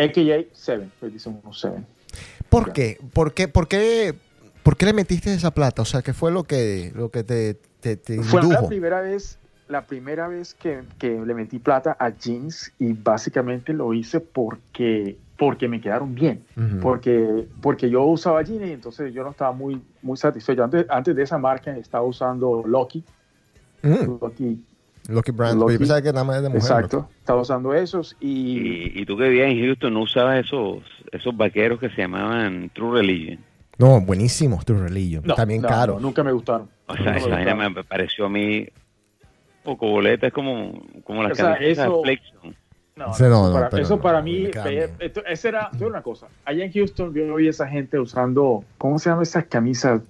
AKA 0.00 0.48
7, 0.52 0.88
pues 0.98 1.12
dicen 1.12 1.40
unos 1.42 1.60
7. 1.60 1.82
¿Por 2.48 2.72
qué? 2.72 2.98
¿Por 3.12 3.34
qué? 3.34 3.48
¿Por 3.48 3.68
qué? 3.68 4.14
¿Por 4.62 4.76
qué 4.76 4.86
le 4.86 4.92
metiste 4.92 5.32
esa 5.32 5.52
plata? 5.52 5.82
O 5.82 5.84
sea, 5.84 6.02
¿qué 6.02 6.12
fue 6.12 6.30
lo 6.30 6.44
que, 6.44 6.92
lo 6.94 7.10
que 7.10 7.24
te, 7.24 7.54
te, 7.80 7.96
te 7.96 8.22
Fue 8.22 8.42
la 8.42 8.66
primera 8.66 9.00
vez, 9.00 9.38
la 9.68 9.86
primera 9.86 10.28
vez 10.28 10.54
que, 10.54 10.82
que 10.98 11.20
le 11.24 11.34
metí 11.34 11.58
plata 11.58 11.96
a 11.98 12.10
jeans 12.10 12.72
y 12.78 12.92
básicamente 12.92 13.72
lo 13.72 13.94
hice 13.94 14.20
porque, 14.20 15.16
porque 15.38 15.68
me 15.68 15.80
quedaron 15.80 16.14
bien. 16.14 16.44
Porque, 16.82 17.46
porque 17.62 17.88
yo 17.88 18.04
usaba 18.04 18.42
jeans 18.42 18.66
y 18.66 18.72
entonces 18.72 19.14
yo 19.14 19.22
no 19.22 19.30
estaba 19.30 19.52
muy, 19.52 19.80
muy 20.02 20.16
satisfecho. 20.16 20.64
Antes, 20.64 20.86
antes 20.88 21.16
de 21.16 21.22
esa 21.22 21.38
marca 21.38 21.74
estaba 21.76 22.04
usando 22.04 22.62
Lucky. 22.66 23.04
Mm, 23.82 24.18
Lucky 24.20 24.64
Lucky 25.10 25.30
Brand. 25.32 25.58
Lucky. 25.60 25.72
Yo 25.74 25.78
pensaba 25.78 26.02
que 26.02 26.12
nada 26.12 26.24
más 26.24 26.36
es 26.36 26.42
de 26.42 26.48
mujer. 26.48 26.62
exacto. 26.62 27.08
Estaba 27.18 27.40
usando 27.42 27.74
esos 27.74 28.16
y, 28.20 28.28
Y, 28.28 28.92
y 29.02 29.04
tú 29.06 29.16
que 29.16 29.28
vivías 29.28 29.50
en 29.50 29.58
Houston 29.64 29.92
no 29.94 30.00
usabas 30.02 30.44
esos, 30.44 30.78
esos 31.12 31.36
vaqueros 31.36 31.78
que 31.80 31.90
se 31.90 32.02
llamaban 32.02 32.70
True 32.74 33.00
Religion. 33.00 33.38
¿no? 33.78 33.98
No, 33.98 34.00
buenísimos, 34.02 34.64
tu 34.64 34.74
religion. 34.74 35.22
no, 35.24 35.34
También 35.34 35.62
no, 35.62 35.68
caro. 35.68 35.94
no, 35.94 36.00
nunca 36.00 36.22
me 36.22 36.32
gustaron. 36.32 36.68
O 36.86 36.94
sea, 36.96 37.16
esa 37.16 37.28
vaina 37.28 37.54
me 37.54 37.82
pareció 37.84 38.26
a 38.26 38.28
mí 38.28 38.66
poco 39.62 39.88
boleta, 39.88 40.26
es 40.26 40.32
como, 40.32 40.82
como 41.04 41.22
las 41.22 41.32
O 41.32 41.34
sea, 41.34 41.54
camisetas 41.54 41.86
eso- 41.86 42.02
Flexion. 42.02 42.56
No, 42.96 43.06
no, 43.18 43.52
para, 43.52 43.70
pero 43.70 43.82
eso 43.82 43.96
no, 43.96 44.02
para 44.02 44.20
mí, 44.20 44.50
esa 45.26 45.48
era, 45.48 45.70
una 45.80 46.02
cosa, 46.02 46.26
allá 46.44 46.64
en 46.64 46.72
Houston 46.72 47.14
yo 47.14 47.34
vi 47.36 47.48
esa 47.48 47.66
gente 47.66 47.98
usando, 47.98 48.62
¿cómo 48.76 48.98
se 48.98 49.08
llama 49.08 49.22
esas 49.22 49.46
camisas? 49.46 50.02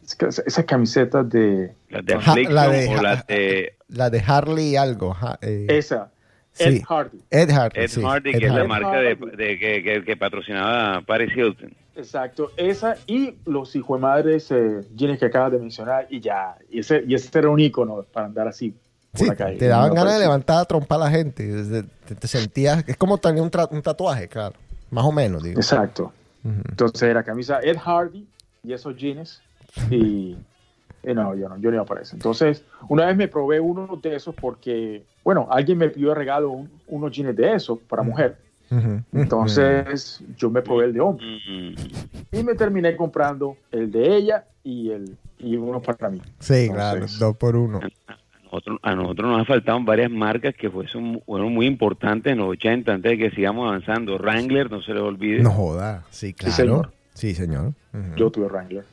Esas 0.47 0.65
camisetas 0.65 1.29
de, 1.29 1.73
Las 1.89 2.05
de 2.05 2.15
Affliction 2.15 2.55
la 2.55 2.69
de- 2.69 2.89
o 2.89 3.03
las 3.03 3.27
de 3.29 3.75
La 3.89 4.11
de 4.11 4.21
Harley 4.27 4.77
algo. 4.77 5.17
eh, 5.43 5.67
esa, 5.69 6.11
sí. 6.53 6.65
Ed 6.65 6.83
Hardy. 6.89 7.19
Ed 7.31 7.51
Hardy. 7.51 7.81
Ed 7.81 7.89
sí, 7.89 8.03
Hardy, 8.03 8.31
Ed 8.31 8.39
que 8.41 8.47
es 8.47 8.55
la 8.55 8.65
marca 8.65 8.99
de, 8.99 9.17
que, 9.17 9.83
que, 9.85 10.03
que 10.05 10.17
patrocinaba 10.17 11.01
Paris 11.03 11.31
Hilton. 11.37 11.73
Exacto, 11.95 12.51
esa 12.57 12.97
y 13.07 13.35
los 13.47 13.77
hijos 13.77 13.99
de 13.99 14.03
madres 14.03 14.51
eh, 14.51 14.81
jeans 14.95 15.19
que 15.19 15.27
acabas 15.27 15.53
de 15.53 15.59
mencionar 15.59 16.07
y 16.09 16.21
ya, 16.21 16.57
y 16.71 16.81
ese, 16.81 17.05
y 17.07 17.15
ese 17.15 17.39
era 17.39 17.51
un 17.51 17.61
icono 17.61 18.05
para 18.11 18.27
andar 18.27 18.49
así, 18.49 18.75
Sí, 19.15 19.25
te 19.59 19.67
daban 19.67 19.95
ganas 19.95 20.15
de 20.15 20.21
levantar 20.21 20.59
a 20.61 20.65
trompar 20.65 21.01
a 21.01 21.05
la 21.05 21.11
gente. 21.11 21.45
Desde- 21.47 21.83
Te, 22.07 22.15
te 22.15 22.29
sentías, 22.29 22.85
es 22.89 22.97
como 22.97 23.19
tener 23.19 23.43
un, 23.43 23.51
tra- 23.51 23.69
un 23.71 23.83
tatuaje, 23.83 24.29
claro. 24.29 24.55
Más 24.91 25.05
o 25.05 25.13
menos, 25.13 25.43
digo. 25.43 25.59
Exacto. 25.61 26.13
Entonces 26.45 27.03
era 27.03 27.23
camisa 27.23 27.61
Ed 27.63 27.77
Hardy 27.79 28.27
y 28.65 28.73
esos 28.73 28.97
jeans. 28.97 29.41
Y, 29.91 30.37
y 31.03 31.15
no, 31.15 31.35
yo 31.35 31.49
no, 31.49 31.57
yo 31.59 31.71
no 31.71 31.77
iba 31.77 31.85
para 31.85 32.03
eso. 32.03 32.15
Entonces, 32.17 32.65
una 32.89 33.07
vez 33.07 33.17
me 33.17 33.29
probé 33.29 33.61
uno 33.61 33.99
de 34.03 34.17
esos 34.17 34.35
porque, 34.35 35.05
bueno, 35.25 35.47
alguien 35.51 35.79
me 35.79 35.89
pidió 35.91 36.09
de 36.11 36.15
regalo 36.17 36.51
un- 36.51 36.71
unos 36.89 37.13
jeans 37.13 37.37
de 37.37 37.55
esos 37.55 37.79
para 37.81 38.03
mujer. 38.03 38.37
Entonces, 39.13 40.21
yo 40.37 40.51
me 40.51 40.63
probé 40.63 40.87
el 40.87 40.93
de 40.93 41.01
hombre. 41.01 41.27
Mm, 41.49 41.75
Y 42.37 42.43
me 42.45 42.55
terminé 42.55 42.97
comprando 42.97 43.57
el 43.73 43.91
de 43.91 44.17
ella 44.17 44.45
y, 44.63 44.91
el, 44.91 45.17
y 45.39 45.57
uno 45.57 45.81
para 45.83 46.09
mí. 46.11 46.21
Sí, 46.39 46.69
claro, 46.73 47.07
dos 47.19 47.37
por 47.37 47.57
uno. 47.57 47.81
A 48.51 48.57
nosotros, 48.57 48.79
a 48.83 48.95
nosotros 48.97 49.31
nos 49.31 49.39
han 49.39 49.47
faltado 49.47 49.81
varias 49.85 50.11
marcas 50.11 50.55
que 50.57 50.69
fueron, 50.69 51.23
fueron 51.25 51.55
muy 51.55 51.67
importantes 51.67 52.33
en 52.33 52.39
los 52.39 52.49
80, 52.49 52.93
antes 52.95 53.13
de 53.13 53.19
que 53.19 53.31
sigamos 53.31 53.69
avanzando. 53.69 54.19
Wrangler, 54.19 54.71
no 54.71 54.83
se 54.83 54.93
les 54.93 55.03
olvide. 55.03 55.41
No 55.43 55.51
joda, 55.53 56.05
sí, 56.11 56.33
claro. 56.33 56.55
señor. 56.55 56.93
Sí, 57.15 57.35
señor. 57.35 57.75
Ujú. 57.93 58.17
Yo 58.17 58.31
tuve 58.31 58.47
Wrangler, 58.49 58.85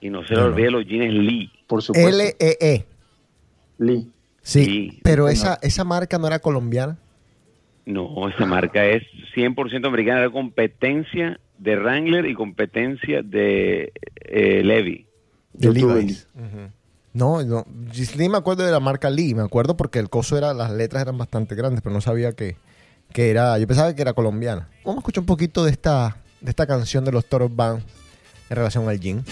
Y 0.00 0.10
no 0.10 0.22
se 0.26 0.34
les 0.34 0.42
olvide 0.42 0.70
los 0.70 0.84
jeans 0.86 1.14
Lee. 1.14 1.50
por 1.66 1.82
supuesto. 1.82 2.10
L-E-E. 2.10 2.84
Lee. 3.78 4.10
Sí, 4.42 4.64
Sí, 4.64 5.00
pero 5.02 5.28
esa, 5.28 5.58
esa 5.62 5.84
marca 5.84 6.18
no 6.18 6.26
era 6.26 6.38
colombiana. 6.38 6.98
No, 7.86 8.28
esa 8.28 8.44
marca 8.44 8.84
es 8.84 9.02
100% 9.34 9.86
americana. 9.86 10.20
Era 10.20 10.30
competencia 10.30 11.40
de 11.58 11.76
Wrangler 11.76 12.26
y 12.26 12.34
competencia 12.34 13.22
de 13.22 13.92
eh, 14.16 14.62
Levi. 14.62 15.06
De 15.54 15.66
Yo 15.66 15.72
tuve 15.72 15.94
Levi's. 15.94 16.28
No, 17.14 17.40
no, 17.44 17.64
me 17.66 18.36
acuerdo 18.36 18.64
de 18.64 18.72
la 18.72 18.80
marca 18.80 19.08
Lee, 19.08 19.34
me 19.34 19.42
acuerdo 19.42 19.76
porque 19.76 20.00
el 20.00 20.10
coso 20.10 20.36
era, 20.36 20.52
las 20.52 20.72
letras 20.72 21.02
eran 21.02 21.16
bastante 21.16 21.54
grandes, 21.54 21.80
pero 21.80 21.94
no 21.94 22.00
sabía 22.00 22.32
que, 22.32 22.56
que 23.12 23.30
era, 23.30 23.56
yo 23.56 23.68
pensaba 23.68 23.94
que 23.94 24.02
era 24.02 24.14
colombiana. 24.14 24.68
Vamos 24.84 24.96
a 24.96 25.00
escuchar 25.02 25.20
un 25.22 25.26
poquito 25.26 25.64
de 25.64 25.70
esta, 25.70 26.16
de 26.40 26.50
esta 26.50 26.66
canción 26.66 27.04
de 27.04 27.12
los 27.12 27.24
Toros 27.26 27.54
Band 27.54 27.84
en 28.50 28.56
relación 28.56 28.88
al 28.88 28.98
jean. 28.98 29.24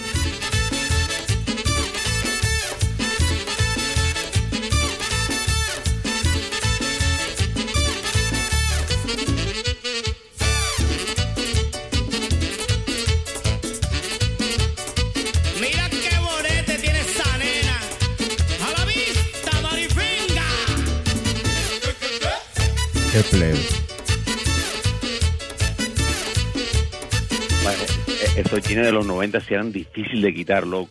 Plebe. 23.33 23.59
Bueno, 27.63 27.83
eh, 28.09 28.29
esos 28.37 28.63
jeans 28.63 28.85
de 28.85 28.93
los 28.93 29.07
90 29.07 29.41
sí 29.41 29.55
eran 29.55 29.73
difíciles 29.73 30.23
de 30.23 30.35
quitar, 30.35 30.67
loco. 30.67 30.91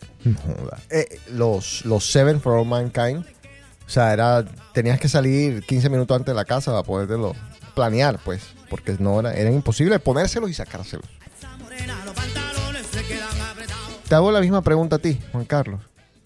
Eh, 0.90 1.20
los, 1.34 1.86
los 1.86 2.04
Seven 2.04 2.42
for 2.42 2.58
All 2.58 2.66
Mankind, 2.66 3.24
o 3.86 3.90
sea, 3.90 4.12
era, 4.12 4.44
tenías 4.74 5.00
que 5.00 5.08
salir 5.08 5.62
15 5.62 5.90
minutos 5.90 6.18
antes 6.18 6.34
de 6.34 6.36
la 6.36 6.46
casa 6.46 6.72
para 6.72 6.84
podértelo 6.84 7.36
planear, 7.76 8.20
pues, 8.26 8.42
porque 8.72 8.96
no 8.98 9.20
era, 9.20 9.34
era 9.34 9.52
imposible 9.52 10.00
ponérselos 10.00 10.50
y 10.50 10.56
sacárselos. 10.56 11.06
Te 14.10 14.16
hago 14.16 14.32
la 14.32 14.42
misma 14.42 14.64
pregunta 14.64 14.96
a 14.96 15.00
ti, 15.00 15.20
Juan 15.32 15.46
Carlos. 15.46 15.80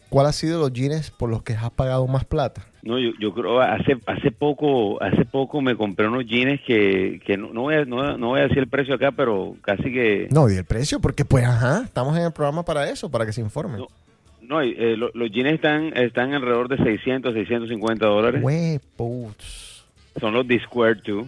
¿Cuál 0.10 0.28
ha 0.28 0.32
sido 0.34 0.60
los 0.60 0.72
jeans 0.74 1.12
por 1.12 1.30
los 1.30 1.44
que 1.44 1.54
has 1.54 1.72
pagado 1.72 2.06
más 2.08 2.24
plata? 2.26 2.66
No, 2.84 3.00
yo, 3.00 3.10
yo 3.20 3.34
creo 3.34 3.60
hace 3.62 3.98
hace 4.06 4.32
poco 4.32 5.02
hace 5.02 5.26
poco 5.26 5.60
me 5.62 5.76
compré 5.76 6.08
unos 6.08 6.26
jeans 6.26 6.62
que, 6.68 7.20
que 7.26 7.36
no, 7.36 7.52
no, 7.52 7.62
voy 7.62 7.76
a, 7.76 7.86
no, 7.86 8.16
no 8.18 8.28
voy 8.28 8.40
a 8.42 8.44
decir 8.44 8.60
el 8.60 8.68
precio 8.68 8.94
acá, 8.96 9.12
pero 9.12 9.56
casi 9.62 9.92
que 9.92 10.28
No, 10.32 10.50
y 10.50 10.56
el 10.56 10.66
precio, 10.66 11.00
porque 11.00 11.26
pues, 11.26 11.44
ajá, 11.46 11.82
estamos 11.86 12.16
en 12.18 12.24
el 12.26 12.32
programa 12.32 12.64
para 12.64 12.88
eso, 12.90 13.10
para 13.10 13.26
que 13.26 13.34
se 13.34 13.42
informen. 13.42 13.80
No. 13.80 13.88
no 14.42 14.62
eh, 14.62 14.96
lo- 14.96 15.10
los 15.16 15.32
jeans 15.32 15.54
están 15.54 15.98
están 15.98 16.34
alrededor 16.34 16.68
de 16.70 16.78
600 16.78 17.34
650 17.34 18.06
dólares. 18.06 18.42
Huepos. 18.44 19.84
Son 20.20 20.34
los 20.34 20.48
de 20.48 20.60
Square 20.62 21.02
2. 21.06 21.26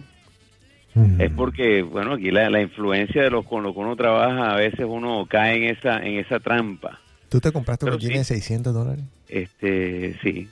Mm. 0.94 1.20
Es 1.20 1.30
porque 1.32 1.82
bueno 1.82 2.14
aquí 2.14 2.30
la, 2.30 2.48
la 2.50 2.60
influencia 2.62 3.22
de 3.22 3.30
los 3.30 3.44
con 3.44 3.62
los 3.62 3.74
que 3.74 3.80
uno 3.80 3.94
trabaja 3.96 4.52
a 4.52 4.56
veces 4.56 4.86
uno 4.88 5.26
cae 5.28 5.56
en 5.56 5.76
esa 5.76 5.98
en 5.98 6.18
esa 6.18 6.38
trampa. 6.40 7.00
¿Tú 7.28 7.40
te 7.40 7.52
compraste 7.52 7.86
jeans 7.98 8.02
sí. 8.02 8.08
de 8.08 8.24
600 8.24 8.74
dólares? 8.74 9.04
Este 9.28 10.18
sí. 10.22 10.48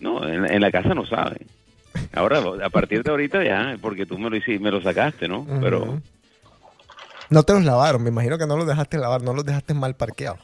No, 0.00 0.26
en, 0.26 0.44
en 0.44 0.60
la 0.60 0.70
casa 0.70 0.94
no 0.94 1.06
saben. 1.06 1.46
Ahora 2.12 2.42
a 2.64 2.70
partir 2.70 3.02
de 3.02 3.10
ahorita 3.10 3.44
ya 3.44 3.76
porque 3.80 4.06
tú 4.06 4.18
me 4.18 4.30
lo 4.30 4.36
hiciste, 4.36 4.58
me 4.58 4.70
lo 4.70 4.82
sacaste, 4.82 5.28
¿no? 5.28 5.46
Pero. 5.60 6.00
No 7.28 7.42
te 7.44 7.52
los 7.52 7.64
lavaron, 7.64 8.02
me 8.02 8.10
imagino 8.10 8.38
que 8.38 8.46
no 8.46 8.56
los 8.56 8.66
dejaste 8.66 8.98
lavar, 8.98 9.22
no 9.22 9.32
los 9.32 9.44
dejaste 9.44 9.72
mal 9.72 9.94
parqueados. 9.94 10.40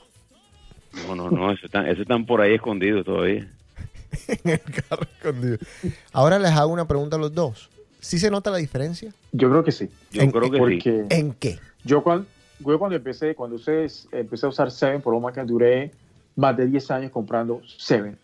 No, 1.07 1.17
no, 1.17 1.31
no, 1.31 1.51
eso 1.51 1.67
están, 1.67 1.87
eso 1.87 2.03
están 2.03 2.25
por 2.25 2.41
ahí 2.41 2.55
escondidos 2.55 3.05
todavía. 3.05 3.51
en 4.29 4.51
el 4.51 4.61
carro 4.61 5.03
escondido. 5.03 5.59
Ahora 6.13 6.39
les 6.39 6.53
hago 6.53 6.73
una 6.73 6.87
pregunta 6.87 7.17
a 7.17 7.19
los 7.19 7.35
dos. 7.35 7.71
¿Sí 8.01 8.21
se 8.21 8.31
nota 8.31 8.51
la 8.51 8.59
diferencia? 8.59 9.13
Yo 9.33 9.51
creo 9.51 9.65
que 9.65 9.73
sí. 9.73 9.89
Yo 10.13 10.31
creo 10.31 10.51
que 10.51 10.81
sí. 10.81 10.91
¿En 11.11 11.33
qué? 11.33 11.59
yo 11.85 12.03
cuando, 12.03 12.27
yo 12.59 12.79
cuando 12.79 12.97
empecé, 12.97 13.35
cuando 13.35 13.57
ustedes 13.57 14.09
empecé 14.13 14.47
a 14.47 14.49
usar 14.49 14.71
Seven, 14.71 15.03
por 15.03 15.13
lo 15.13 15.21
más 15.21 15.33
que 15.33 15.43
duré 15.43 15.91
más 16.35 16.57
de 16.57 16.67
10 16.67 16.91
años 16.91 17.11
comprando 17.11 17.61
Seven. 17.79 18.19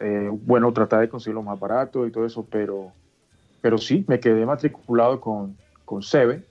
Eh, 0.00 0.28
bueno, 0.32 0.72
tratar 0.72 1.00
de 1.00 1.08
conseguirlo 1.08 1.42
más 1.42 1.58
barato 1.58 2.06
y 2.06 2.10
todo 2.10 2.26
eso, 2.26 2.44
pero, 2.50 2.92
pero 3.60 3.78
sí, 3.78 4.04
me 4.08 4.18
quedé 4.18 4.44
matriculado 4.44 5.20
con, 5.20 5.56
con 5.84 6.02
Seven 6.02 6.44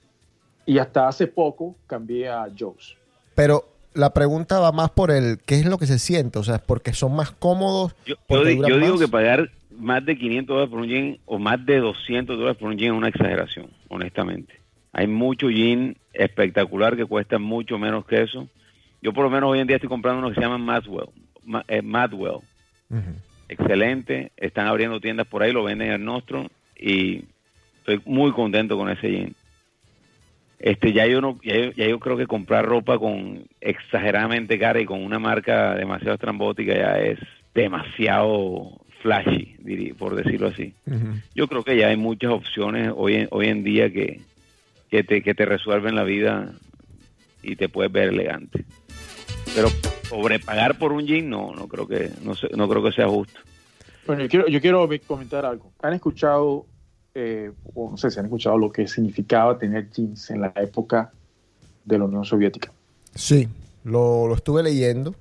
y 0.65 0.77
hasta 0.77 1.07
hace 1.07 1.27
poco 1.27 1.75
cambié 1.87 2.29
a 2.29 2.47
Joe's. 2.57 2.95
Pero 3.35 3.65
la 3.93 4.13
pregunta 4.13 4.59
va 4.59 4.71
más 4.71 4.91
por 4.91 5.11
el 5.11 5.39
qué 5.45 5.55
es 5.55 5.65
lo 5.65 5.77
que 5.77 5.87
se 5.87 5.99
siente, 5.99 6.39
o 6.39 6.43
sea, 6.43 6.55
es 6.55 6.61
porque 6.61 6.93
son 6.93 7.15
más 7.15 7.31
cómodos. 7.31 7.95
Yo, 8.05 8.15
digo 8.43 8.67
más. 8.67 8.99
que 8.99 9.07
pagar 9.07 9.49
más 9.77 10.05
de 10.05 10.17
500 10.17 10.47
dólares 10.47 10.69
por 10.69 10.79
un 10.79 10.87
jean 10.87 11.17
o 11.25 11.37
más 11.37 11.65
de 11.65 11.79
200 11.79 12.37
dólares 12.37 12.57
por 12.57 12.69
un 12.69 12.77
jean 12.77 12.93
es 12.93 12.97
una 12.97 13.09
exageración, 13.09 13.69
honestamente. 13.89 14.64
Hay 14.97 15.07
mucho 15.07 15.49
jean 15.49 15.97
espectacular 16.13 16.95
que 16.95 17.05
cuesta 17.05 17.37
mucho 17.37 17.77
menos 17.77 18.05
que 18.05 18.21
eso. 18.21 18.47
Yo 19.01 19.11
por 19.11 19.25
lo 19.25 19.29
menos 19.29 19.49
hoy 19.51 19.59
en 19.59 19.67
día 19.67 19.75
estoy 19.75 19.89
comprando 19.89 20.19
uno 20.19 20.29
que 20.29 20.35
se 20.35 20.41
llama 20.41 20.57
Madwell. 20.57 21.09
Ma- 21.43 21.65
eh, 21.67 21.81
Madwell. 21.81 22.39
Ujú. 22.89 23.11
Excelente. 23.49 24.31
Están 24.37 24.67
abriendo 24.67 25.01
tiendas 25.01 25.27
por 25.27 25.43
ahí, 25.43 25.51
lo 25.51 25.65
venden 25.65 25.91
en 25.91 26.05
Nostro 26.05 26.47
y 26.79 27.25
estoy 27.79 28.01
muy 28.05 28.31
contento 28.31 28.77
con 28.77 28.89
ese 28.89 29.11
jean. 29.11 29.35
Este, 30.59 30.93
ya 30.93 31.05
yo 31.07 31.19
no, 31.19 31.37
ya 31.43 31.57
yo, 31.57 31.71
ya 31.73 31.87
yo 31.87 31.99
creo 31.99 32.15
que 32.15 32.25
comprar 32.25 32.65
ropa 32.65 32.97
con 32.97 33.43
exageradamente 33.59 34.57
cara 34.57 34.79
y 34.79 34.85
con 34.85 35.03
una 35.03 35.19
marca 35.19 35.75
demasiado 35.75 36.13
estrambótica 36.13 36.73
ya 36.73 36.99
es 36.99 37.19
demasiado 37.53 38.79
flashy, 39.01 39.57
por 39.99 40.15
decirlo 40.15 40.47
así. 40.47 40.73
Yo 41.35 41.47
creo 41.49 41.63
que 41.65 41.75
ya 41.77 41.89
hay 41.89 41.97
muchas 41.97 42.31
opciones 42.31 42.91
hoy 42.95 43.15
en, 43.15 43.27
hoy 43.31 43.47
en 43.47 43.63
día 43.65 43.91
que, 43.91 44.21
que 44.95 45.03
te, 45.03 45.21
que 45.21 45.35
te 45.35 45.45
resuelven 45.45 45.95
la 45.95 46.03
vida 46.03 46.53
y 47.41 47.55
te 47.57 47.67
puedes 47.69 47.91
ver 47.91 48.09
elegante. 48.09 48.65
Pero 49.53 49.67
sobrepagar 50.07 50.77
por 50.77 50.91
un 50.93 51.05
jean 51.05 51.29
no, 51.29 51.51
no 51.53 51.67
creo 51.67 51.87
que 51.87 52.11
no, 52.23 52.33
sé- 52.35 52.49
no 52.55 52.69
creo 52.69 52.81
que 52.83 52.91
sea 52.93 53.07
justo. 53.07 53.39
Bueno, 54.07 54.21
yo 54.23 54.29
quiero, 54.29 54.47
yo 54.47 54.61
quiero 54.61 54.87
comentar 55.05 55.45
algo. 55.45 55.71
¿Han 55.81 55.93
escuchado, 55.93 56.65
eh, 57.13 57.51
o 57.73 57.91
no 57.91 57.97
sé 57.97 58.09
si 58.09 58.19
han 58.19 58.25
escuchado 58.25 58.57
lo 58.57 58.71
que 58.71 58.87
significaba 58.87 59.57
tener 59.57 59.89
jeans 59.91 60.29
en 60.29 60.41
la 60.41 60.53
época 60.55 61.11
de 61.83 61.97
la 61.99 62.05
Unión 62.05 62.23
Soviética? 62.23 62.71
Sí, 63.13 63.47
lo, 63.83 64.27
lo 64.27 64.35
estuve 64.35 64.63
leyendo, 64.63 65.13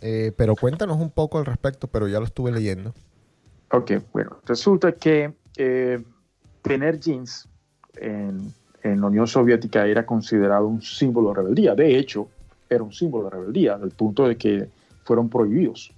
eh, 0.00 0.32
pero 0.36 0.56
cuéntanos 0.56 0.98
un 0.98 1.10
poco 1.10 1.38
al 1.38 1.46
respecto, 1.46 1.86
pero 1.86 2.08
ya 2.08 2.18
lo 2.18 2.24
estuve 2.26 2.50
leyendo. 2.50 2.94
Ok, 3.70 3.92
bueno, 4.12 4.38
resulta 4.46 4.92
que 4.92 5.32
eh, 5.56 6.02
tener 6.62 6.98
jeans 6.98 7.48
en, 7.96 8.52
en 8.82 9.00
la 9.00 9.06
Unión 9.06 9.26
Soviética 9.26 9.86
era 9.86 10.06
considerado 10.06 10.66
un 10.66 10.82
símbolo 10.82 11.30
de 11.30 11.34
rebeldía. 11.36 11.74
De 11.74 11.98
hecho, 11.98 12.28
era 12.68 12.82
un 12.82 12.92
símbolo 12.92 13.24
de 13.24 13.30
rebeldía, 13.30 13.74
al 13.74 13.90
punto 13.90 14.26
de 14.26 14.36
que 14.36 14.68
fueron 15.04 15.28
prohibidos. 15.28 15.92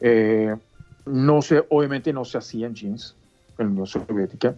Eh, 0.00 0.54
no 1.06 1.42
se, 1.42 1.64
obviamente 1.68 2.12
no 2.12 2.24
se 2.24 2.38
hacían 2.38 2.74
jeans 2.74 3.14
en 3.58 3.66
la 3.66 3.70
Unión 3.72 3.86
Soviética. 3.86 4.54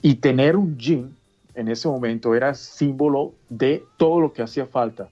Y 0.00 0.16
tener 0.16 0.56
un 0.56 0.76
jean 0.78 1.14
en 1.54 1.68
ese 1.68 1.88
momento 1.88 2.34
era 2.34 2.54
símbolo 2.54 3.34
de 3.48 3.84
todo 3.96 4.20
lo 4.20 4.32
que 4.32 4.42
hacía 4.42 4.66
falta 4.66 5.08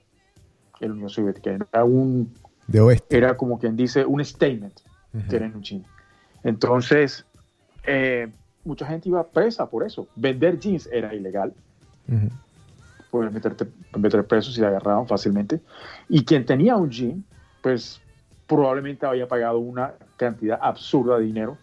en 0.80 0.88
la 0.88 0.94
Unión 0.94 1.10
Soviética. 1.10 1.50
Era, 1.72 1.84
un, 1.84 2.32
De 2.66 2.80
oeste. 2.80 3.16
era 3.16 3.36
como 3.36 3.58
quien 3.58 3.76
dice 3.76 4.04
un 4.04 4.24
statement 4.24 4.80
tener 5.28 5.54
un 5.54 5.62
jean. 5.62 5.84
Entonces, 6.42 7.24
eh, 7.84 8.28
mucha 8.64 8.86
gente 8.86 9.08
iba 9.08 9.26
presa 9.26 9.68
por 9.68 9.84
eso. 9.84 10.08
Vender 10.16 10.58
jeans 10.58 10.88
era 10.92 11.14
ilegal. 11.14 11.52
Pueden 13.10 13.32
meterte, 13.32 13.66
meter 13.96 14.24
presos 14.26 14.54
si 14.54 14.60
te 14.60 14.66
agarraban 14.66 15.06
fácilmente. 15.06 15.60
Y 16.08 16.24
quien 16.24 16.44
tenía 16.44 16.76
un 16.76 16.90
jean, 16.90 17.24
pues 17.62 18.00
probablemente 18.46 19.06
había 19.06 19.28
pagado 19.28 19.58
una 19.58 19.94
cantidad 20.16 20.58
absurda 20.60 21.18
de 21.18 21.24
dinero 21.24 21.56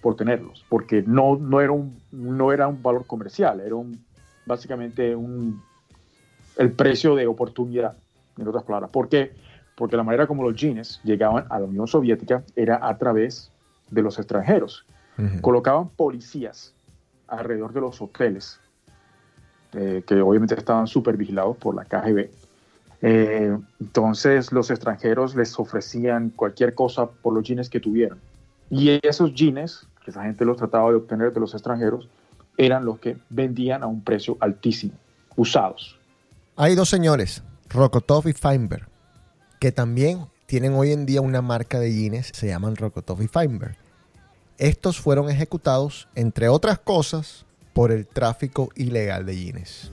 por 0.00 0.16
tenerlos, 0.16 0.64
porque 0.68 1.02
no, 1.06 1.36
no, 1.36 1.60
era, 1.60 1.72
un, 1.72 1.98
no 2.12 2.52
era 2.52 2.68
un 2.68 2.82
valor 2.82 3.06
comercial, 3.06 3.60
era 3.60 3.74
un, 3.74 4.04
básicamente 4.44 5.16
un, 5.16 5.62
el 6.58 6.72
precio 6.72 7.14
de 7.14 7.26
oportunidad, 7.26 7.96
en 8.36 8.46
otras 8.46 8.64
palabras. 8.64 8.90
¿Por 8.90 9.08
qué? 9.08 9.32
Porque 9.74 9.96
la 9.96 10.02
manera 10.02 10.26
como 10.26 10.42
los 10.42 10.54
jeans 10.54 11.00
llegaban 11.04 11.46
a 11.48 11.58
la 11.58 11.64
Unión 11.64 11.86
Soviética 11.86 12.44
era 12.54 12.86
a 12.86 12.96
través 12.98 13.50
de 13.90 14.02
los 14.02 14.18
extranjeros. 14.18 14.84
Colocaban 15.40 15.88
policías 15.90 16.74
alrededor 17.28 17.72
de 17.72 17.80
los 17.80 18.00
hoteles, 18.00 18.58
eh, 19.72 20.02
que 20.06 20.20
obviamente 20.20 20.54
estaban 20.54 20.86
súper 20.86 21.16
vigilados 21.16 21.56
por 21.56 21.74
la 21.74 21.84
KGB. 21.84 22.30
Eh, 23.02 23.56
entonces 23.80 24.50
los 24.50 24.70
extranjeros 24.70 25.34
les 25.34 25.58
ofrecían 25.58 26.30
cualquier 26.30 26.74
cosa 26.74 27.06
por 27.06 27.34
los 27.34 27.44
jeans 27.44 27.68
que 27.68 27.80
tuvieran. 27.80 28.18
Y 28.70 28.98
esos 29.06 29.34
jeans, 29.34 29.86
que 30.04 30.10
esa 30.10 30.22
gente 30.22 30.44
los 30.44 30.56
trataba 30.56 30.90
de 30.90 30.96
obtener 30.96 31.32
de 31.32 31.40
los 31.40 31.54
extranjeros, 31.54 32.08
eran 32.56 32.84
los 32.84 32.98
que 32.98 33.16
vendían 33.30 33.82
a 33.82 33.86
un 33.86 34.02
precio 34.02 34.36
altísimo, 34.40 34.94
usados. 35.36 35.98
Hay 36.56 36.74
dos 36.74 36.88
señores, 36.88 37.42
Rokotov 37.68 38.28
y 38.28 38.32
Feinberg, 38.32 38.88
que 39.60 39.72
también 39.72 40.26
tienen 40.46 40.74
hoy 40.74 40.92
en 40.92 41.04
día 41.04 41.20
una 41.20 41.42
marca 41.42 41.78
de 41.80 41.92
jeans, 41.92 42.30
se 42.32 42.46
llaman 42.46 42.76
Rokotov 42.76 43.22
y 43.22 43.28
Feinberg. 43.28 43.76
Estos 44.58 45.00
fueron 45.00 45.28
ejecutados, 45.30 46.06
entre 46.14 46.48
otras 46.48 46.78
cosas, 46.78 47.44
por 47.72 47.90
el 47.90 48.06
tráfico 48.06 48.68
ilegal 48.76 49.26
de 49.26 49.36
jeans. 49.36 49.90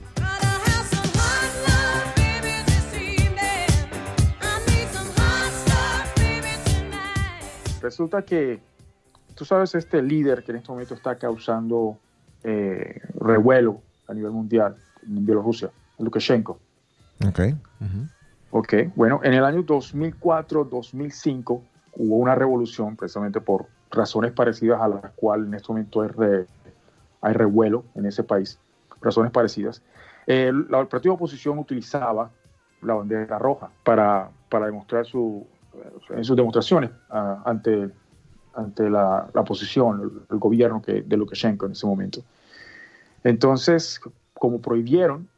Resulta 7.82 8.22
que, 8.22 8.60
tú 9.34 9.44
sabes, 9.44 9.74
este 9.74 10.00
líder 10.00 10.44
que 10.44 10.52
en 10.52 10.58
este 10.58 10.70
momento 10.70 10.94
está 10.94 11.16
causando 11.18 11.98
eh, 12.44 13.00
revuelo 13.18 13.82
a 14.06 14.14
nivel 14.14 14.30
mundial 14.30 14.76
en 15.04 15.26
Bielorrusia, 15.26 15.72
Lukashenko. 15.98 16.60
Ok. 17.26 17.40
Ujú. 17.80 18.06
Ok, 18.52 18.74
bueno, 18.94 19.20
en 19.24 19.34
el 19.34 19.44
año 19.44 19.64
2004-2005 19.64 21.62
hubo 21.94 22.16
una 22.16 22.36
revolución 22.36 22.94
precisamente 22.94 23.40
por 23.40 23.66
razones 23.92 24.32
parecidas 24.32 24.80
a 24.80 24.88
las 24.88 25.12
cuales 25.12 25.46
en 25.46 25.54
este 25.54 25.68
momento 25.68 26.00
hay, 26.02 26.08
re- 26.08 26.46
hay 27.20 27.32
revuelo 27.34 27.84
en 27.94 28.06
ese 28.06 28.24
país, 28.24 28.58
razones 29.00 29.30
parecidas. 29.30 29.82
El, 30.26 30.66
la- 30.70 30.80
el 30.80 30.88
partido 30.88 31.12
de 31.12 31.16
oposición 31.16 31.58
utilizaba 31.58 32.30
la 32.80 32.94
bandera 32.94 33.38
roja 33.38 33.70
para, 33.84 34.30
para 34.48 34.66
demostrar 34.66 35.06
su, 35.06 35.46
en 36.10 36.24
sus 36.24 36.36
demostraciones 36.36 36.90
ah, 37.10 37.42
ante, 37.44 37.90
ante 38.54 38.90
la, 38.90 39.28
la 39.32 39.40
oposición, 39.42 40.00
el, 40.00 40.10
el 40.30 40.38
gobierno 40.38 40.82
que, 40.82 41.02
de 41.02 41.16
Lukashenko 41.16 41.66
en 41.66 41.72
ese 41.72 41.86
momento. 41.86 42.20
Entonces, 43.24 44.00
como 44.34 44.60
prohibieron 44.60 45.28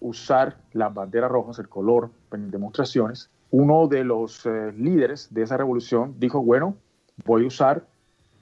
usar 0.00 0.56
las 0.72 0.92
banderas 0.94 1.30
rojas, 1.30 1.58
el 1.58 1.68
color 1.68 2.10
en 2.32 2.50
demostraciones, 2.50 3.28
uno 3.50 3.88
de 3.88 4.04
los 4.04 4.46
eh, 4.46 4.72
líderes 4.76 5.32
de 5.34 5.42
esa 5.42 5.56
revolución 5.56 6.14
dijo, 6.18 6.40
bueno, 6.40 6.76
voy 7.24 7.44
a 7.44 7.46
usar 7.46 7.84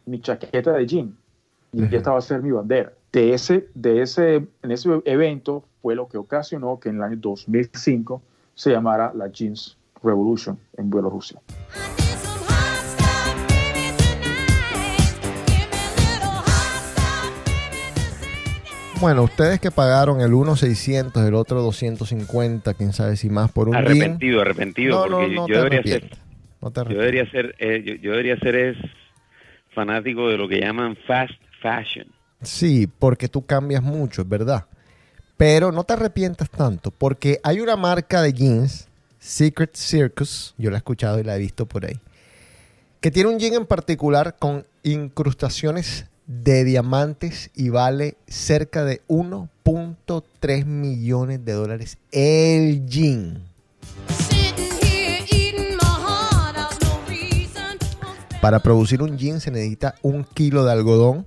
mi 0.06 0.20
chaqueta 0.20 0.72
de 0.72 0.86
jean 0.86 1.16
y 1.72 1.94
esta 1.94 2.12
va 2.12 2.18
a 2.18 2.22
ser 2.22 2.42
mi 2.42 2.50
bandera. 2.50 2.92
De 3.12 3.34
ese, 3.34 3.68
de 3.74 4.02
ese, 4.02 4.46
en 4.62 4.70
ese 4.70 4.88
evento 5.04 5.64
fue 5.82 5.94
lo 5.94 6.08
que 6.08 6.18
ocasionó 6.18 6.78
que 6.78 6.88
en 6.88 6.96
el 6.96 7.02
año 7.02 7.16
2005 7.18 8.22
se 8.54 8.70
llamara 8.70 9.12
la 9.14 9.28
Jeans 9.28 9.76
Revolution 10.02 10.58
en 10.76 10.90
Bielorrusia. 10.90 11.40
Bueno, 19.00 19.22
ustedes 19.22 19.60
que 19.60 19.70
pagaron 19.70 20.20
el 20.20 20.34
uno 20.34 20.56
600, 20.56 21.24
el 21.24 21.34
otro 21.34 21.62
250, 21.62 22.74
quién 22.74 22.92
sabe 22.92 23.16
si 23.16 23.30
más 23.30 23.52
por 23.52 23.68
un 23.68 23.74
jean. 23.74 23.86
Arrepentido, 23.86 24.40
arrepentido, 24.40 24.96
No, 24.96 25.06
no, 25.06 25.18
porque 25.18 25.34
no 25.34 25.48
yo 25.48 25.54
te 25.54 25.60
debería 25.60 25.82
ser. 25.82 26.27
No 26.60 26.70
te 26.70 26.80
yo 26.82 26.98
debería 26.98 27.30
ser, 27.30 27.54
eh, 27.58 27.82
yo, 27.84 27.94
yo 27.94 28.10
debería 28.12 28.36
ser 28.38 28.56
es 28.56 28.76
fanático 29.74 30.28
de 30.28 30.36
lo 30.36 30.48
que 30.48 30.60
llaman 30.60 30.96
fast 31.06 31.34
fashion. 31.62 32.06
Sí, 32.42 32.86
porque 32.86 33.28
tú 33.28 33.44
cambias 33.46 33.82
mucho, 33.82 34.22
es 34.22 34.28
verdad. 34.28 34.66
Pero 35.36 35.70
no 35.70 35.84
te 35.84 35.92
arrepientas 35.92 36.50
tanto, 36.50 36.90
porque 36.90 37.38
hay 37.44 37.60
una 37.60 37.76
marca 37.76 38.22
de 38.22 38.32
jeans, 38.32 38.88
Secret 39.20 39.76
Circus, 39.76 40.54
yo 40.58 40.70
la 40.70 40.76
he 40.76 40.78
escuchado 40.78 41.20
y 41.20 41.24
la 41.24 41.36
he 41.36 41.38
visto 41.38 41.66
por 41.66 41.86
ahí, 41.86 41.98
que 43.00 43.10
tiene 43.10 43.30
un 43.30 43.38
jean 43.38 43.54
en 43.54 43.66
particular 43.66 44.36
con 44.38 44.66
incrustaciones 44.82 46.06
de 46.26 46.64
diamantes 46.64 47.50
y 47.54 47.68
vale 47.70 48.16
cerca 48.26 48.84
de 48.84 49.00
1.3 49.08 50.64
millones 50.64 51.44
de 51.44 51.52
dólares 51.52 51.98
el 52.10 52.86
jean. 52.86 53.44
Para 58.40 58.60
producir 58.60 59.02
un 59.02 59.18
jean 59.18 59.40
se 59.40 59.50
necesita 59.50 59.96
un 60.02 60.22
kilo 60.22 60.64
de 60.64 60.70
algodón. 60.70 61.26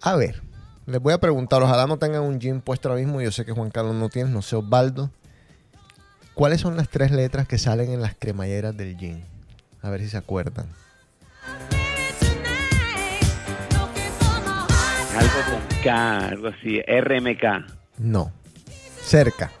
A 0.00 0.16
ver, 0.16 0.42
les 0.86 1.00
voy 1.00 1.12
a 1.12 1.18
preguntar, 1.18 1.62
ojalá 1.62 1.86
no 1.86 1.98
tengan 1.98 2.22
un 2.22 2.40
jean 2.40 2.60
puesto 2.60 2.88
ahora 2.88 3.00
mismo. 3.00 3.20
Yo 3.20 3.30
sé 3.30 3.44
que 3.44 3.52
Juan 3.52 3.70
Carlos 3.70 3.94
no 3.94 4.08
tiene, 4.08 4.30
no 4.30 4.42
sé 4.42 4.56
Osvaldo. 4.56 5.10
¿Cuáles 6.34 6.60
son 6.60 6.76
las 6.76 6.88
tres 6.88 7.12
letras 7.12 7.46
que 7.46 7.58
salen 7.58 7.92
en 7.92 8.00
las 8.00 8.14
cremalleras 8.18 8.76
del 8.76 8.96
jean? 8.96 9.22
A 9.82 9.90
ver 9.90 10.00
si 10.00 10.08
se 10.08 10.16
acuerdan. 10.16 10.66
Algo 15.16 15.38
con 15.50 15.82
K, 15.82 16.28
algo 16.28 16.48
así, 16.48 16.80
RMK. 16.80 17.70
No. 17.98 18.32
Cerca. 19.00 19.52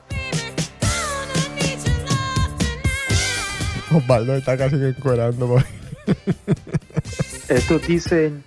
Osvaldo 3.92 4.34
está 4.34 4.56
casi 4.56 4.76
encuerando. 4.76 5.62
Estos 7.48 7.86
dicen 7.86 8.44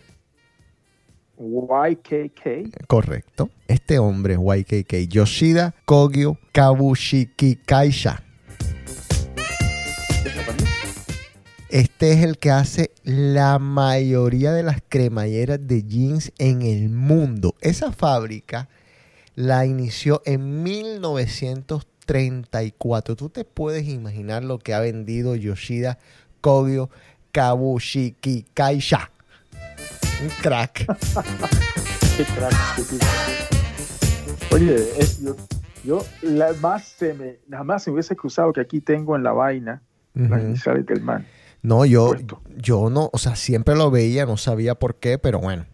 YKK. 1.40 2.86
Correcto. 2.86 3.50
Este 3.68 3.98
hombre 3.98 4.36
es 4.36 4.40
YKK. 4.40 5.10
Yoshida 5.10 5.74
Kogyo 5.86 6.38
Kabushiki 6.52 7.56
Kaisha. 7.56 8.22
Este 11.70 12.12
es 12.12 12.24
el 12.24 12.38
que 12.38 12.52
hace 12.52 12.92
la 13.04 13.58
mayoría 13.58 14.54
de 14.54 14.62
las 14.62 14.84
cremalleras 14.88 15.66
de 15.66 15.82
jeans 15.82 16.32
en 16.38 16.62
el 16.62 16.90
mundo. 16.90 17.56
Esa 17.62 17.92
fábrica 17.92 18.70
la 19.34 19.66
inició 19.66 20.22
en 20.26 20.62
1934. 20.62 23.16
Tú 23.16 23.30
te 23.30 23.46
puedes 23.46 23.88
imaginar 23.88 24.44
lo 24.44 24.60
que 24.60 24.76
ha 24.76 24.80
vendido 24.80 25.36
Yoshida 25.36 25.98
Kogyo 26.42 26.92
Kabushiki 27.32 28.46
Kaisha. 28.54 29.10
Un 30.22 30.30
crack. 30.42 30.86
Qué 32.18 32.24
crack, 32.26 32.54
qué. 32.76 34.56
Oye, 34.56 34.76
es- 35.00 35.22
yo, 35.22 35.36
yo 35.84 36.06
la 36.22 36.54
más 36.62 36.86
se 36.86 37.14
me, 37.14 37.40
jamás 37.50 37.84
se 37.84 37.90
me 37.90 37.96
hubiese 37.96 38.16
cruzado 38.16 38.52
que 38.54 38.62
aquí 38.62 38.82
tengo 38.82 39.16
en 39.16 39.24
la 39.24 39.32
vaina 39.32 39.82
las 40.14 40.40
Ujú. 40.40 40.48
iniciales 40.50 40.86
del 40.86 41.02
man. 41.02 41.26
No, 41.64 41.86
yo, 41.86 42.08
Puesto. 42.10 42.42
yo 42.58 42.90
no, 42.90 43.10
o 43.14 43.18
sea, 43.18 43.36
siempre 43.36 43.76
lo 43.76 43.92
veía, 43.92 44.26
no 44.26 44.36
sabía 44.38 44.76
por 44.76 44.96
qué, 44.96 45.18
pero 45.18 45.40
bueno. 45.40 45.66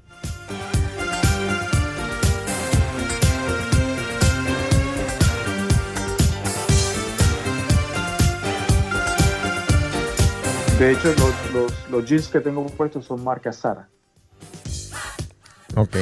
De 10.79 10.91
hecho, 10.91 11.11
los, 11.53 11.89
los, 11.89 12.05
jeans 12.05 12.27
que 12.27 12.39
tengo 12.39 12.63
puestos 12.67 13.05
son 13.05 13.23
marca 13.23 13.51
Sara. 13.51 13.89
Ok. 15.75 15.95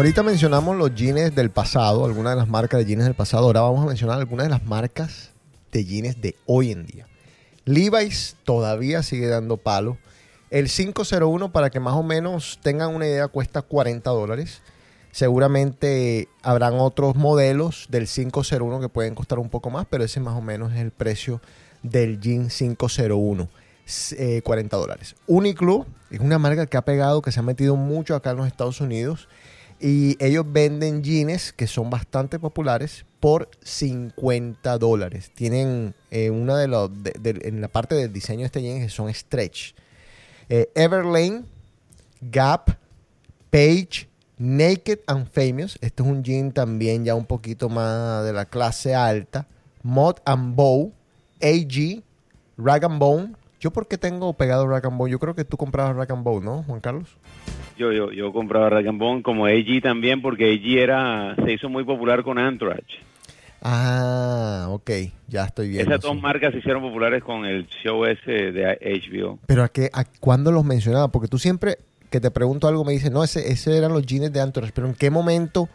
Ahorita 0.00 0.22
mencionamos 0.22 0.78
los 0.78 0.94
jeans 0.94 1.34
del 1.34 1.50
pasado, 1.50 2.06
algunas 2.06 2.32
de 2.32 2.38
las 2.38 2.48
marcas 2.48 2.78
de 2.80 2.86
jeans 2.86 3.04
del 3.04 3.12
pasado. 3.12 3.44
Ahora 3.44 3.60
vamos 3.60 3.84
a 3.84 3.86
mencionar 3.88 4.18
algunas 4.18 4.46
de 4.46 4.50
las 4.50 4.64
marcas 4.64 5.28
de 5.72 5.84
jeans 5.84 6.18
de 6.22 6.36
hoy 6.46 6.70
en 6.72 6.86
día. 6.86 7.06
Levi's 7.66 8.34
todavía 8.44 9.02
sigue 9.02 9.26
dando 9.26 9.58
palo. 9.58 9.98
El 10.48 10.70
501, 10.70 11.52
para 11.52 11.68
que 11.68 11.80
más 11.80 11.92
o 11.92 12.02
menos 12.02 12.58
tengan 12.62 12.94
una 12.94 13.06
idea, 13.06 13.28
cuesta 13.28 13.60
40 13.60 14.08
dólares. 14.08 14.62
Seguramente 15.12 16.30
habrán 16.42 16.78
otros 16.78 17.14
modelos 17.16 17.84
del 17.90 18.08
501 18.08 18.80
que 18.80 18.88
pueden 18.88 19.14
costar 19.14 19.38
un 19.38 19.50
poco 19.50 19.68
más, 19.68 19.84
pero 19.90 20.02
ese 20.02 20.18
más 20.18 20.34
o 20.34 20.40
menos 20.40 20.72
es 20.72 20.78
el 20.80 20.92
precio 20.92 21.42
del 21.82 22.18
jean 22.22 22.48
501. 22.48 23.50
s- 23.86 24.16
eh, 24.18 24.40
40 24.40 24.78
dólares. 24.78 25.14
Uniqlo 25.26 25.84
es 26.10 26.20
una 26.20 26.38
marca 26.38 26.64
que 26.64 26.78
ha 26.78 26.82
pegado, 26.86 27.20
que 27.20 27.32
se 27.32 27.40
ha 27.40 27.42
metido 27.42 27.76
mucho 27.76 28.14
acá 28.14 28.30
en 28.30 28.36
los 28.38 28.46
Estados 28.46 28.80
Unidos. 28.80 29.28
Y 29.80 30.22
ellos 30.22 30.44
venden 30.46 31.02
jeans 31.02 31.52
que 31.52 31.66
son 31.66 31.88
bastante 31.88 32.38
populares 32.38 33.06
por 33.18 33.48
50 33.62 34.76
dólares. 34.78 35.30
Tienen 35.34 35.94
eh, 36.10 36.28
una 36.28 36.58
de 36.58 36.68
los, 36.68 36.90
en 37.24 37.60
la 37.62 37.68
parte 37.68 37.94
del 37.94 38.12
diseño 38.12 38.40
de 38.40 38.46
este 38.46 38.62
jean 38.62 38.80
que 38.80 38.90
son 38.90 39.12
stretch. 39.12 39.74
Eh, 40.50 40.70
Everlane, 40.74 41.44
Gap, 42.20 42.76
Page, 43.50 44.08
Naked 44.36 45.00
and 45.06 45.28
Famous. 45.30 45.78
Este 45.80 46.02
es 46.02 46.08
un 46.08 46.22
jean 46.22 46.52
también 46.52 47.04
ya 47.04 47.14
un 47.14 47.26
poquito 47.26 47.68
más 47.68 48.24
de 48.24 48.32
la 48.32 48.44
clase 48.44 48.94
alta. 48.94 49.46
Mod 49.82 50.16
and 50.26 50.54
Bow, 50.54 50.92
AG, 51.40 52.02
Rag 52.58 52.84
and 52.84 52.98
Bone. 52.98 53.34
Yo 53.60 53.70
porque 53.70 53.98
tengo 53.98 54.32
pegado 54.32 54.66
Rag 54.66 54.86
and 54.86 54.96
Bone. 54.96 55.12
Yo 55.12 55.18
creo 55.18 55.34
que 55.34 55.44
tú 55.44 55.58
comprabas 55.58 55.94
Rag 55.94 56.10
and 56.10 56.24
Bone, 56.24 56.44
¿no, 56.44 56.62
Juan 56.62 56.80
Carlos? 56.80 57.16
Yo, 57.76 57.92
yo, 57.92 58.10
yo 58.10 58.32
compraba 58.32 58.70
Rag 58.70 58.88
and 58.88 58.98
Bone 58.98 59.22
como 59.22 59.46
AG 59.46 59.82
también 59.82 60.22
porque 60.22 60.52
AG 60.52 60.78
era, 60.78 61.36
se 61.36 61.52
hizo 61.52 61.68
muy 61.68 61.84
popular 61.84 62.22
con 62.22 62.38
Anthrax. 62.38 62.82
Ah, 63.62 64.66
ok. 64.70 64.90
Ya 65.28 65.44
estoy 65.44 65.68
viendo. 65.68 65.90
Esas 65.90 66.02
dos 66.02 66.16
sí. 66.16 66.22
marcas 66.22 66.52
se 66.52 66.58
hicieron 66.58 66.82
populares 66.82 67.22
con 67.22 67.44
el 67.44 67.66
show 67.66 68.06
ese 68.06 68.52
de 68.52 68.78
HBO. 69.12 69.38
Pero 69.46 69.62
a 69.62 69.68
qué, 69.68 69.90
a 69.92 70.04
cuándo 70.04 70.50
los 70.50 70.64
mencionaba? 70.64 71.08
Porque 71.08 71.28
tú 71.28 71.38
siempre 71.38 71.76
que 72.08 72.20
te 72.20 72.30
pregunto 72.30 72.66
algo 72.66 72.84
me 72.84 72.92
dices, 72.92 73.10
no, 73.10 73.22
ese, 73.22 73.52
ese 73.52 73.76
eran 73.76 73.92
los 73.92 74.06
jeans 74.06 74.32
de 74.32 74.40
Anthrax. 74.40 74.72
Pero 74.72 74.88
¿en 74.88 74.94
qué 74.94 75.10
momento 75.10 75.68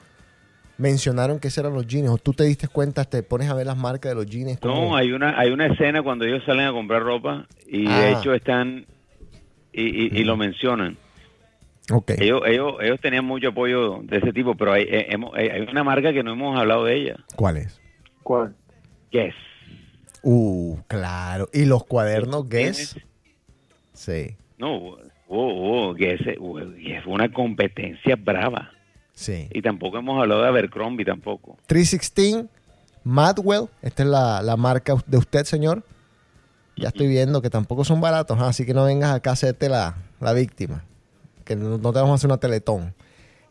mencionaron 0.78 1.40
que 1.40 1.48
esos 1.50 1.60
eran 1.60 1.74
los 1.74 1.88
jeans? 1.88 2.10
¿O 2.10 2.18
tú 2.18 2.34
te 2.34 2.44
diste 2.44 2.68
cuenta, 2.68 3.06
te 3.06 3.24
pones 3.24 3.50
a 3.50 3.54
ver 3.54 3.66
las 3.66 3.78
marcas 3.78 4.12
de 4.12 4.16
los 4.16 4.26
jeans? 4.26 4.62
No, 4.64 4.96
hay 4.96 5.12
una, 5.12 5.40
hay 5.40 5.52
una 5.52 5.68
escena 5.68 6.02
cuando 6.04 6.26
ellos 6.26 6.44
salen 6.46 6.66
a 6.68 6.72
comprar 6.72 7.02
ropa 7.04 7.48
y 7.68 7.88
Ah. 7.88 8.00
de 8.00 8.12
hecho 8.14 8.34
están 8.34 8.86
y, 9.74 9.84
y- 9.84 10.20
y 10.22 10.24
lo 10.24 10.38
mencionan. 10.38 10.98
Ok. 11.92 12.12
Ellos, 12.18 12.42
ellos, 12.48 12.74
ellos 12.82 13.00
tenían 13.00 13.26
mucho 13.26 13.50
apoyo 13.50 14.00
de 14.04 14.18
ese 14.18 14.34
tipo, 14.34 14.56
pero 14.56 14.74
hay, 14.74 14.84
eh, 14.84 15.08
hemos- 15.10 15.38
eh, 15.38 15.52
hay 15.52 15.62
una 15.62 15.84
marca 15.84 16.12
que 16.14 16.24
no 16.24 16.32
hemos 16.34 16.58
hablado 16.58 16.86
de 16.86 16.96
ella, 16.96 17.16
¿Cuál 17.36 17.58
es? 17.58 17.80
¿Cuál? 18.24 18.56
Guess. 19.12 19.36
Uh, 20.24 20.78
claro. 20.88 21.48
¿Y 21.54 21.66
los 21.66 21.84
cuadernos 21.86 22.50
Guess? 22.50 22.94
¿Tienes? 22.94 23.08
Sí, 23.94 24.36
No, 24.58 24.74
oh, 24.78 24.98
oh, 25.28 25.94
Guess, 25.94 26.22
eh, 26.28 26.38
oh, 26.40 26.56
Guess 26.60 27.04
fue 27.04 27.14
una 27.14 27.32
competencia 27.32 28.16
brava. 28.16 28.72
Sí. 29.16 29.48
Y 29.52 29.62
tampoco 29.64 29.98
hemos 29.98 30.22
hablado 30.22 30.44
de 30.44 30.48
Abercrombie 30.50 31.04
tampoco. 31.06 31.58
316, 31.66 32.46
Madwell. 33.04 33.70
Esta 33.82 34.04
es 34.04 34.10
la, 34.10 34.42
la 34.44 34.56
marca 34.58 34.96
de 35.08 35.18
usted, 35.18 35.46
señor. 35.46 35.84
Ya 36.78 36.90
estoy 36.90 37.08
viendo 37.08 37.42
que 37.42 37.50
tampoco 37.50 37.84
son 37.86 38.02
baratos, 38.02 38.38
¿ah? 38.40 38.50
así 38.50 38.66
que 38.66 38.74
no 38.74 38.84
vengas 38.86 39.12
acá 39.16 39.30
a 39.32 39.34
hacerte 39.34 39.70
la, 39.70 39.96
la 40.20 40.34
víctima. 40.34 40.84
Que 41.46 41.56
no, 41.56 41.78
no 41.78 41.94
te 41.94 42.00
vamos 42.00 42.12
a 42.12 42.16
hacer 42.16 42.28
una 42.30 42.38
teletón. 42.38 42.94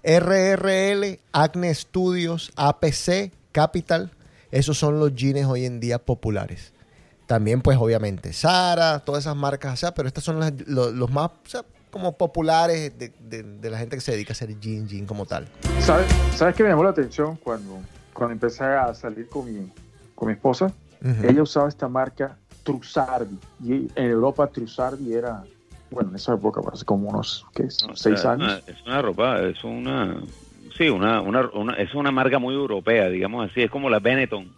RRL, 0.02 1.18
Acne 1.32 1.74
Studios, 1.74 2.52
APC, 2.56 3.32
Capital. 3.52 4.10
Esos 4.50 4.78
son 4.78 4.98
los 5.00 5.14
jeans 5.14 5.46
hoy 5.46 5.64
en 5.64 5.80
día 5.80 5.98
populares. 5.98 6.72
También, 7.26 7.62
pues, 7.62 7.78
obviamente, 7.78 8.32
Sara, 8.34 8.98
todas 9.00 9.24
esas 9.24 9.34
marcas, 9.36 9.72
o 9.72 9.76
sea, 9.76 9.94
pero 9.94 10.06
estos 10.08 10.22
son 10.24 10.38
las- 10.40 10.52
los, 10.66 11.10
más, 11.10 11.28
o 11.30 11.48
sea, 11.48 11.64
como 11.94 12.16
populares 12.18 12.98
de, 12.98 13.12
de- 13.20 13.44
de 13.44 13.70
la 13.70 13.78
gente 13.78 13.94
que 13.94 14.00
se 14.00 14.10
dedica 14.10 14.32
a 14.32 14.34
hacer 14.34 14.58
jean, 14.58 14.88
jean 14.88 15.06
como 15.06 15.26
tal. 15.26 15.46
¿Sabes, 15.78 16.08
¿Sabes 16.34 16.56
qué 16.56 16.64
me 16.64 16.70
llamó 16.70 16.82
la 16.82 16.90
atención 16.90 17.36
cuando, 17.36 17.78
cuando 18.12 18.32
empecé 18.32 18.64
a 18.64 18.92
salir 18.94 19.28
con 19.28 19.44
mi, 19.44 19.70
con 20.16 20.26
mi 20.26 20.34
esposa? 20.34 20.72
Ella 21.22 21.40
usaba 21.42 21.68
esta 21.68 21.86
marca 21.88 22.36
Trussardi. 22.64 23.38
Y 23.62 23.72
en 23.94 24.10
Europa 24.10 24.48
Trussardi 24.48 25.12
era, 25.14 25.44
bueno, 25.92 26.10
en 26.10 26.16
esa 26.16 26.34
época, 26.34 26.60
hace 26.72 26.84
como 26.84 27.08
unos, 27.10 27.46
¿qué 27.54 27.62
es? 27.64 27.86
Seis 27.94 28.20
sea, 28.22 28.32
años. 28.32 28.54
Es 28.56 28.64
una, 28.64 28.74
es 28.80 28.86
una 28.86 29.02
ropa, 29.02 29.40
es 29.42 29.62
una, 29.62 30.20
sí, 30.76 30.88
una, 30.88 31.20
una, 31.20 31.48
una- 31.52 31.74
es 31.74 31.94
una 31.94 32.10
marca 32.10 32.40
muy 32.40 32.54
europea, 32.54 33.08
digamos 33.08 33.48
así, 33.48 33.62
es 33.62 33.70
como 33.70 33.88
la 33.88 34.00
Benetton, 34.00 34.50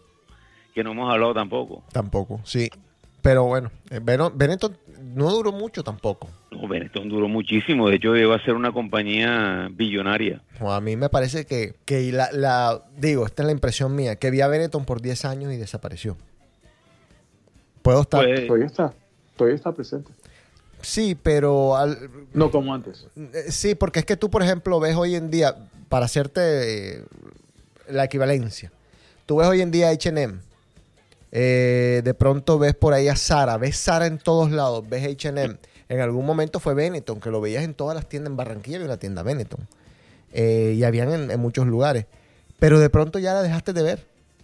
que 0.74 0.82
no 0.82 0.92
hemos 0.92 1.12
hablado 1.12 1.34
tampoco. 1.34 1.82
Tampoco, 1.92 2.40
sí. 2.44 2.70
Pero 3.20 3.44
bueno, 3.44 3.70
eh, 3.90 4.00
Benetton 4.02 4.76
no 5.14 5.30
duró 5.30 5.52
mucho 5.52 5.82
tampoco. 5.84 6.28
No, 6.50 6.66
Benetton 6.68 7.08
duró 7.08 7.28
muchísimo, 7.28 7.88
de 7.88 7.96
hecho 7.96 8.14
llegó 8.14 8.32
a 8.34 8.42
ser 8.44 8.54
una 8.54 8.72
compañía 8.72 9.68
billonaria. 9.72 10.42
A 10.60 10.80
mí 10.80 10.96
me 10.96 11.08
parece 11.08 11.44
que, 11.46 11.74
que 11.84 12.10
la, 12.12 12.30
la- 12.32 12.82
digo, 12.96 13.24
esta 13.26 13.42
es 13.42 13.46
la 13.46 13.52
impresión 13.52 13.94
mía, 13.94 14.16
que 14.16 14.30
vi 14.30 14.40
a 14.40 14.48
Benetton 14.48 14.84
por 14.84 15.00
10 15.00 15.24
años 15.24 15.52
y 15.52 15.56
desapareció. 15.56 16.16
Puedo 17.82 18.02
estar... 18.02 18.24
Pues, 18.24 18.46
Todavía 18.46 18.66
está, 18.66 18.94
todavía 19.36 19.56
está 19.56 19.72
presente. 19.72 20.10
sí, 20.80 21.16
pero... 21.20 21.76
al- 21.76 22.10
No 22.34 22.50
como 22.50 22.74
antes. 22.74 23.06
eh, 23.16 23.44
sí, 23.50 23.74
porque 23.74 24.00
es 24.00 24.04
que 24.06 24.16
tú, 24.16 24.30
por 24.30 24.42
ejemplo, 24.42 24.80
ves 24.80 24.96
hoy 24.96 25.14
en 25.14 25.30
día, 25.30 25.54
para 25.88 26.06
hacerte 26.06 26.96
eh, 26.98 27.04
la 27.88 28.04
equivalencia, 28.04 28.72
tú 29.26 29.36
ves 29.36 29.46
hoy 29.48 29.60
en 29.60 29.70
día 29.70 29.90
H&M, 29.90 30.38
eh, 31.32 32.02
de 32.04 32.14
pronto 32.14 32.58
ves 32.58 32.74
por 32.74 32.94
ahí 32.94 33.08
a 33.08 33.16
Sara, 33.16 33.56
ves 33.58 33.76
Sara 33.76 34.06
en 34.06 34.18
todos 34.18 34.50
lados, 34.50 34.88
ves 34.88 35.04
H&M. 35.04 35.56
En 35.88 36.00
algún 36.00 36.26
momento 36.26 36.60
fue 36.60 36.74
Benetton, 36.74 37.20
que 37.20 37.30
lo 37.30 37.40
veías 37.40 37.64
en 37.64 37.74
todas 37.74 37.94
las 37.94 38.08
tiendas 38.08 38.30
en 38.30 38.36
Barranquilla, 38.36 38.76
había 38.76 38.88
una 38.88 38.96
tienda 38.96 39.22
Benetton. 39.22 39.60
Eh, 40.32 40.74
y 40.76 40.84
habían 40.84 41.30
en, 41.30 41.40
muchos 41.40 41.66
lugares. 41.66 42.06
Pero 42.58 42.80
de 42.80 42.90
pronto 42.90 43.18
ya 43.18 43.34
la 43.34 43.42
dejaste 43.42 43.72
de 43.72 43.82
ver. 43.82 43.98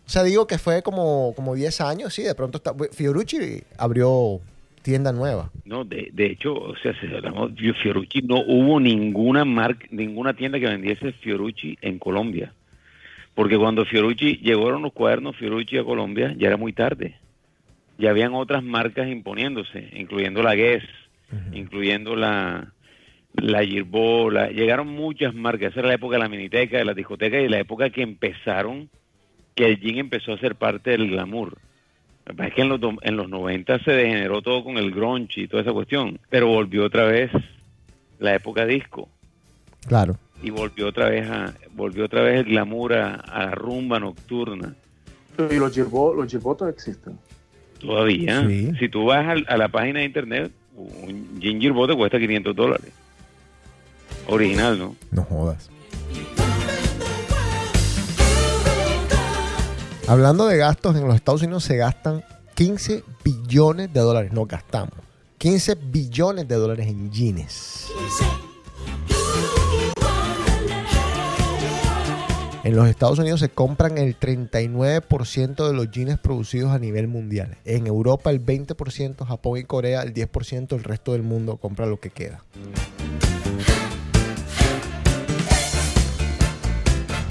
O 0.07 0.11
sea, 0.11 0.23
digo 0.23 0.47
que 0.47 0.59
fue 0.59 0.83
como, 0.83 1.33
como 1.35 1.55
10 1.55 1.81
años, 1.81 2.15
sí, 2.15 2.23
de 2.23 2.35
pronto 2.35 2.59
está... 2.59 2.75
Fiorucci 2.93 3.63
abrió 3.79 4.41
tienda 4.83 5.13
nueva. 5.13 5.51
no, 5.65 5.85
de, 5.85 6.11
de 6.13 6.27
hecho, 6.27 6.55
o 6.55 6.77
sea, 6.77 6.93
si 7.01 7.07
hablamos 7.07 7.55
de 7.55 7.73
Fiorucci, 7.73 8.21
no 8.23 8.41
hubo 8.41 8.81
ninguna 8.81 9.45
marca, 9.45 9.87
ninguna 9.91 10.35
tienda 10.35 10.59
que 10.59 10.67
vendiese 10.67 11.13
Fiorucci 11.13 11.79
en 11.81 11.99
Colombia. 11.99 12.53
Porque 13.35 13.57
cuando 13.57 13.85
Fiorucci 13.85 14.37
llegaron 14.43 14.83
los 14.83 14.93
cuadernos 14.93 15.37
Fiorucci 15.37 15.79
a 15.79 15.85
Colombia, 15.85 16.35
ya 16.37 16.49
era 16.49 16.57
muy 16.57 16.73
tarde. 16.73 17.17
Ya 17.99 18.11
habían 18.11 18.35
otras 18.35 18.63
marcas 18.63 19.09
imponiéndose, 19.09 19.89
incluyendo 19.95 20.43
la 20.43 20.55
Guess, 20.55 20.83
incluyendo 21.55 22.15
la, 22.15 22.73
la 23.35 23.65
Girbo, 23.65 24.31
la- 24.31 24.51
llegaron 24.51 24.89
muchas 24.89 25.35
marcas. 25.35 25.71
Esa 25.71 25.81
era 25.81 25.89
la 25.89 25.95
época 25.95 26.17
de 26.17 26.23
la 26.23 26.29
miniteca, 26.29 26.77
de 26.79 26.85
la 26.85 26.95
discoteca 26.95 27.41
y 27.41 27.49
la 27.49 27.59
época 27.61 27.89
que 27.91 28.03
empezaron, 28.03 28.91
que 29.55 29.65
el 29.65 29.81
jean 29.81 29.99
empezó 29.99 30.33
a 30.35 30.39
ser 30.39 30.57
parte 30.57 30.91
del 30.91 31.09
glamour. 31.11 31.57
Es 32.39 32.55
que 32.55 32.63
en 32.63 32.69
los, 32.69 32.81
en 33.03 33.17
los 33.17 33.29
90 33.29 33.79
se 33.81 33.93
degeneró 33.93 34.43
todo 34.43 34.63
con 34.63 34.77
el 34.79 34.91
grunge 34.93 35.41
y 35.43 35.49
toda 35.49 35.63
esa 35.63 35.73
cuestión, 35.73 36.19
pero 36.29 36.47
volvió 36.49 36.85
otra 36.85 37.05
vez 37.05 37.31
la 38.19 38.35
época 38.35 38.65
disco 38.67 39.09
Claro. 39.87 40.17
Y 40.43 40.51
volvió 40.51 40.89
otra 40.89 41.09
vez 41.11 41.29
a 41.31 41.55
volvió 41.75 42.05
otra 42.05 42.23
vez 42.23 42.41
el 42.41 42.45
glamour 42.47 42.95
a, 42.95 43.15
a 43.15 43.47
la 43.47 43.51
rumba 43.53 43.99
nocturna. 44.01 44.75
Y 45.51 45.55
los 45.55 45.73
Girbo, 45.73 46.15
los 46.15 46.33
existen. 46.69 47.19
Todavía. 47.81 48.47
Sí. 48.47 48.71
Si 48.79 48.89
tú 48.89 49.07
vas 49.07 49.27
al- 49.27 49.47
a, 49.49 49.57
la 49.57 49.69
página 49.69 50.01
de 50.01 50.05
internet, 50.05 50.53
un 50.77 51.39
ginger 51.41 51.73
bote 51.73 51.97
cuesta 51.97 52.19
500 52.19 52.55
dólares. 52.55 52.93
Original, 54.29 54.79
¿no? 54.79 54.95
No 55.11 55.23
jodas. 55.25 55.69
Hablando 60.07 60.47
de 60.47 60.59
gastos, 60.59 60.97
en 60.97 61.07
los 61.07 61.15
Estados 61.15 61.43
Unidos 61.43 61.65
se 61.65 61.77
gastan 61.77 62.23
15 62.55 63.03
billones 63.25 63.93
de 63.93 64.01
dólares. 64.01 64.33
No 64.33 64.45
gastamos. 64.47 64.95
15 65.39 65.75
billones 65.75 66.47
de 66.47 66.55
dólares 66.55 66.87
en 66.87 67.11
jeans. 67.11 67.89
En 72.65 72.77
los 72.77 72.87
Estados 72.87 73.19
Unidos 73.19 73.41
se 73.41 73.49
compran 73.49 73.99
el 73.99 74.17
39% 74.17 75.67
de 75.67 75.75
los 75.75 75.91
jeans 75.91 76.21
producidos 76.21 76.71
a 76.71 76.79
nivel 76.79 77.09
mundial. 77.09 77.57
En 77.65 77.89
Europa 77.89 78.31
el 78.31 78.41
20%, 78.41 79.27
Japón 79.27 79.59
y 79.59 79.65
Corea 79.65 80.03
el 80.03 80.15
10%, 80.15 80.77
el 80.77 80.85
resto 80.85 81.13
del 81.13 81.25
mundo 81.25 81.57
compra 81.57 81.87
lo 81.87 81.99
que 81.99 82.11
queda. 82.11 82.45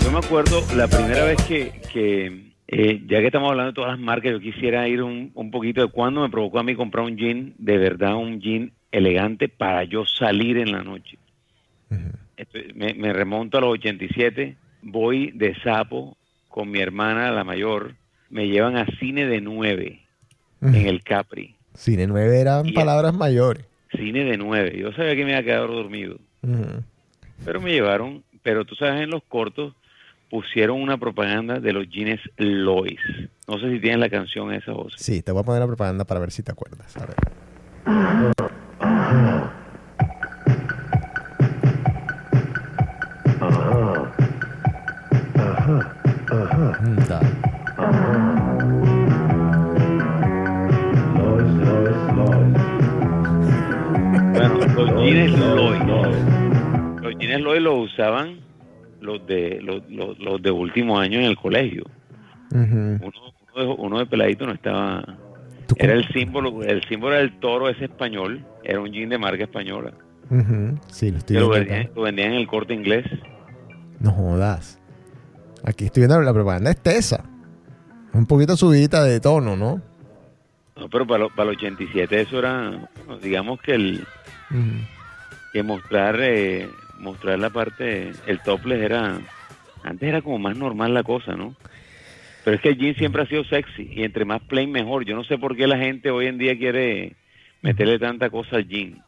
Yo 0.03 0.11
me 0.11 0.17
acuerdo 0.17 0.65
la 0.75 0.89
primera 0.89 1.23
vez 1.23 1.41
que, 1.43 1.79
que, 1.93 2.51
eh, 2.67 3.01
ya 3.07 3.19
que 3.19 3.27
estamos 3.27 3.51
hablando 3.51 3.71
de 3.71 3.75
todas 3.75 3.91
las 3.91 3.99
marcas, 4.01 4.33
yo 4.33 4.41
quisiera 4.41 4.85
ir 4.89 5.01
un, 5.01 5.31
un 5.33 5.49
poquito 5.49 5.79
de 5.79 5.87
cuándo 5.87 6.19
me 6.19 6.29
provocó 6.29 6.59
a 6.59 6.63
mí 6.63 6.75
comprar 6.75 7.05
un 7.05 7.15
jean, 7.15 7.53
de 7.57 7.77
verdad 7.77 8.15
un 8.15 8.41
jean 8.41 8.73
elegante 8.91 9.47
para 9.47 9.85
yo 9.85 10.05
salir 10.05 10.57
en 10.57 10.73
la 10.73 10.83
noche. 10.83 11.17
Me 12.75 13.13
remonto 13.13 13.59
a 13.59 13.61
los 13.61 13.73
87, 13.73 14.57
voy 14.81 15.31
de 15.31 15.55
sapo 15.63 16.17
con 16.49 16.69
mi 16.71 16.79
hermana, 16.79 17.31
la 17.31 17.43
mayor, 17.43 17.93
me 18.29 18.47
llevan 18.47 18.77
a 18.77 18.85
cine 18.99 19.25
de 19.25 19.41
9 19.41 19.99
en 20.61 20.75
el 20.75 21.03
Capri. 21.03 21.55
Cine 21.73 22.07
9 22.07 22.39
eran 22.39 22.67
Y- 22.67 22.73
palabras 22.73 23.13
mayores. 23.13 23.65
Cine 23.95 24.23
de 24.23 24.37
9. 24.37 24.77
Yo 24.77 24.91
sabía 24.93 25.15
que 25.15 25.23
me 25.25 25.31
iba 25.31 25.39
a 25.39 25.43
quedar 25.43 25.67
dormido. 25.67 26.17
Pero 27.45 27.61
me 27.61 27.71
llevaron 27.71 28.23
pero 28.43 28.65
tú 28.65 28.73
sabes, 28.75 29.01
en 29.01 29.11
los 29.11 29.21
cortos 29.23 29.75
pusieron 30.31 30.81
una 30.81 30.97
propaganda 30.97 31.59
de 31.59 31.73
los 31.73 31.87
jeans 31.89 32.19
Lois. 32.37 32.99
No 33.47 33.59
sé 33.59 33.69
si 33.71 33.79
tienen 33.79 33.99
la 33.99 34.09
canción 34.09 34.51
esa, 34.51 34.73
José. 34.73 34.95
Sí, 34.97 35.21
te 35.21 35.31
voy 35.31 35.41
a 35.41 35.45
poner 35.45 35.59
la 35.61 35.67
propaganda 35.67 36.05
para 36.05 36.19
ver 36.21 36.31
si 36.31 36.41
te 36.41 36.51
acuerdas. 36.51 36.95
A 36.97 37.05
ver. 37.05 37.15
Jeans 57.31 57.43
Lois 57.43 57.61
los 57.61 57.91
usaban 57.91 58.39
los 59.01 59.25
de 59.25 59.59
los, 59.61 59.81
los- 59.89 60.17
los 60.19 60.41
de 60.41 60.51
último 60.51 60.99
año 60.99 61.19
en 61.19 61.25
el 61.25 61.35
colegio. 61.37 61.83
Uno, 62.51 62.99
uno 63.55 63.65
de, 63.65 63.65
uno 63.77 63.99
de 63.99 64.05
peladito 64.05 64.45
no 64.45 64.53
estaba... 64.53 65.03
¿Tú 65.67 65.75
Era 65.79 65.93
el 65.93 66.05
símbolo, 66.09 66.63
el 66.63 66.83
símbolo 66.83 67.15
del 67.15 67.39
toro 67.39 67.69
ese 67.69 67.85
español, 67.85 68.45
era 68.63 68.79
un 68.81 68.91
jean 68.91 69.09
de 69.09 69.17
marca 69.17 69.43
española. 69.43 69.91
Sí, 70.89 71.11
lo 71.11 71.17
estoy 71.17 71.37
lo 71.37 71.49
vendían, 71.49 71.89
lo 71.95 72.01
vendían 72.03 72.31
en 72.33 72.39
el 72.39 72.47
corte 72.47 72.73
inglés. 72.73 73.05
No 73.99 74.11
jodas. 74.11 74.79
Aquí 75.63 75.85
estoy 75.85 76.01
viendo 76.01 76.21
la 76.21 76.33
propaganda 76.33 76.71
es 76.71 76.77
tesa. 76.81 77.23
Un 78.13 78.25
poquito 78.25 78.57
subidita 78.57 79.03
de 79.03 79.19
tono, 79.19 79.55
¿no? 79.55 79.81
No, 80.77 80.89
pero 80.89 81.05
para, 81.07 81.19
lo- 81.23 81.29
para 81.29 81.49
el 81.51 81.57
87 81.57 82.21
eso 82.21 82.39
era, 82.39 82.89
bueno, 83.05 83.21
digamos 83.21 83.61
que 83.61 83.75
el 83.75 84.05
Ujú. 84.49 84.61
que 85.53 85.63
mostrar 85.63 86.17
eh, 86.19 86.67
mostrar 87.01 87.39
la 87.39 87.49
parte, 87.49 88.11
el 88.27 88.39
topless 88.43 88.81
era, 88.81 89.19
antes 89.83 90.07
era 90.07 90.21
como 90.21 90.39
más 90.39 90.55
normal 90.55 90.93
la 90.93 91.03
cosa, 91.03 91.35
¿no? 91.35 91.55
Pero 92.43 92.55
es 92.55 92.61
que 92.61 92.69
el 92.69 92.77
jean 92.77 92.95
siempre 92.95 93.21
ha 93.21 93.27
sido 93.27 93.43
sexy 93.43 93.89
y 93.91 94.03
entre 94.03 94.25
más 94.25 94.41
plain 94.41 94.71
mejor. 94.71 95.05
Yo 95.05 95.15
no 95.15 95.23
sé 95.23 95.37
por 95.37 95.55
qué 95.55 95.67
la 95.67 95.77
gente 95.77 96.09
hoy 96.09 96.27
en 96.27 96.37
día 96.37 96.57
quiere 96.57 97.15
meterle 97.61 97.99
tanta 97.99 98.29
cosa 98.29 98.57
al 98.57 98.67
jean. 98.67 99.03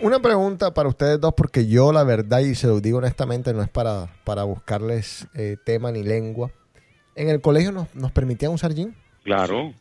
Una 0.00 0.20
pregunta 0.20 0.74
para 0.74 0.88
ustedes 0.88 1.18
dos, 1.20 1.32
porque 1.34 1.66
yo 1.66 1.92
la 1.92 2.04
verdad, 2.04 2.40
y 2.40 2.54
se 2.54 2.66
lo 2.66 2.80
digo 2.80 2.98
honestamente, 2.98 3.54
no 3.54 3.62
es 3.62 3.70
para, 3.70 4.08
para 4.24 4.44
buscarles 4.44 5.26
eh, 5.34 5.56
tema 5.64 5.90
ni 5.92 6.02
lengua. 6.02 6.50
¿En 7.16 7.30
el 7.30 7.40
colegio 7.40 7.72
nos, 7.72 7.94
nos 7.94 8.12
permitían 8.12 8.52
usar 8.52 8.74
jean? 8.74 8.94
Claro, 9.22 9.72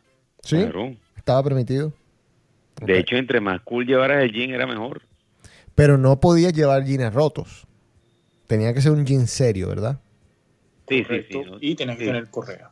¿Sí? 0.42 0.56
claro. 0.58 0.96
¿Estaba 1.18 1.44
permitido? 1.44 1.92
De 2.82 3.00
hecho, 3.00 3.16
entre 3.18 3.42
más 3.42 3.62
cool 3.62 3.86
llevaras 3.86 4.24
el 4.24 4.32
jean 4.32 4.52
era 4.52 4.66
mejor. 4.66 5.02
Pero 5.76 5.98
no 5.98 6.20
podías 6.20 6.54
llevar 6.54 6.84
jeans 6.86 7.14
rotos. 7.14 7.66
Tenía 8.48 8.74
que 8.74 8.82
ser 8.82 8.92
un 8.92 9.06
jean 9.06 9.28
serio, 9.28 9.68
¿verdad? 9.70 10.00
Sí, 10.88 11.04
sí, 11.10 11.16
sí. 11.30 11.42
Y 11.62 11.76
tenés 11.76 11.98
que 11.98 12.04
Sí. 12.04 12.10
tener 12.10 12.30
correa. 12.30 12.70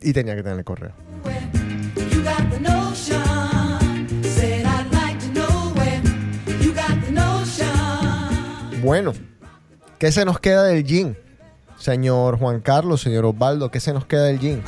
Y 0.00 0.12
tenía 0.12 0.34
que 0.36 0.42
tener 0.42 0.64
correo. 0.64 0.92
You 2.10 2.22
got 2.22 2.50
the 2.50 2.60
notion. 2.60 4.22
Said 4.24 4.66
I'd 4.66 4.92
like 4.92 5.18
to 5.20 5.32
know 5.32 5.72
where 5.76 6.02
you 6.60 6.72
got 6.74 7.00
the 7.04 7.12
notion. 7.12 8.82
Bueno, 8.82 9.12
¿qué 9.98 10.10
se 10.12 10.24
nos 10.24 10.40
queda 10.40 10.64
del 10.64 10.84
jean? 10.84 11.16
Señor 11.78 12.38
Juan 12.38 12.60
Carlos, 12.60 13.00
señor 13.00 13.24
Osvaldo, 13.24 13.70
¿qué 13.70 13.80
se 13.80 13.92
nos 13.92 14.04
queda 14.06 14.24
del 14.24 14.38
jean? 14.40 14.62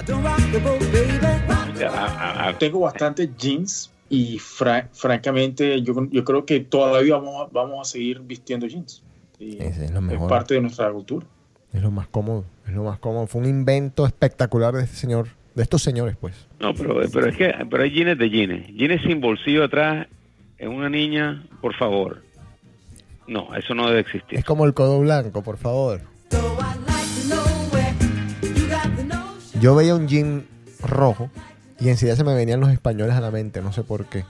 Tengo 2.59 2.81
bastantes 2.81 3.31
jeans 3.37 3.91
y 4.15 4.39
fra- 4.39 4.89
francamente 4.93 5.83
yo, 5.83 5.95
yo 6.11 6.25
creo 6.25 6.45
que 6.47 6.61
todavía 6.61 7.17
vamos 7.17 7.43
a, 7.43 7.51
vamos 7.53 7.81
a 7.89 7.91
seguir 7.91 8.21
vistiendo 8.21 8.67
jeans. 8.67 9.03
Y 9.39 9.57
Ese 9.63 9.87
es 9.87 9.91
lo 9.91 9.99
es 9.99 10.05
mejor. 10.05 10.29
parte 10.29 10.55
de 10.55 10.61
nuestra 10.61 10.91
cultura. 10.93 11.27
Es 11.73 11.83
lo 11.83 11.91
más 11.91 12.07
cómodo, 12.09 12.45
es 12.67 12.73
lo 12.73 12.85
más 12.85 12.99
cómodo. 13.01 13.27
Fue 13.27 13.41
un 13.41 13.49
invento 13.49 14.07
espectacular 14.07 14.75
de 14.75 14.85
este 14.85 14.97
señor, 14.97 15.29
de 15.55 15.63
estos 15.65 15.83
señores, 15.83 16.17
pues. 16.21 16.47
No, 16.61 16.73
pero, 16.75 17.01
pero 17.13 17.27
es 17.29 17.37
que 17.37 17.53
pero 17.69 17.83
hay 17.83 17.91
jeans 17.91 18.17
de 18.19 18.31
jeans. 18.31 18.67
Jeans 18.69 19.03
sin 19.03 19.21
bolsillo 19.21 19.65
atrás 19.65 20.07
en 20.59 20.71
una 20.71 20.89
niña, 20.89 21.45
por 21.61 21.75
favor. 21.75 22.23
No, 23.27 23.55
eso 23.57 23.75
no 23.75 23.89
debe 23.89 24.01
existir. 24.01 24.39
Es 24.39 24.45
como 24.45 24.65
el 24.67 24.75
codo 24.75 25.01
blanco, 25.01 25.43
por 25.43 25.57
favor. 25.57 26.01
Yo 29.61 29.75
veía 29.75 29.95
un 29.95 30.07
jean 30.09 30.47
rojo 30.83 31.31
y 31.81 31.89
enseguida 31.89 32.17
se 32.17 32.25
me 32.25 32.35
venían 32.35 32.61
los 32.61 32.71
españoles 32.71 33.15
a 33.15 33.21
la 33.21 33.31
mente, 33.31 33.61
no 33.63 33.73
sé 33.73 33.83
por 33.83 34.07
qué. 34.07 34.25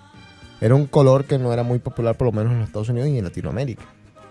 Era 0.60 0.74
un 0.74 0.86
color 0.86 1.24
que 1.24 1.38
no 1.38 1.52
era 1.52 1.62
muy 1.62 1.78
popular, 1.78 2.16
por 2.16 2.26
lo 2.26 2.32
menos 2.32 2.52
en 2.52 2.58
los 2.60 2.68
Estados 2.68 2.88
Unidos 2.88 3.08
y 3.08 3.18
en 3.18 3.24
Latinoamérica. 3.24 3.82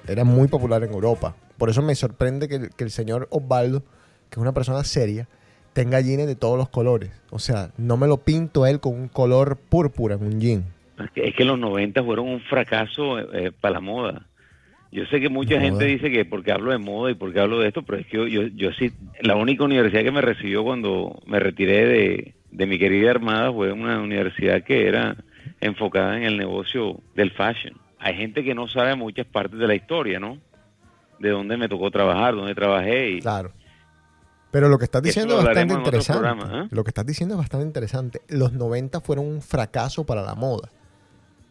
Era 0.07 0.23
muy 0.23 0.47
popular 0.47 0.83
en 0.83 0.91
Europa. 0.91 1.35
Por 1.57 1.69
eso 1.69 1.81
me 1.81 1.95
sorprende 1.95 2.47
que, 2.47 2.55
el- 2.55 2.69
que 2.71 2.83
el 2.83 2.91
señor 2.91 3.27
Osvaldo, 3.29 3.81
que 4.29 4.33
es 4.33 4.37
una 4.37 4.53
persona 4.53 4.83
seria, 4.83 5.27
tenga 5.73 5.99
jeans 6.01 6.27
de 6.27 6.35
todos 6.35 6.57
los 6.57 6.69
colores. 6.69 7.11
O 7.29 7.39
sea, 7.39 7.71
no 7.77 7.97
me 7.97 8.07
lo 8.07 8.17
pinto 8.17 8.65
él 8.65 8.79
con 8.79 8.93
un 8.95 9.07
color 9.07 9.57
púrpura 9.57 10.15
en 10.15 10.23
un 10.23 10.39
jean. 10.39 10.65
Es 11.03 11.11
que, 11.11 11.27
es 11.27 11.35
que 11.35 11.45
los 11.45 11.57
90 11.59 12.03
fueron 12.03 12.27
un 12.27 12.41
fracaso 12.41 13.19
eh, 13.33 13.51
para 13.51 13.75
la 13.75 13.79
moda. 13.79 14.27
Yo 14.91 15.05
sé 15.05 15.19
que 15.19 15.29
mucha 15.29 15.55
Moda. 15.55 15.61
gente 15.61 15.85
dice 15.85 16.11
que 16.11 16.23
porque 16.25 16.51
hablo 16.51 16.71
de 16.71 16.77
moda 16.77 17.09
y 17.11 17.15
porque 17.15 17.39
hablo 17.39 17.59
de 17.59 17.67
esto, 17.67 17.81
pero 17.83 17.99
es 17.99 18.05
que 18.07 18.17
yo, 18.17 18.27
yo, 18.27 18.43
yo 18.47 18.71
sí, 18.73 18.91
la 19.21 19.35
única 19.35 19.63
universidad 19.63 20.03
que 20.03 20.11
me 20.11 20.21
recibió 20.21 20.63
cuando 20.63 21.19
me 21.25 21.39
retiré 21.39 21.87
de, 21.87 22.35
de 22.53 22.67
mi 22.67 22.77
querida 22.77 23.11
Armada 23.11 23.51
fue 23.51 23.71
una 23.71 23.99
universidad 23.99 24.63
que 24.63 24.87
era 24.87 25.17
enfocada 25.59 26.17
en 26.17 26.23
el 26.23 26.37
negocio 26.37 27.01
del 27.15 27.31
fashion. 27.31 27.75
Hay 27.97 28.15
gente 28.15 28.43
que 28.43 28.53
no 28.53 28.67
sabe 28.67 28.95
muchas 28.95 29.25
partes 29.25 29.59
de 29.59 29.67
la 29.67 29.75
historia, 29.75 30.19
¿no? 30.19 30.37
De 31.19 31.29
dónde 31.29 31.57
me 31.57 31.67
tocó 31.67 31.89
trabajar, 31.89 32.35
dónde 32.35 32.53
trabajé 32.53 33.11
y, 33.11 33.21
Claro. 33.21 33.51
Pero 34.51 34.69
lo 34.69 34.77
que 34.77 34.85
estás 34.85 35.01
diciendo 35.01 35.39
es 35.39 35.45
bastante 35.45 35.73
interesante. 35.73 36.21
programa, 36.21 36.61
¿eh? 36.61 36.67
Lo 36.69 36.83
que 36.83 36.91
estás 36.91 37.05
diciendo 37.07 37.33
es 37.33 37.39
bastante 37.39 37.65
interesante. 37.65 38.21
Los 38.27 38.53
90 38.53 39.01
fueron 39.01 39.25
un 39.25 39.41
fracaso 39.41 40.05
para 40.05 40.21
la 40.21 40.35
moda. 40.35 40.69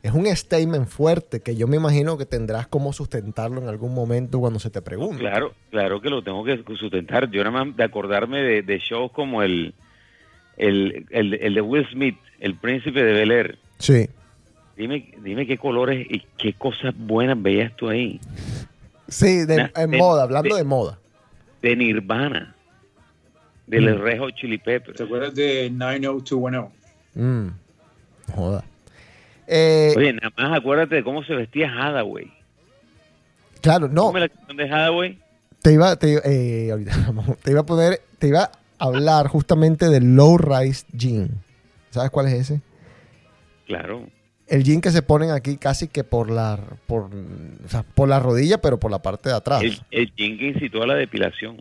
Es 0.05 0.12
un 0.12 0.26
statement 0.26 0.86
fuerte 0.86 1.40
que 1.40 1.57
yo 1.57 1.66
me 1.66 1.76
imagino 1.76 2.16
que 2.16 2.26
tendrás 2.26 2.68
como 2.68 2.92
sustentarlo 2.92 3.61
en 3.61 3.68
algún 3.68 3.92
momento 3.92 4.38
cuando 4.38 4.61
se 4.61 4.70
te 4.70 4.82
pregunte. 4.82 5.18
Claro, 5.18 5.53
claro 5.70 6.00
que 6.00 6.11
lo 6.11 6.22
tengo 6.22 6.44
que 6.44 6.62
sustentar. 6.76 7.28
Yo 7.30 7.42
nada 7.42 7.64
más 7.64 7.76
de 7.76 7.82
acordarme 7.82 8.40
de, 8.40 8.62
de 8.62 8.78
shows 8.78 9.11
como 9.11 9.42
el, 9.42 9.74
el, 10.57 11.07
el, 11.11 11.34
el 11.34 11.55
de 11.55 11.61
Will 11.61 11.86
Smith, 11.90 12.16
El 12.40 12.57
Príncipe 12.57 13.03
de 13.03 13.12
Bel 13.12 13.30
Air. 13.30 13.59
Sí. 13.78 14.09
Dime, 14.76 15.12
dime 15.22 15.46
qué 15.46 15.59
colores 15.59 16.07
y 16.09 16.20
qué 16.38 16.55
cosas 16.55 16.94
buenas 16.96 17.40
veías 17.40 17.74
tú 17.76 17.88
ahí. 17.88 18.20
Sí, 19.09 19.44
de- 19.44 19.70
en 19.76 19.90
de- 19.90 19.98
moda, 19.98 20.22
hablando 20.24 20.55
de- 20.55 20.62
de 20.62 20.64
moda. 20.66 20.98
De 21.61 21.76
Nirvana, 21.76 22.55
de 23.66 23.80
Mm. 23.80 24.18
Hot 24.20 24.34
Chili 24.34 24.59
Peppers. 24.59 24.96
¿Te 24.96 25.05
acuerdas 25.05 25.34
de 25.34 25.70
90210? 25.70 26.70
Mm, 27.14 27.48
joda. 28.34 28.64
Eh, 29.46 29.92
Oye, 29.96 30.12
nada 30.14 30.32
más 30.36 30.59
acuérdate 30.59 30.94
de 30.96 31.05
cómo 31.05 31.22
se 31.24 31.34
vestía 31.34 31.70
Hathaway. 31.70 32.32
claro, 33.61 33.88
no, 33.88 34.07
Ponme 34.07 34.20
la 34.20 34.28
canción 34.28 34.57
de 34.57 34.64
Hathaway. 34.64 35.18
te 35.61 35.72
iba, 35.74 35.94
te, 35.96 36.09
iba- 36.12 36.22
eh, 36.24 36.68
ahorita 36.72 36.90
vamos, 37.07 37.38
te 37.38 37.50
iba 37.50 37.61
a 37.61 37.66
poner, 37.66 38.00
te 38.18 38.28
iba 38.28 38.50
hablar 38.83 39.28
justamente 39.28 39.89
del 39.89 40.16
low 40.16 40.37
rise 40.37 40.85
jean. 40.93 41.30
¿Sabes 41.91 42.11
cuál 42.11 42.26
es 42.26 42.35
ese? 42.35 42.61
Claro. 43.66 44.09
El 44.49 44.64
jean 44.64 44.80
que 44.80 44.91
se 44.91 45.03
ponen 45.03 45.30
aquí 45.30 45.57
casi 45.57 45.87
que 45.87 46.03
por 46.03 46.30
la, 46.30 46.59
por, 46.87 47.05
o 47.05 47.68
sea, 47.68 47.85
por 47.85 48.09
la 48.09 48.18
rodilla, 48.18 48.59
pero 48.61 48.80
por 48.80 48.91
la 48.91 49.01
parte 49.01 49.28
de 49.28 49.37
atrás. 49.37 49.62
El, 49.62 49.80
el 49.93 50.12
jean 50.16 50.37
que 50.37 50.49
incitó 50.49 50.83
a 50.83 50.89
la 50.89 50.95
depilación. 50.95 51.59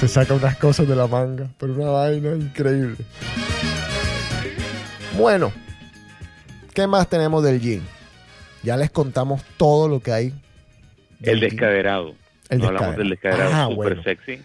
Se 0.00 0.08
saca 0.08 0.32
unas 0.32 0.56
cosas 0.56 0.88
de 0.88 0.96
la 0.96 1.06
manga, 1.06 1.50
pero 1.58 1.74
una 1.74 1.90
vaina 1.90 2.34
increíble. 2.34 3.04
Bueno, 5.16 5.52
¿qué 6.72 6.86
más 6.86 7.08
tenemos 7.08 7.42
del 7.42 7.60
jean? 7.60 7.95
Ya 8.66 8.76
les 8.76 8.90
contamos 8.90 9.44
todo 9.58 9.86
lo 9.86 10.00
que 10.00 10.10
hay. 10.10 10.34
El 11.22 11.38
descaderado. 11.38 12.16
El 12.48 12.58
no 12.58 12.66
hablamos 12.66 12.96
del 12.96 13.10
descaderado. 13.10 13.50
Ah, 13.54 13.66
súper 13.70 13.76
bueno. 13.76 14.02
sexy. 14.02 14.42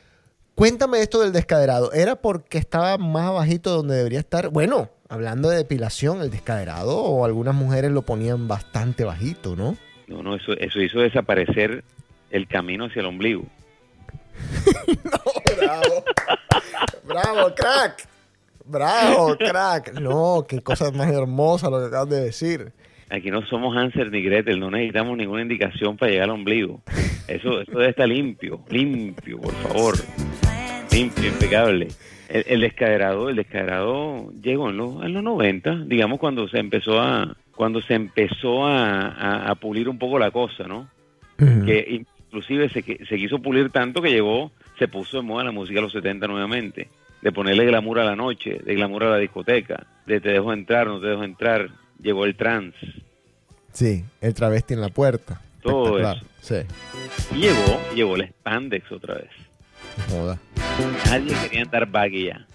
Cuéntame 0.53 0.99
esto 1.01 1.21
del 1.21 1.33
descaderado. 1.33 1.91
¿Era 1.91 2.15
porque 2.15 2.59
estaba 2.59 2.99
más 2.99 3.25
abajito 3.25 3.71
de 3.71 3.75
donde 3.77 3.95
debería 3.95 4.19
estar? 4.19 4.49
Bueno, 4.49 4.91
hablando 5.09 5.49
de 5.49 5.57
depilación, 5.57 6.21
el 6.21 6.29
descaderado, 6.29 6.99
o 6.99 7.25
algunas 7.25 7.55
mujeres 7.55 7.89
lo 7.89 8.03
ponían 8.03 8.47
bastante 8.47 9.05
bajito, 9.05 9.55
¿no? 9.55 9.75
No, 10.05 10.21
no, 10.21 10.35
eso, 10.35 10.53
eso 10.53 10.79
hizo 10.81 10.99
desaparecer 10.99 11.83
el 12.29 12.47
camino 12.47 12.85
hacia 12.85 12.99
el 12.99 13.07
ombligo. 13.07 13.45
Bravo. 15.57 16.03
Bravo, 17.05 17.55
crack. 17.55 18.07
Bravo, 18.65 19.35
crack. 19.35 19.93
No, 19.99 20.45
qué 20.47 20.61
cosa 20.61 20.91
más 20.91 21.11
hermosa 21.11 21.71
lo 21.71 21.79
que 21.79 21.87
acabas 21.87 22.09
de 22.09 22.21
decir. 22.21 22.71
Aquí 23.11 23.29
no 23.29 23.45
somos 23.45 23.75
Hansel 23.75 24.09
ni 24.11 24.21
Gretel, 24.21 24.59
no 24.59 24.71
necesitamos 24.71 25.17
ninguna 25.17 25.41
indicación 25.41 25.97
para 25.97 26.11
llegar 26.11 26.29
al 26.29 26.35
ombligo. 26.35 26.81
Eso, 27.27 27.61
eso 27.61 27.71
debe 27.71 27.89
estar 27.89 28.07
limpio, 28.07 28.61
limpio, 28.69 29.39
por 29.39 29.53
favor. 29.55 29.95
Limpio, 30.91 31.27
impecable. 31.27 31.87
El, 32.29 32.45
el 32.47 32.61
descaderado, 32.61 33.29
el 33.29 33.35
descaderado 33.35 34.31
llegó 34.41 34.69
en 34.69 34.77
los, 34.77 35.03
en 35.03 35.13
los 35.13 35.23
90, 35.23 35.83
digamos 35.85 36.19
cuando 36.19 36.47
se 36.47 36.59
empezó 36.59 36.99
a 37.01 37.35
cuando 37.55 37.81
se 37.81 37.93
empezó 37.93 38.65
a, 38.65 39.07
a- 39.09 39.51
a 39.51 39.55
pulir 39.55 39.87
un 39.89 39.99
poco 39.99 40.17
la 40.17 40.31
cosa, 40.31 40.63
¿no? 40.67 40.87
Que 41.65 41.85
inclusive 42.29 42.69
se, 42.69 42.81
quiso 42.83 43.39
pulir 43.39 43.69
tanto 43.71 44.01
que 44.01 44.09
llegó, 44.09 44.51
se 44.79 44.87
puso 44.87 45.17
de 45.17 45.23
moda 45.23 45.43
la 45.43 45.51
música 45.51 45.75
de 45.79 45.81
los 45.83 45.91
70 45.91 46.27
nuevamente, 46.27 46.87
de 47.21 47.31
ponerle 47.31 47.65
glamour 47.65 47.99
a 47.99 48.05
la 48.05 48.15
noche, 48.15 48.59
de 48.63 48.73
glamour 48.75 49.03
a 49.03 49.09
la 49.11 49.17
discoteca, 49.17 49.85
de 50.05 50.19
te 50.21 50.29
dejo 50.29 50.53
entrar, 50.53 50.87
no 50.87 50.99
te 50.99 51.07
dejo 51.07 51.23
entrar, 51.23 51.69
llegó 52.01 52.25
el 52.25 52.35
trance, 52.35 52.77
Sí, 53.73 54.03
el 54.19 54.33
travesti 54.33 54.73
en 54.73 54.81
la 54.81 54.89
puerta. 54.89 55.41
Todo 55.63 55.97
Espectacular. 55.97 56.23
Sí, 56.41 57.35
y 57.35 57.39
llegó, 57.39 57.79
llegó 57.95 58.15
el 58.17 58.27
spandex 58.27 58.91
otra 58.91 59.15
vez. 59.15 59.29
joda. 60.09 60.37
Nadie 61.05 61.35
quería 61.43 61.61
andar 61.61 61.85
baggy 61.85 62.27
ya. 62.27 62.45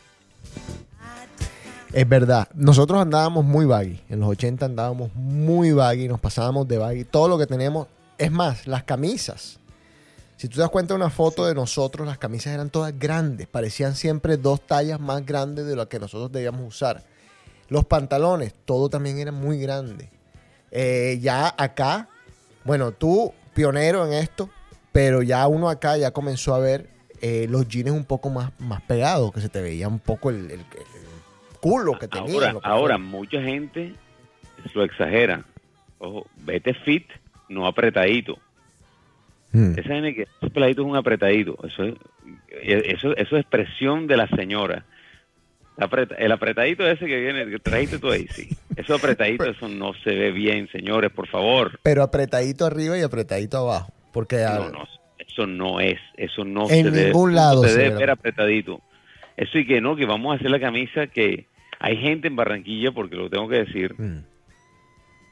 Es 1.92 2.06
verdad, 2.08 2.48
nosotros 2.54 3.00
andábamos 3.00 3.44
muy 3.44 3.64
baggy. 3.64 4.00
En 4.10 4.20
los 4.20 4.28
80 4.30 4.66
andábamos 4.66 5.14
muy 5.14 5.72
baggy, 5.72 6.08
nos 6.08 6.20
pasábamos 6.20 6.68
de 6.68 6.78
baggy. 6.78 7.04
Todo 7.04 7.28
lo 7.28 7.38
que 7.38 7.46
teníamos, 7.46 7.86
es 8.18 8.30
más, 8.30 8.66
las 8.66 8.82
camisas. 8.82 9.58
Si 10.36 10.48
tú 10.48 10.56
te 10.56 10.60
das 10.60 10.70
cuenta 10.70 10.92
de 10.92 11.00
una 11.00 11.08
foto 11.08 11.46
de 11.46 11.54
nosotros, 11.54 12.06
las 12.06 12.18
camisas 12.18 12.52
eran 12.52 12.68
todas 12.68 12.98
grandes. 12.98 13.46
Parecían 13.46 13.94
siempre 13.94 14.36
dos 14.36 14.60
tallas 14.60 15.00
más 15.00 15.24
grandes 15.24 15.64
de 15.64 15.76
lo 15.76 15.88
que 15.88 15.98
nosotros 15.98 16.30
debíamos 16.30 16.66
usar. 16.68 17.04
Los 17.68 17.84
pantalones, 17.84 18.54
todo 18.64 18.88
también 18.88 19.18
era 19.18 19.32
muy 19.32 19.58
grande. 19.58 20.08
Eh, 20.70 21.18
ya 21.20 21.54
acá, 21.56 22.08
bueno, 22.64 22.92
tú 22.92 23.32
pionero 23.54 24.06
en 24.06 24.12
esto, 24.12 24.50
pero 24.92 25.22
ya 25.22 25.46
uno 25.48 25.68
acá 25.68 25.96
ya 25.96 26.10
comenzó 26.10 26.54
a 26.54 26.58
ver 26.58 26.88
eh, 27.22 27.46
los 27.48 27.66
jeans 27.68 27.90
un 27.90 28.04
poco 28.04 28.28
más, 28.30 28.50
más 28.60 28.82
pegados, 28.82 29.32
que 29.32 29.40
se 29.40 29.48
te 29.48 29.60
veía 29.62 29.88
un 29.88 29.98
poco 29.98 30.30
el, 30.30 30.50
el- 30.50 30.60
el 30.60 30.66
culo 31.60 31.98
que 31.98 32.06
tenía. 32.08 32.50
Ahora, 32.50 32.60
ahora 32.62 32.98
mucha 32.98 33.40
gente 33.40 33.94
lo 34.74 34.84
exagera. 34.84 35.44
Ojo, 35.98 36.26
vete 36.36 36.74
fit, 36.74 37.08
no 37.48 37.66
apretadito. 37.66 38.38
Mm. 39.52 39.78
Esa 39.78 39.88
gente 39.88 40.14
que 40.14 40.22
es 40.22 40.78
un 40.78 40.96
apretadito. 40.96 41.56
Eso 41.66 41.84
es, 41.84 41.94
eso, 42.62 43.16
eso 43.16 43.36
es 43.36 43.40
expresión 43.42 44.06
de 44.06 44.16
la 44.18 44.28
señora. 44.28 44.84
Apreta- 45.78 46.14
el 46.16 46.32
apretadito 46.32 46.86
ese 46.88 47.04
que 47.06 47.20
viene, 47.20 47.46
que 47.50 47.58
trajiste 47.58 47.98
tú 47.98 48.10
ahí, 48.10 48.26
sí. 48.28 48.48
Eso 48.76 48.94
apretadito, 48.94 49.44
eso 49.44 49.68
no 49.68 49.92
se 50.04 50.14
ve 50.14 50.32
bien, 50.32 50.68
señores, 50.72 51.10
por 51.12 51.28
favor. 51.28 51.78
Pero 51.82 52.02
apretadito 52.02 52.64
arriba 52.64 52.96
y 52.98 53.02
apretadito 53.02 53.58
abajo. 53.58 53.92
Porque 54.12 54.36
No, 54.36 54.70
no, 54.70 54.84
eso 55.18 55.46
no 55.46 55.80
es, 55.80 55.98
eso 56.16 56.44
no 56.44 56.62
En 56.70 56.84
se 56.86 56.90
debe, 56.90 57.06
ningún 57.08 57.30
no 57.30 57.36
lado 57.36 57.62
se 57.64 57.68
se 57.70 57.78
debe 57.78 57.90
ve. 57.90 57.96
ver 58.00 58.10
apretadito. 58.10 58.80
Eso 59.36 59.58
y 59.58 59.66
que 59.66 59.82
no, 59.82 59.96
que 59.96 60.06
vamos 60.06 60.32
a 60.32 60.36
hacer 60.38 60.50
la 60.50 60.58
camisa 60.60 61.08
que 61.08 61.46
hay 61.78 61.98
gente 61.98 62.28
en 62.28 62.36
Barranquilla, 62.36 62.92
porque 62.92 63.16
lo 63.16 63.28
tengo 63.28 63.46
que 63.48 63.56
decir, 63.64 63.94
Mm. 63.98 64.24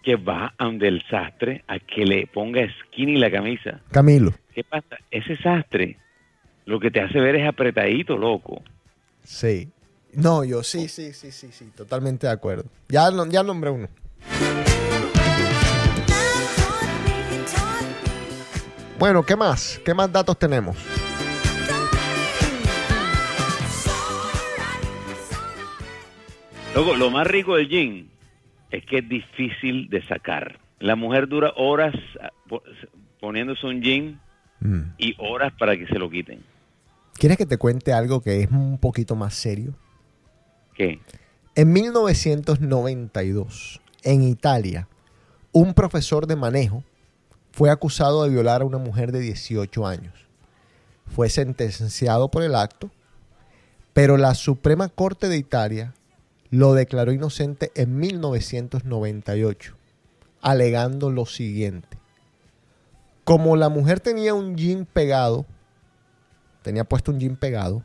que 0.02 0.16
va 0.16 0.52
a 0.58 0.64
donde 0.66 0.88
el 0.88 1.02
sastre 1.08 1.64
a 1.66 1.78
que 1.78 2.04
le 2.04 2.26
ponga 2.26 2.60
skinny 2.82 3.16
la 3.16 3.30
camisa. 3.30 3.80
Camilo. 3.90 4.34
¿Qué 4.54 4.62
pasa? 4.62 4.98
Ese 5.10 5.36
sastre 5.38 5.96
lo 6.66 6.78
que 6.80 6.90
te 6.90 7.00
hace 7.00 7.18
ver 7.18 7.36
es 7.36 7.48
apretadito, 7.48 8.18
loco. 8.18 8.62
Sí. 9.22 9.70
No, 10.16 10.44
yo 10.44 10.62
sí, 10.62 10.88
sí, 10.88 11.12
sí, 11.12 11.30
sí, 11.32 11.48
sí, 11.52 11.64
totalmente 11.76 12.26
de 12.26 12.32
acuerdo. 12.32 12.64
Ya, 12.88 13.08
ya 13.30 13.42
nombré 13.42 13.70
uno. 13.70 13.88
Bueno, 18.98 19.22
¿qué 19.24 19.36
más? 19.36 19.80
¿Qué 19.84 19.92
más 19.92 20.10
datos 20.10 20.38
tenemos? 20.38 20.76
Loco, 26.74 26.96
lo 26.96 27.10
más 27.10 27.26
rico 27.26 27.56
del 27.56 27.68
jean 27.68 28.08
es 28.70 28.84
que 28.86 28.98
es 28.98 29.08
difícil 29.08 29.88
de 29.88 30.02
sacar. 30.06 30.58
La 30.80 30.96
mujer 30.96 31.28
dura 31.28 31.52
horas 31.56 31.94
ah, 32.20 32.30
po- 32.48 32.62
poniéndose 33.20 33.66
un 33.66 33.80
jean 33.82 34.20
Mm. 34.60 34.94
y 34.96 35.14
horas 35.18 35.52
para 35.58 35.76
que 35.76 35.86
se 35.86 35.98
lo 35.98 36.08
quiten. 36.08 36.42
¿Quieres 37.18 37.36
que 37.36 37.44
te 37.44 37.58
cuente 37.58 37.92
algo 37.92 38.22
que 38.22 38.40
es 38.44 38.50
un 38.50 38.78
poquito 38.78 39.14
más 39.14 39.34
serio? 39.34 39.74
En 40.76 41.72
1992, 41.72 43.80
en 44.02 44.22
Italia, 44.22 44.88
un 45.52 45.74
profesor 45.74 46.26
de 46.26 46.36
manejo 46.36 46.82
fue 47.52 47.70
acusado 47.70 48.24
de 48.24 48.30
violar 48.30 48.62
a 48.62 48.64
una 48.64 48.78
mujer 48.78 49.12
de 49.12 49.20
18 49.20 49.86
años. 49.86 50.26
Fue 51.06 51.28
sentenciado 51.28 52.30
por 52.30 52.42
el 52.42 52.56
acto, 52.56 52.90
pero 53.92 54.16
la 54.16 54.34
Suprema 54.34 54.88
Corte 54.88 55.28
de 55.28 55.36
Italia 55.36 55.94
lo 56.50 56.74
declaró 56.74 57.12
inocente 57.12 57.70
en 57.76 57.98
1998, 57.98 59.76
alegando 60.40 61.10
lo 61.10 61.26
siguiente. 61.26 61.98
Como 63.22 63.56
la 63.56 63.68
mujer 63.68 64.00
tenía 64.00 64.34
un 64.34 64.56
jean 64.56 64.86
pegado, 64.86 65.46
tenía 66.62 66.84
puesto 66.84 67.12
un 67.12 67.20
jean 67.20 67.36
pegado, 67.36 67.84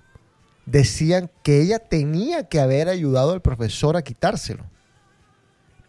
decían 0.70 1.32
que 1.44 1.62
ella 1.62 1.80
tenía 1.80 2.48
que 2.48 2.60
haber 2.60 2.90
ayudado 2.90 3.32
al 3.32 3.42
profesor 3.42 3.98
a 3.98 4.04
quitárselo. 4.04 4.66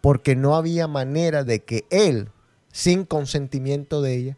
Porque 0.00 0.34
no 0.34 0.56
había 0.56 0.88
manera 0.88 1.44
de 1.44 1.62
que 1.62 1.84
él, 1.90 2.30
sin 2.72 3.04
consentimiento 3.04 4.00
de 4.00 4.16
ella, 4.16 4.36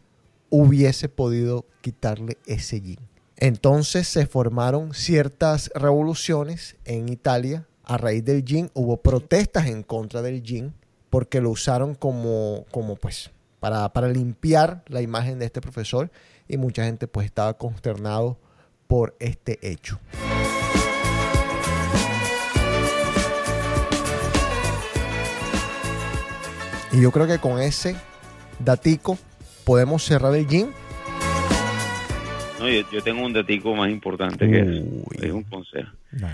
hubiese 0.49 1.07
podido 1.07 1.65
quitarle 1.81 2.37
ese 2.45 2.81
jean. 2.81 2.99
Entonces 3.37 4.07
se 4.07 4.27
formaron 4.27 4.93
ciertas 4.93 5.71
revoluciones 5.73 6.75
en 6.85 7.09
Italia 7.09 7.65
a 7.83 7.97
raíz 7.97 8.25
del 8.25 8.43
jean. 8.43 8.69
Hubo 8.73 8.97
protestas 8.97 9.67
en 9.67 9.83
contra 9.83 10.21
del 10.21 10.43
jean 10.43 10.73
porque 11.09 11.41
lo 11.41 11.49
usaron 11.51 11.95
como, 11.95 12.65
como 12.71 12.95
pues, 12.95 13.31
para, 13.59 13.91
para 13.93 14.09
limpiar 14.09 14.83
la 14.87 15.01
imagen 15.01 15.39
de 15.39 15.45
este 15.45 15.61
profesor 15.61 16.11
y 16.47 16.57
mucha 16.57 16.83
gente 16.83 17.07
pues 17.07 17.25
estaba 17.25 17.57
consternado 17.57 18.37
por 18.87 19.15
este 19.19 19.57
hecho. 19.61 19.99
Y 26.93 27.01
yo 27.01 27.11
creo 27.11 27.27
que 27.27 27.39
con 27.39 27.59
ese 27.59 27.95
datico 28.59 29.17
podemos 29.65 30.03
cerrar 30.03 30.35
el 30.35 30.47
gym. 30.47 30.67
No, 32.59 32.69
yo, 32.69 32.81
yo 32.91 33.01
tengo 33.01 33.25
un 33.25 33.33
datico 33.33 33.75
más 33.75 33.89
importante 33.89 34.47
que 34.49 34.59
eso. 34.59 34.83
Es 35.21 35.31
un 35.31 35.43
consejo. 35.43 35.91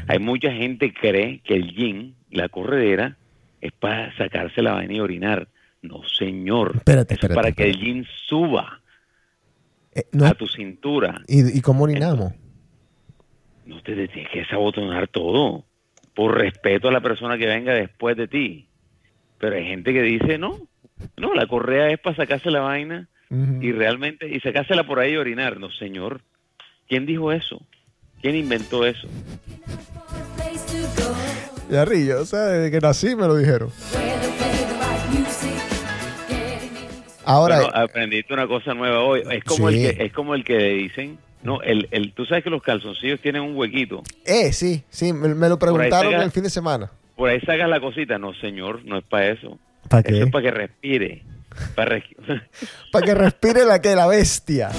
Hay 0.07 0.19
mucha 0.19 0.51
gente 0.51 0.91
que 0.91 0.99
cree 0.99 1.39
que 1.43 1.55
el 1.55 1.73
gym, 1.73 2.13
la 2.29 2.49
corredera, 2.49 3.17
es 3.61 3.71
para 3.71 4.15
sacarse 4.17 4.61
la 4.61 4.73
vaina 4.73 4.93
y 4.93 4.99
orinar. 4.99 5.47
No, 5.81 6.01
señor. 6.03 6.73
Espérate, 6.75 7.13
es 7.13 7.17
espérate, 7.17 7.35
para 7.35 7.51
que 7.53 7.63
el 7.69 7.77
gym 7.77 8.05
suba 8.27 8.81
Eh, 9.95 10.03
no 10.11 10.25
a 10.25 10.33
tu 10.33 10.47
cintura. 10.47 11.21
¿y, 11.27 11.57
¿Y 11.57 11.61
cómo 11.61 11.85
orinamos? 11.85 12.33
No 13.65 13.81
te 13.81 13.95
tienes 14.07 14.29
que 14.31 14.45
sabotonar 14.45 15.07
todo. 15.07 15.63
Por 16.13 16.37
respeto 16.37 16.89
a 16.89 16.91
la 16.91 16.99
persona 17.01 17.37
que 17.37 17.45
venga 17.45 17.73
después 17.73 18.17
de 18.17 18.27
ti. 18.27 18.68
Pero 19.39 19.55
hay 19.55 19.65
gente 19.65 19.93
que 19.93 20.01
dice, 20.01 20.37
no, 20.37 20.57
no, 21.17 21.33
la 21.33 21.47
correa 21.47 21.89
es 21.89 21.99
para 21.99 22.15
sacarse 22.15 22.51
la 22.51 22.59
vaina 22.61 23.07
y 23.61 23.71
realmente, 23.71 24.27
y 24.27 24.39
sacársela 24.39 24.85
por 24.85 24.99
ahí 24.99 25.13
y 25.13 25.17
orinar. 25.17 25.59
No, 25.59 25.69
señor. 25.71 26.21
¿Quién 26.87 27.05
dijo 27.05 27.31
eso? 27.31 27.61
¿Quién 28.21 28.35
inventó 28.35 28.85
eso? 28.85 29.07
Ya 31.69 31.85
rillo, 31.85 32.21
o 32.21 32.25
sea, 32.25 32.39
desde 32.45 32.71
que 32.71 32.79
nací 32.79 33.15
me 33.15 33.27
lo 33.27 33.35
dijeron. 33.35 33.69
Ahora, 37.25 37.57
Bueno, 37.61 37.71
aprendiste 37.75 38.33
una 38.33 38.47
cosa 38.47 38.73
nueva 38.73 39.01
hoy. 39.03 39.21
Es 39.31 39.43
como 39.43 39.69
Sí. 39.69 39.85
el 39.85 39.95
que 39.97 40.03
es 40.05 40.13
como 40.13 40.33
el 40.33 40.43
que 40.43 40.57
dicen, 40.57 41.19
no, 41.43 41.61
el, 41.61 41.87
el 41.91 42.11
tú 42.13 42.25
sabes 42.25 42.43
que 42.43 42.49
los 42.49 42.63
calzoncillos 42.63 43.19
tienen 43.21 43.43
un 43.43 43.55
huequito. 43.55 44.01
eh, 44.25 44.51
sí, 44.51 44.83
sí, 44.89 45.13
me, 45.13 45.35
me 45.35 45.47
lo 45.47 45.59
preguntaron 45.59 46.11
pega- 46.13 46.23
el 46.23 46.31
fin 46.31 46.43
de 46.43 46.49
semana. 46.49 46.89
Por 47.19 47.29
ahí 47.29 47.41
sacas 47.41 47.67
la 47.69 47.81
cosita. 47.81 48.17
No, 48.17 48.33
señor, 48.35 48.85
no 48.85 48.97
es 48.97 49.03
para 49.03 49.27
eso. 49.27 49.59
¿Para 49.89 50.07
Eso 50.07 50.17
qué? 50.19 50.23
es 50.23 50.31
para 50.31 50.43
que 50.43 50.51
respire. 50.51 51.23
Para 51.75 52.01
Para 52.93 53.05
que 53.05 53.13
respire 53.13 53.65
la 53.65 53.81
que 53.81 53.93
la 53.93 54.07
bestia. 54.07 54.69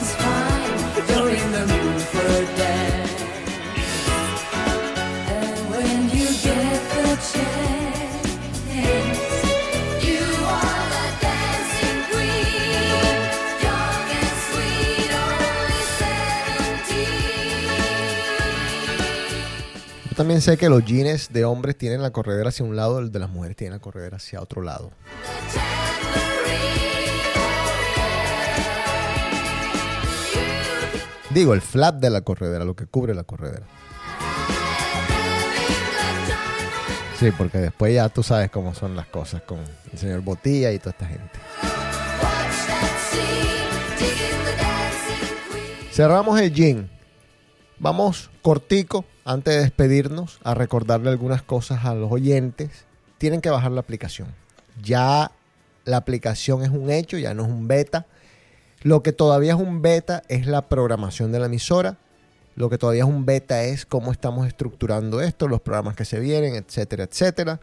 También 20.20 20.42
sé 20.42 20.58
que 20.58 20.68
los 20.68 20.84
jeans 20.84 21.32
de 21.32 21.46
hombres 21.46 21.78
tienen 21.78 22.02
la 22.02 22.10
corredera 22.10 22.50
hacia 22.50 22.62
un 22.62 22.76
lado, 22.76 22.98
el 22.98 23.10
de 23.10 23.18
las 23.18 23.30
mujeres 23.30 23.56
tienen 23.56 23.78
la 23.78 23.82
corredera 23.82 24.18
hacia 24.18 24.42
otro 24.42 24.60
lado. 24.60 24.90
Digo, 31.30 31.54
el 31.54 31.62
flap 31.62 32.00
de 32.00 32.10
la 32.10 32.20
corredera, 32.20 32.66
lo 32.66 32.76
que 32.76 32.84
cubre 32.84 33.14
la 33.14 33.24
corredera. 33.24 33.64
Sí, 37.18 37.30
porque 37.30 37.56
después 37.56 37.94
ya 37.94 38.10
tú 38.10 38.22
sabes 38.22 38.50
cómo 38.50 38.74
son 38.74 38.96
las 38.96 39.06
cosas 39.06 39.40
con 39.40 39.60
el 39.90 39.98
señor 39.98 40.20
Botilla 40.20 40.70
y 40.70 40.78
toda 40.78 40.90
esta 40.90 41.06
gente. 41.06 41.38
Cerramos 45.90 46.38
el 46.38 46.52
gin. 46.52 46.90
Vamos 47.78 48.28
cortico, 48.42 49.06
antes 49.24 49.54
de 49.54 49.60
despedirnos, 49.60 50.38
a 50.42 50.54
recordarle 50.54 51.10
algunas 51.10 51.42
cosas 51.42 51.84
a 51.84 51.94
los 51.94 52.10
oyentes. 52.10 52.84
Tienen 53.18 53.40
que 53.40 53.50
bajar 53.50 53.72
la 53.72 53.80
aplicación. 53.80 54.28
Ya 54.82 55.30
la 55.84 55.98
aplicación 55.98 56.62
es 56.62 56.70
un 56.70 56.90
hecho, 56.90 57.18
ya 57.18 57.34
no 57.34 57.44
es 57.44 57.48
un 57.48 57.68
beta. 57.68 58.06
Lo 58.82 59.02
que 59.02 59.12
todavía 59.12 59.52
es 59.52 59.60
un 59.60 59.82
beta 59.82 60.22
es 60.28 60.46
la 60.46 60.68
programación 60.68 61.32
de 61.32 61.40
la 61.40 61.46
emisora. 61.46 61.98
Lo 62.56 62.70
que 62.70 62.78
todavía 62.78 63.02
es 63.02 63.08
un 63.08 63.26
beta 63.26 63.62
es 63.64 63.86
cómo 63.86 64.12
estamos 64.12 64.46
estructurando 64.46 65.20
esto, 65.20 65.48
los 65.48 65.60
programas 65.60 65.96
que 65.96 66.04
se 66.04 66.18
vienen, 66.18 66.54
etcétera, 66.54 67.04
etcétera. 67.04 67.60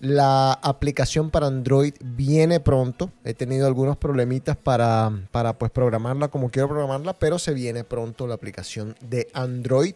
La 0.00 0.52
aplicación 0.52 1.30
para 1.30 1.46
Android 1.46 1.94
viene 2.02 2.58
pronto. 2.58 3.12
He 3.24 3.34
tenido 3.34 3.66
algunos 3.66 3.96
problemitas 3.96 4.56
para, 4.56 5.12
para 5.30 5.58
pues 5.58 5.70
programarla 5.70 6.28
como 6.28 6.50
quiero 6.50 6.68
programarla, 6.68 7.18
pero 7.18 7.38
se 7.38 7.52
viene 7.52 7.84
pronto 7.84 8.26
la 8.26 8.34
aplicación 8.34 8.96
de 9.00 9.28
Android. 9.34 9.94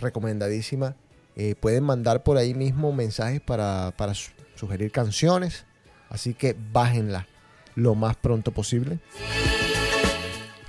Recomendadísima. 0.00 0.96
Eh, 1.36 1.54
pueden 1.58 1.84
mandar 1.84 2.22
por 2.22 2.36
ahí 2.36 2.54
mismo 2.54 2.92
mensajes 2.92 3.40
para, 3.40 3.92
para 3.96 4.14
su- 4.14 4.32
sugerir 4.56 4.90
canciones. 4.92 5.64
Así 6.08 6.34
que 6.34 6.56
bájenla 6.72 7.26
lo 7.76 7.94
más 7.94 8.16
pronto 8.16 8.50
posible. 8.52 8.98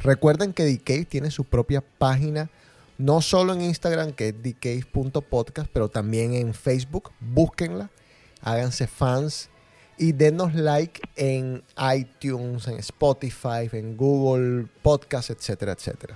Recuerden 0.03 0.53
que 0.53 0.65
DK 0.65 1.07
tiene 1.07 1.29
su 1.31 1.43
propia 1.43 1.81
página, 1.81 2.49
no 2.97 3.21
solo 3.21 3.53
en 3.53 3.61
Instagram, 3.61 4.13
que 4.13 4.29
es 4.29 4.35
dcave.podcast, 4.41 5.69
pero 5.71 5.89
también 5.89 6.33
en 6.33 6.53
Facebook. 6.53 7.11
Búsquenla, 7.19 7.89
háganse 8.41 8.87
fans 8.87 9.49
y 9.97 10.13
denos 10.13 10.55
like 10.55 11.01
en 11.15 11.63
iTunes, 11.95 12.67
en 12.67 12.77
Spotify, 12.79 13.69
en 13.71 13.95
Google 13.97 14.67
Podcast, 14.81 15.29
etcétera, 15.29 15.73
etcétera. 15.73 16.15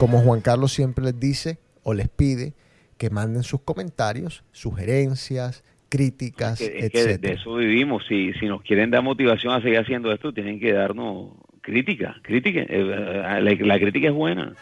Como 0.00 0.20
Juan 0.22 0.40
Carlos 0.40 0.72
siempre 0.72 1.04
les 1.04 1.20
dice 1.20 1.58
o 1.82 1.92
les 1.92 2.08
pide, 2.08 2.54
que 2.96 3.10
manden 3.10 3.42
sus 3.42 3.60
comentarios, 3.60 4.42
sugerencias, 4.50 5.62
críticas, 5.90 6.58
Que- 6.58 6.78
es 6.86 6.90
que 6.90 7.18
de, 7.18 7.32
eso 7.34 7.56
vivimos. 7.56 8.06
Si, 8.08 8.32
si 8.40 8.46
nos 8.46 8.62
quieren 8.62 8.90
dar 8.90 9.02
motivación 9.02 9.52
a 9.52 9.60
seguir 9.60 9.78
haciendo 9.78 10.10
esto, 10.10 10.32
tienen 10.32 10.58
que 10.58 10.72
darnos 10.72 11.32
crítica. 11.60 12.16
crítica. 12.22 12.60
Eh, 12.66 12.82
La, 12.82 13.40
la 13.42 13.78
crítica 13.78 14.08
es 14.08 14.14
buena. 14.14 14.54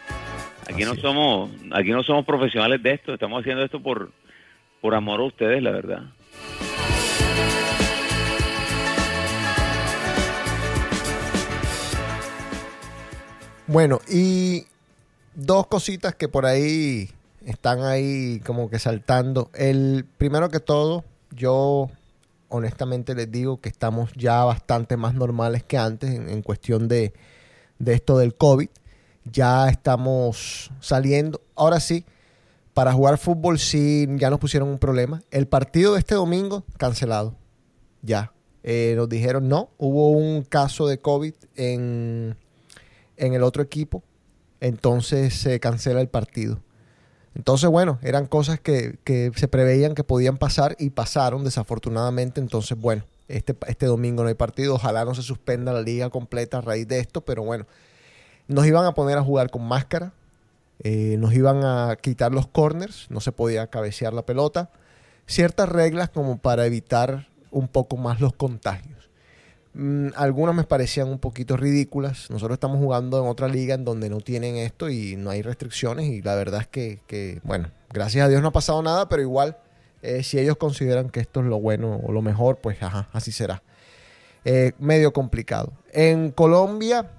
Aquí 0.69 0.83
no 0.83 0.91
Así 0.91 0.99
somos, 0.99 1.51
aquí 1.71 1.91
no 1.91 2.03
somos 2.03 2.25
profesionales 2.25 2.83
de 2.83 2.91
esto. 2.95 3.13
Estamos 3.13 3.39
haciendo 3.39 3.63
esto 3.63 3.81
por, 3.81 4.11
por 4.81 4.93
amor 4.93 5.21
a 5.21 5.23
ustedes, 5.23 5.63
la 5.63 5.71
verdad. 5.71 6.03
Bueno, 13.67 13.99
y 14.09 14.63
dos 15.39 15.67
cositas 15.67 16.15
que 16.15 16.27
por 16.27 16.45
ahí 16.45 17.09
están 17.45 17.83
ahí 17.83 18.41
como 18.45 18.69
que 18.69 18.79
saltando. 18.79 19.49
El 19.53 20.05
primero 20.17 20.49
que 20.49 20.59
todo, 20.59 21.03
yo 21.31 21.89
honestamente 22.49 23.15
les 23.15 23.31
digo 23.31 23.61
que 23.61 23.69
estamos 23.69 24.11
ya 24.15 24.43
bastante 24.43 24.97
más 24.97 25.13
normales 25.13 25.63
que 25.63 25.77
antes 25.77 26.09
en, 26.09 26.41
cuestión 26.41 26.87
de, 26.87 27.13
de 27.77 27.93
esto 27.93 28.17
del 28.17 28.35
COVID. 28.35 28.69
Ya 29.25 29.69
estamos 29.69 30.71
saliendo. 30.79 31.41
Ahora 31.55 31.79
sí, 31.79 32.05
para 32.73 32.93
jugar 32.93 33.17
fútbol 33.17 33.59
sí, 33.59 34.07
ya 34.17 34.29
nos 34.29 34.39
pusieron 34.39 34.69
un 34.69 34.79
problema. 34.79 35.21
El 35.31 35.47
partido 35.47 35.93
de 35.93 35.99
este 35.99 36.15
domingo, 36.15 36.63
cancelado. 36.77 37.35
Ya. 38.01 38.33
Eh, 38.63 38.93
nos 38.97 39.07
dijeron 39.07 39.47
no, 39.47 39.69
hubo 39.77 40.09
un 40.09 40.43
caso 40.43 40.85
de 40.87 40.99
COVID 40.99 41.33
en, 41.55 42.35
en 43.17 43.33
el 43.33 43.43
otro 43.43 43.63
equipo. 43.63 44.03
Entonces 44.61 45.33
se 45.35 45.59
cancela 45.59 46.01
el 46.01 46.09
partido. 46.09 46.59
Entonces, 47.35 47.69
bueno, 47.69 47.99
eran 48.01 48.25
cosas 48.25 48.59
que, 48.59 48.97
que 49.03 49.31
se 49.35 49.47
preveían 49.47 49.95
que 49.95 50.03
podían 50.03 50.37
pasar 50.37 50.75
y 50.79 50.89
pasaron 50.89 51.43
desafortunadamente. 51.43 52.41
Entonces, 52.41 52.77
bueno, 52.77 53.03
este, 53.29 53.55
este 53.67 53.85
domingo 53.85 54.23
no 54.23 54.29
hay 54.29 54.35
partido. 54.35 54.75
Ojalá 54.75 55.05
no 55.05 55.15
se 55.15 55.21
suspenda 55.21 55.71
la 55.71 55.81
liga 55.81 56.09
completa 56.09 56.57
a 56.57 56.61
raíz 56.61 56.87
de 56.87 56.99
esto, 56.99 57.21
pero 57.21 57.43
bueno, 57.43 57.65
nos 58.47 58.65
iban 58.65 58.85
a 58.85 58.93
poner 58.93 59.17
a 59.17 59.23
jugar 59.23 59.51
con 59.51 59.65
máscara. 59.67 60.11
eh, 60.83 61.17
nos 61.19 61.33
iban 61.33 61.63
a 61.63 61.97
quitar 62.01 62.31
los 62.33 62.47
corners, 62.47 63.07
no 63.09 63.19
se 63.21 63.31
podía 63.31 63.67
cabecear 63.67 64.13
la 64.13 64.25
pelota. 64.25 64.71
Ciertas 65.27 65.69
reglas 65.69 66.09
como 66.09 66.37
para 66.39 66.65
evitar 66.65 67.27
un 67.51 67.67
poco 67.67 67.97
más 67.97 68.19
los 68.21 68.33
contagios. 68.33 68.98
Mm, 69.73 70.09
algunas 70.15 70.55
me 70.55 70.63
parecían 70.63 71.07
un 71.09 71.19
poquito 71.19 71.55
ridículas. 71.57 72.29
Nosotros 72.29 72.55
estamos 72.55 72.77
jugando 72.79 73.21
en 73.21 73.29
otra 73.29 73.47
liga 73.47 73.75
en 73.75 73.85
donde 73.85 74.09
no 74.09 74.19
tienen 74.19 74.55
esto 74.57 74.89
y 74.89 75.15
no 75.15 75.29
hay 75.29 75.41
restricciones 75.41 76.05
y 76.07 76.21
la 76.21 76.35
verdad 76.35 76.61
es 76.61 76.67
que, 76.67 77.39
bueno, 77.43 77.69
gracias 77.91 78.25
a 78.25 78.29
Dios 78.29 78.41
no 78.41 78.47
ha 78.49 78.51
pasado 78.51 78.81
nada, 78.81 79.07
pero 79.09 79.21
igual, 79.21 79.57
eh, 80.01 80.23
si 80.23 80.39
ellos 80.39 80.57
consideran 80.57 81.09
que 81.09 81.19
esto 81.19 81.41
es 81.41 81.45
lo 81.45 81.59
bueno 81.59 81.99
o 82.03 82.11
lo 82.11 82.21
mejor, 82.21 82.57
pues 82.57 82.81
ajá, 82.81 83.09
así 83.13 83.31
será. 83.31 83.61
Eh, 84.45 84.71
medio 84.79 85.13
complicado. 85.13 85.73
En 85.91 86.31
Colombia, 86.31 87.11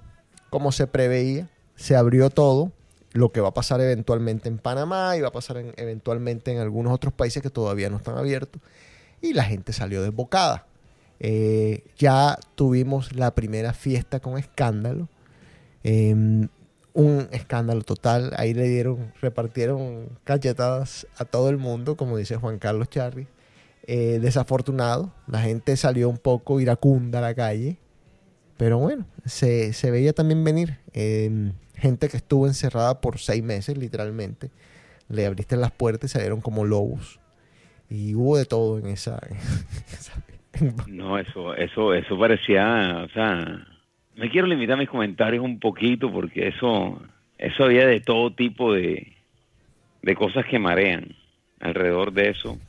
como 0.49 0.71
se 0.71 0.87
preveía, 0.87 1.47
se 1.75 1.95
abrió 1.95 2.29
todo. 2.29 2.71
Lo 3.13 3.31
que 3.33 3.41
va 3.41 3.49
a 3.49 3.53
pasar 3.53 3.81
eventualmente 3.81 4.47
en 4.47 4.57
Panamá 4.57 5.17
y 5.17 5.21
va 5.21 5.27
a 5.27 5.31
pasar 5.33 5.57
en- 5.57 5.73
eventualmente 5.75 6.51
en 6.51 6.59
algunos 6.59 6.93
otros 6.93 7.13
países 7.13 7.43
que 7.43 7.49
todavía 7.49 7.89
no 7.89 7.97
están 7.97 8.17
abiertos. 8.17 8.61
Y 9.21 9.33
la 9.33 9.43
gente 9.43 9.73
salió 9.73 10.01
desbocada. 10.01 10.65
Eh, 11.23 11.83
ya 11.97 12.35
tuvimos 12.55 13.15
la 13.15 13.35
primera 13.35 13.73
fiesta 13.73 14.19
con 14.19 14.37
escándalo. 14.39 15.07
Eh, 15.83 16.15
un 16.93 17.27
escándalo 17.31 17.83
total. 17.83 18.33
Ahí 18.37 18.53
le 18.55 18.67
dieron, 18.67 19.13
repartieron 19.21 20.09
cachetadas 20.23 21.05
a 21.17 21.25
todo 21.25 21.49
el 21.49 21.57
mundo, 21.57 21.95
como 21.95 22.17
dice 22.17 22.35
Juan 22.37 22.57
Carlos 22.57 22.89
Charri. 22.89 23.27
Eh, 23.87 24.19
desafortunado. 24.21 25.13
La 25.27 25.41
gente 25.41 25.77
salió 25.77 26.09
un 26.09 26.17
poco 26.17 26.59
iracunda 26.59 27.19
a 27.19 27.21
la 27.21 27.35
calle. 27.35 27.77
Pero 28.57 28.77
bueno, 28.79 29.05
se, 29.25 29.73
se 29.73 29.91
veía 29.91 30.13
también 30.13 30.43
venir. 30.43 30.79
Eh, 30.93 31.51
gente 31.75 32.09
que 32.09 32.17
estuvo 32.17 32.47
encerrada 32.47 32.99
por 32.99 33.19
seis 33.19 33.43
meses, 33.43 33.77
literalmente. 33.77 34.49
Le 35.07 35.25
abriste 35.25 35.55
las 35.55 35.71
puertas 35.71 36.09
y 36.09 36.13
salieron 36.13 36.41
como 36.41 36.65
lobos. 36.65 37.19
Y 37.89 38.15
hubo 38.15 38.37
de 38.37 38.45
todo 38.45 38.77
en 38.79 38.87
esa- 38.87 39.19
No, 40.87 41.17
eso, 41.17 41.55
eso, 41.55 41.93
eso 41.93 42.17
parecía, 42.19 43.03
o 43.05 43.09
sea, 43.09 43.65
me 44.15 44.29
quiero 44.29 44.47
limitar 44.47 44.77
mis 44.77 44.89
comentarios 44.89 45.43
un 45.43 45.59
poquito 45.59 46.11
porque 46.11 46.49
eso, 46.49 47.01
eso 47.37 47.63
había 47.63 47.87
de 47.87 47.99
todo 47.99 48.31
tipo 48.33 48.73
de, 48.73 49.13
de 50.01 50.15
cosas 50.15 50.45
que 50.45 50.59
marean 50.59 51.15
alrededor 51.59 52.13
de 52.13 52.29
eso. 52.29 52.59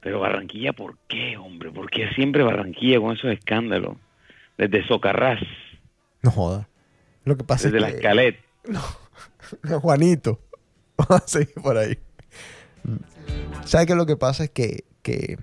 Pero 0.00 0.20
Barranquilla, 0.20 0.72
¿por 0.72 0.96
qué, 1.08 1.36
hombre? 1.36 1.70
¿Por 1.70 1.90
qué 1.90 2.08
siempre 2.14 2.42
Barranquilla 2.42 3.00
con 3.00 3.16
esos 3.16 3.32
escándalos? 3.32 3.96
Desde 4.56 4.86
Socarrás, 4.86 5.40
no 6.22 6.30
joda. 6.30 6.68
Lo 7.24 7.36
que 7.36 7.44
pasa 7.44 7.68
desde 7.68 7.80
la 7.80 7.88
que. 7.88 7.96
Escalet. 7.96 8.36
Juanito. 9.80 10.40
Vamos 10.96 11.22
a 11.24 11.28
seguir 11.28 11.54
por 11.62 11.76
ahí. 11.76 11.98
¿Sabes 13.64 13.86
qué? 13.86 13.94
Lo 13.94 14.06
que 14.06 14.16
pasa 14.16 14.44
es 14.44 14.50
que, 14.50 14.84
que 15.02 15.38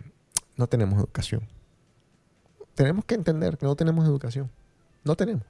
no 0.57 0.67
tenemos 0.67 0.99
educación. 0.99 1.47
Tenemos 2.75 3.05
que 3.05 3.15
entender 3.15 3.57
que 3.57 3.65
no 3.65 3.75
tenemos 3.75 4.05
educación. 4.05 4.51
No 5.03 5.15
tenemos. 5.15 5.43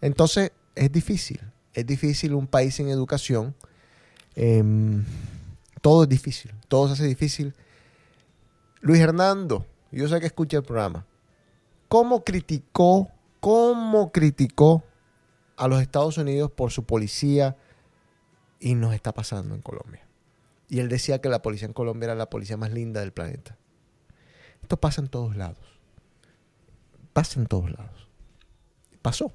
Entonces, 0.00 0.52
es 0.74 0.92
difícil. 0.92 1.40
Es 1.74 1.86
difícil 1.86 2.34
un 2.34 2.46
país 2.46 2.74
sin 2.74 2.88
educación. 2.88 3.54
Em, 4.34 5.04
todo 5.82 6.04
es 6.04 6.08
difícil. 6.08 6.52
Todo 6.68 6.86
se 6.88 6.94
hace 6.94 7.04
difícil. 7.04 7.54
Luis 8.80 9.00
Hernando, 9.00 9.66
yo 9.90 10.08
sé 10.08 10.20
que 10.20 10.26
escucha 10.26 10.58
el 10.58 10.62
programa. 10.62 11.06
¿Cómo 11.88 12.24
criticó, 12.24 13.08
cómo 13.40 14.12
criticó 14.12 14.84
a 15.56 15.68
los 15.68 15.80
Estados 15.80 16.18
Unidos 16.18 16.50
por 16.50 16.70
su 16.70 16.84
policía 16.84 17.56
y 18.60 18.74
nos 18.74 18.94
está 18.94 19.12
pasando 19.12 19.54
en 19.54 19.62
Colombia? 19.62 20.06
Y 20.68 20.80
él 20.80 20.88
decía 20.88 21.20
que 21.20 21.28
la 21.28 21.42
policía 21.42 21.66
en 21.66 21.72
Colombia 21.72 22.06
era 22.06 22.14
la 22.14 22.28
policía 22.28 22.56
más 22.56 22.72
linda 22.72 23.00
del 23.00 23.12
planeta. 23.12 23.56
Esto 24.66 24.78
pasa 24.78 25.00
en 25.00 25.06
todos 25.06 25.36
lados. 25.36 25.78
Pasa 27.12 27.38
en 27.38 27.46
todos 27.46 27.70
lados. 27.70 28.08
Pasó. 29.00 29.32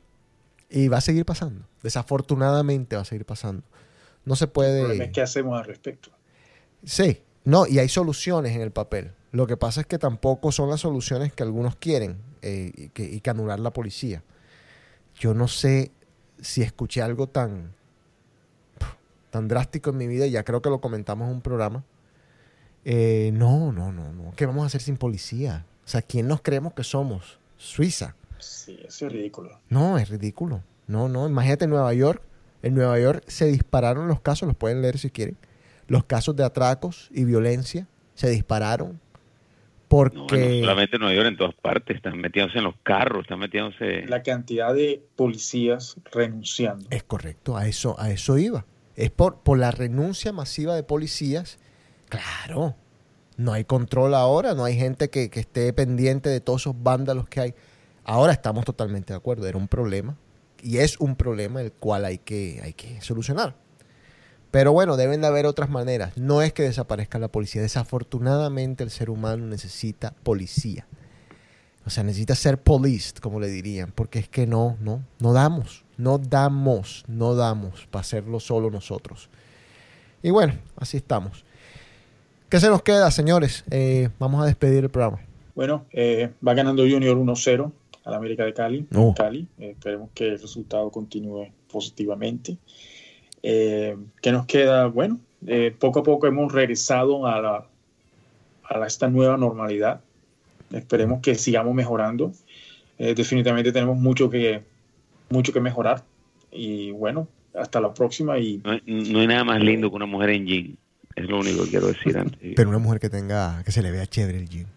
Y 0.69 0.89
va 0.89 0.97
a 0.97 1.01
seguir 1.01 1.23
pasando. 1.23 1.65
Desafortunadamente 1.81 2.97
va 2.97 3.03
a 3.03 3.05
seguir 3.05 3.25
pasando. 3.25 3.63
No 4.25 4.35
se 4.35 4.43
El 4.43 4.51
problema 4.51 4.87
puede... 4.89 5.05
es 5.05 5.11
qué 5.13 5.21
hacemos 5.21 5.57
al 5.57 5.63
respecto. 5.63 6.11
Sí, 6.83 7.21
no, 7.45 7.65
y 7.65 7.79
hay 7.79 7.87
soluciones 7.87 8.53
en 8.57 8.61
el 8.61 8.71
papel. 8.71 9.13
Lo 9.31 9.47
que 9.47 9.55
pasa 9.55 9.79
es 9.79 9.87
que 9.87 9.97
tampoco 9.97 10.51
son 10.51 10.69
las 10.69 10.81
soluciones 10.81 11.31
que 11.31 11.43
algunos 11.43 11.77
quieren 11.77 12.17
eh, 12.41 12.73
y, 12.75 12.89
que, 12.89 13.03
y 13.03 13.21
que 13.21 13.29
anular 13.29 13.61
la 13.61 13.71
policía. 13.71 14.25
Yo 15.15 15.33
no 15.33 15.47
sé 15.47 15.93
si 16.41 16.61
escuché 16.61 17.01
algo 17.01 17.27
tan 17.27 17.73
tan 19.29 19.47
drástico 19.47 19.91
en 19.91 19.97
mi 19.97 20.07
vida, 20.07 20.27
ya 20.27 20.43
creo 20.43 20.61
que 20.61 20.69
lo 20.69 20.81
comentamos 20.81 21.29
en 21.29 21.35
un 21.35 21.41
programa. 21.41 21.85
Eh, 22.85 23.31
no, 23.33 23.71
no, 23.71 23.91
no, 23.91 24.11
no. 24.11 24.33
¿Qué 24.35 24.45
vamos 24.45 24.63
a 24.63 24.67
hacer 24.67 24.81
sin 24.81 24.97
policía? 24.97 25.65
O 25.85 25.87
sea, 25.87 26.01
¿quién 26.01 26.27
nos 26.27 26.41
creemos 26.41 26.73
que 26.73 26.83
somos? 26.83 27.39
Suiza. 27.57 28.15
Sí, 28.39 28.79
eso 28.87 29.07
es 29.07 29.13
ridículo. 29.13 29.59
No, 29.69 29.97
es 29.97 30.09
ridículo. 30.09 30.63
No, 30.87 31.07
no. 31.07 31.27
Imagínate 31.27 31.65
en 31.65 31.71
Nueva 31.71 31.93
York. 31.93 32.21
En 32.63 32.75
Nueva 32.75 32.99
York 32.99 33.23
se 33.27 33.45
dispararon 33.45 34.07
los 34.07 34.21
casos, 34.21 34.47
los 34.47 34.55
pueden 34.55 34.81
leer 34.81 34.97
si 34.97 35.09
quieren. 35.09 35.37
Los 35.87 36.05
casos 36.05 36.35
de 36.35 36.43
atracos 36.43 37.09
y 37.11 37.23
violencia 37.25 37.87
se 38.13 38.29
dispararon 38.29 38.99
No, 39.91 39.97
bueno, 39.97 40.27
porque 40.27 40.61
solamente 40.61 40.95
en 40.95 41.01
Nueva 41.01 41.15
York, 41.15 41.27
en 41.27 41.37
todas 41.37 41.55
partes. 41.55 41.97
Están 41.97 42.17
metiéndose 42.19 42.59
en 42.59 42.63
los 42.63 42.75
carros, 42.83 43.23
están 43.23 43.39
metiéndose... 43.39 44.05
La 44.07 44.23
cantidad 44.23 44.73
de 44.73 45.03
policías 45.15 45.97
renunciando. 46.11 46.87
es 46.89 47.03
correcto, 47.03 47.57
a 47.57 47.67
eso, 47.67 47.99
a 47.99 48.09
eso 48.09 48.37
iba. 48.37 48.65
Es 48.95 49.09
por, 49.09 49.41
por 49.41 49.57
la 49.57 49.71
renuncia 49.71 50.31
masiva 50.31 50.75
de 50.75 50.83
policías. 50.83 51.59
Claro, 52.11 52.75
no 53.37 53.53
hay 53.53 53.63
control 53.63 54.15
ahora, 54.15 54.53
no 54.53 54.65
hay 54.65 54.75
gente 54.75 55.09
que, 55.09 55.31
esté 55.33 55.71
pendiente 55.71 56.27
de 56.27 56.41
todos 56.41 56.63
esos 56.63 56.75
vándalos 56.83 57.29
que 57.29 57.39
hay. 57.39 57.53
Ahora 58.03 58.33
estamos 58.33 58.65
totalmente 58.65 59.13
de 59.13 59.17
acuerdo, 59.17 59.47
era 59.47 59.57
un 59.57 59.69
problema 59.69 60.17
y 60.61 60.79
es 60.79 60.99
un 60.99 61.15
problema 61.15 61.61
el 61.61 61.71
cual 61.71 62.03
hay 62.03 62.17
que, 62.17 62.59
hay 62.61 62.73
que 62.73 62.99
solucionar. 62.99 63.55
Pero 64.51 64.73
bueno, 64.73 64.97
deben 64.97 65.21
de 65.21 65.27
haber 65.27 65.45
otras 65.45 65.69
maneras. 65.69 66.17
No 66.17 66.41
es 66.41 66.51
que 66.51 66.63
desaparezca 66.63 67.17
la 67.17 67.29
policía. 67.29 67.61
Desafortunadamente 67.61 68.83
el 68.83 68.89
ser 68.89 69.09
humano 69.09 69.45
necesita 69.45 70.13
policía. 70.23 70.85
O 71.85 71.89
sea, 71.89 72.03
necesita 72.03 72.35
ser 72.35 72.61
policed, 72.61 73.19
como 73.19 73.39
le 73.39 73.47
dirían, 73.47 73.93
porque 73.93 74.19
es 74.19 74.27
que 74.27 74.45
no, 74.47 74.75
no, 74.81 75.01
no 75.19 75.31
damos, 75.31 75.85
no 75.95 76.17
damos, 76.17 77.05
no 77.07 77.35
damos 77.35 77.87
para 77.89 78.01
hacerlo 78.01 78.41
solo 78.41 78.69
nosotros. 78.69 79.29
Y 80.21 80.31
bueno, 80.31 80.55
así 80.75 80.97
estamos. 80.97 81.45
¿Qué 82.51 82.59
se 82.59 82.67
nos 82.69 82.81
queda, 82.83 83.09
señores? 83.11 83.63
Eh, 83.71 84.09
vamos 84.19 84.43
a 84.43 84.45
despedir 84.45 84.83
el 84.83 84.89
programa. 84.89 85.21
Bueno, 85.55 85.85
eh, 85.93 86.31
va 86.45 86.53
ganando 86.53 86.83
Junior 86.83 87.15
1-0 87.17 87.71
al 88.03 88.13
América 88.13 88.43
de 88.43 88.53
Cali. 88.53 88.85
Oh. 88.93 89.13
Cali. 89.15 89.47
Eh, 89.57 89.69
esperemos 89.71 90.09
que 90.13 90.27
el 90.27 90.39
resultado 90.39 90.91
continúe 90.91 91.47
positivamente. 91.71 92.57
Eh, 93.41 93.95
¿Qué 94.21 94.31
nos 94.33 94.45
queda? 94.47 94.87
Bueno, 94.87 95.19
eh, 95.47 95.73
poco 95.79 95.99
a 95.99 96.03
poco 96.03 96.27
hemos 96.27 96.51
regresado 96.51 97.25
a, 97.25 97.41
la, 97.41 97.67
a 98.65 98.77
la- 98.77 98.87
esta 98.87 99.07
nueva 99.07 99.37
normalidad. 99.37 100.01
Esperemos 100.73 101.21
que 101.21 101.35
sigamos 101.35 101.73
mejorando. 101.73 102.33
Eh, 102.99 103.13
definitivamente 103.15 103.71
tenemos 103.71 103.97
mucho 103.97 104.29
que, 104.29 104.61
mucho 105.29 105.53
que 105.53 105.61
mejorar. 105.61 106.03
Y 106.51 106.91
bueno, 106.91 107.29
hasta 107.53 107.79
la 107.79 107.93
próxima 107.93 108.37
y 108.39 108.57
No 108.63 108.71
hay, 108.71 108.81
no 108.85 109.19
hay 109.21 109.27
nada 109.27 109.45
más 109.45 109.61
lindo 109.61 109.89
que 109.89 109.95
una 109.95 110.05
mujer 110.05 110.31
en 110.31 110.45
jean. 110.45 110.77
Es 111.15 111.25
lo 111.29 111.39
único 111.39 111.63
que 111.63 111.69
quiero 111.71 111.87
decir 111.87 112.17
antes. 112.17 112.53
Pero 112.55 112.69
una 112.69 112.77
mujer 112.79 112.99
que 112.99 113.09
tenga, 113.09 113.61
que 113.63 113.71
se 113.71 113.81
le 113.81 113.91
vea 113.91 114.05
chévere 114.07 114.37
el 114.37 114.49
jean. 114.49 114.67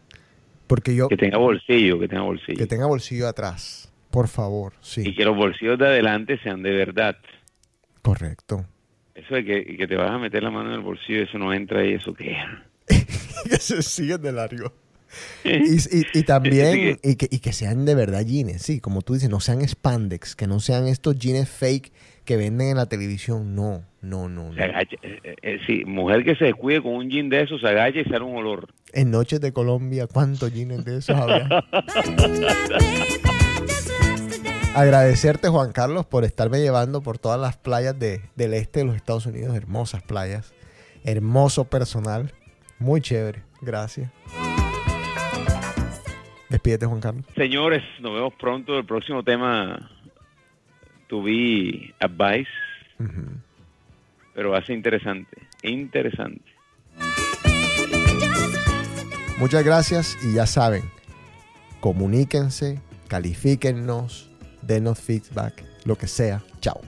Porque 0.66 0.94
yo, 0.94 1.08
Que 1.08 1.16
tenga 1.16 1.38
bolsillo, 1.38 1.98
que 2.00 2.08
tenga 2.08 2.22
bolsillo. 2.22 2.58
que 2.58 2.66
tenga 2.66 2.86
bolsillo 2.86 3.28
atrás, 3.28 3.92
por 4.10 4.28
favor, 4.28 4.72
Y 4.96 5.14
que 5.14 5.24
los 5.24 5.36
bolsillos 5.36 5.78
de 5.78 5.86
adelante 5.86 6.38
sean 6.42 6.62
de 6.62 6.70
verdad. 6.70 7.16
correcto. 8.02 8.66
Eso 9.14 9.34
de 9.36 9.44
que, 9.44 9.76
que 9.76 9.86
te 9.86 9.94
vas 9.96 10.10
a 10.10 10.18
meter 10.18 10.42
la 10.42 10.50
mano 10.50 10.70
en 10.70 10.74
el 10.76 10.80
bolsillo, 10.80 11.22
eso 11.22 11.38
no 11.38 11.52
entra 11.52 11.80
ahí, 11.80 11.92
eso 11.94 12.12
qué. 12.14 12.36
que 13.48 13.56
se 13.58 13.82
siguen 13.82 14.20
de 14.22 14.32
largo. 14.32 14.72
Y, 15.44 15.50
y- 15.76 16.06
y 16.12 16.22
también, 16.24 16.98
y 17.02 17.14
que, 17.14 17.28
y 17.30 17.38
que 17.38 17.52
sean 17.52 17.84
de 17.84 17.94
verdad 17.94 18.22
jeans, 18.26 18.60
sí, 18.62 18.80
como 18.80 19.02
tú 19.02 19.14
dices, 19.14 19.30
no 19.30 19.38
sean 19.38 19.60
spandex, 19.68 20.34
que 20.34 20.48
no 20.48 20.58
sean 20.58 20.88
estos 20.88 21.16
jeans 21.16 21.48
fake 21.48 21.92
que 22.24 22.36
venden 22.36 22.68
en 22.70 22.76
la 22.76 22.86
televisión, 22.86 23.54
no, 23.54 23.82
no, 24.00 24.28
no, 24.28 24.48
no. 24.50 24.54
Se 24.54 24.62
agacha, 24.62 24.96
eh, 25.02 25.20
eh, 25.22 25.36
eh, 25.42 25.58
sí, 25.66 25.84
mujer 25.84 26.24
que 26.24 26.34
se 26.36 26.46
descuide 26.46 26.82
con 26.82 26.94
un 26.94 27.10
jean 27.10 27.28
de 27.28 27.42
esos, 27.42 27.60
se 27.60 27.68
agacha 27.68 28.00
y 28.00 28.04
sale 28.04 28.24
un 28.24 28.36
olor. 28.36 28.68
En 28.92 29.10
Noches 29.10 29.40
de 29.40 29.52
Colombia, 29.52 30.06
¿cuántos 30.06 30.52
jeans 30.52 30.84
de 30.84 30.98
esos 30.98 31.16
había? 31.16 31.48
Agradecerte, 34.74 35.48
Juan 35.48 35.72
Carlos, 35.72 36.04
por 36.06 36.24
estarme 36.24 36.58
llevando 36.60 37.00
por 37.00 37.18
todas 37.18 37.40
las 37.40 37.56
playas 37.56 37.96
de- 37.98 38.22
del 38.34 38.54
este 38.54 38.80
de 38.80 38.86
los 38.86 38.96
Estados 38.96 39.24
Unidos, 39.26 39.54
hermosas 39.54 40.02
playas, 40.02 40.52
hermoso 41.04 41.64
personal, 41.64 42.32
muy 42.80 43.00
chévere, 43.00 43.42
gracias. 43.60 44.10
Despídete, 46.48 46.86
Juan 46.86 47.00
Carlos. 47.00 47.24
Señores, 47.36 47.82
nos 48.00 48.14
vemos 48.14 48.32
pronto. 48.40 48.76
El 48.78 48.84
próximo 48.84 49.22
tema, 49.22 49.90
to 51.08 51.22
be 51.22 51.94
advice, 52.00 52.50
pero 54.34 54.50
ser 54.64 54.76
interesante. 54.76 55.36
Interesante. 55.62 56.44
Muchas 59.38 59.64
gracias 59.64 60.16
y 60.22 60.34
ya 60.34 60.46
saben, 60.46 60.82
comuníquense, 61.80 62.80
califíquennos, 63.08 64.30
denos 64.62 65.00
feedback, 65.00 65.64
lo 65.84 65.96
que 65.96 66.06
sea. 66.06 66.42
Chao. 66.60 66.80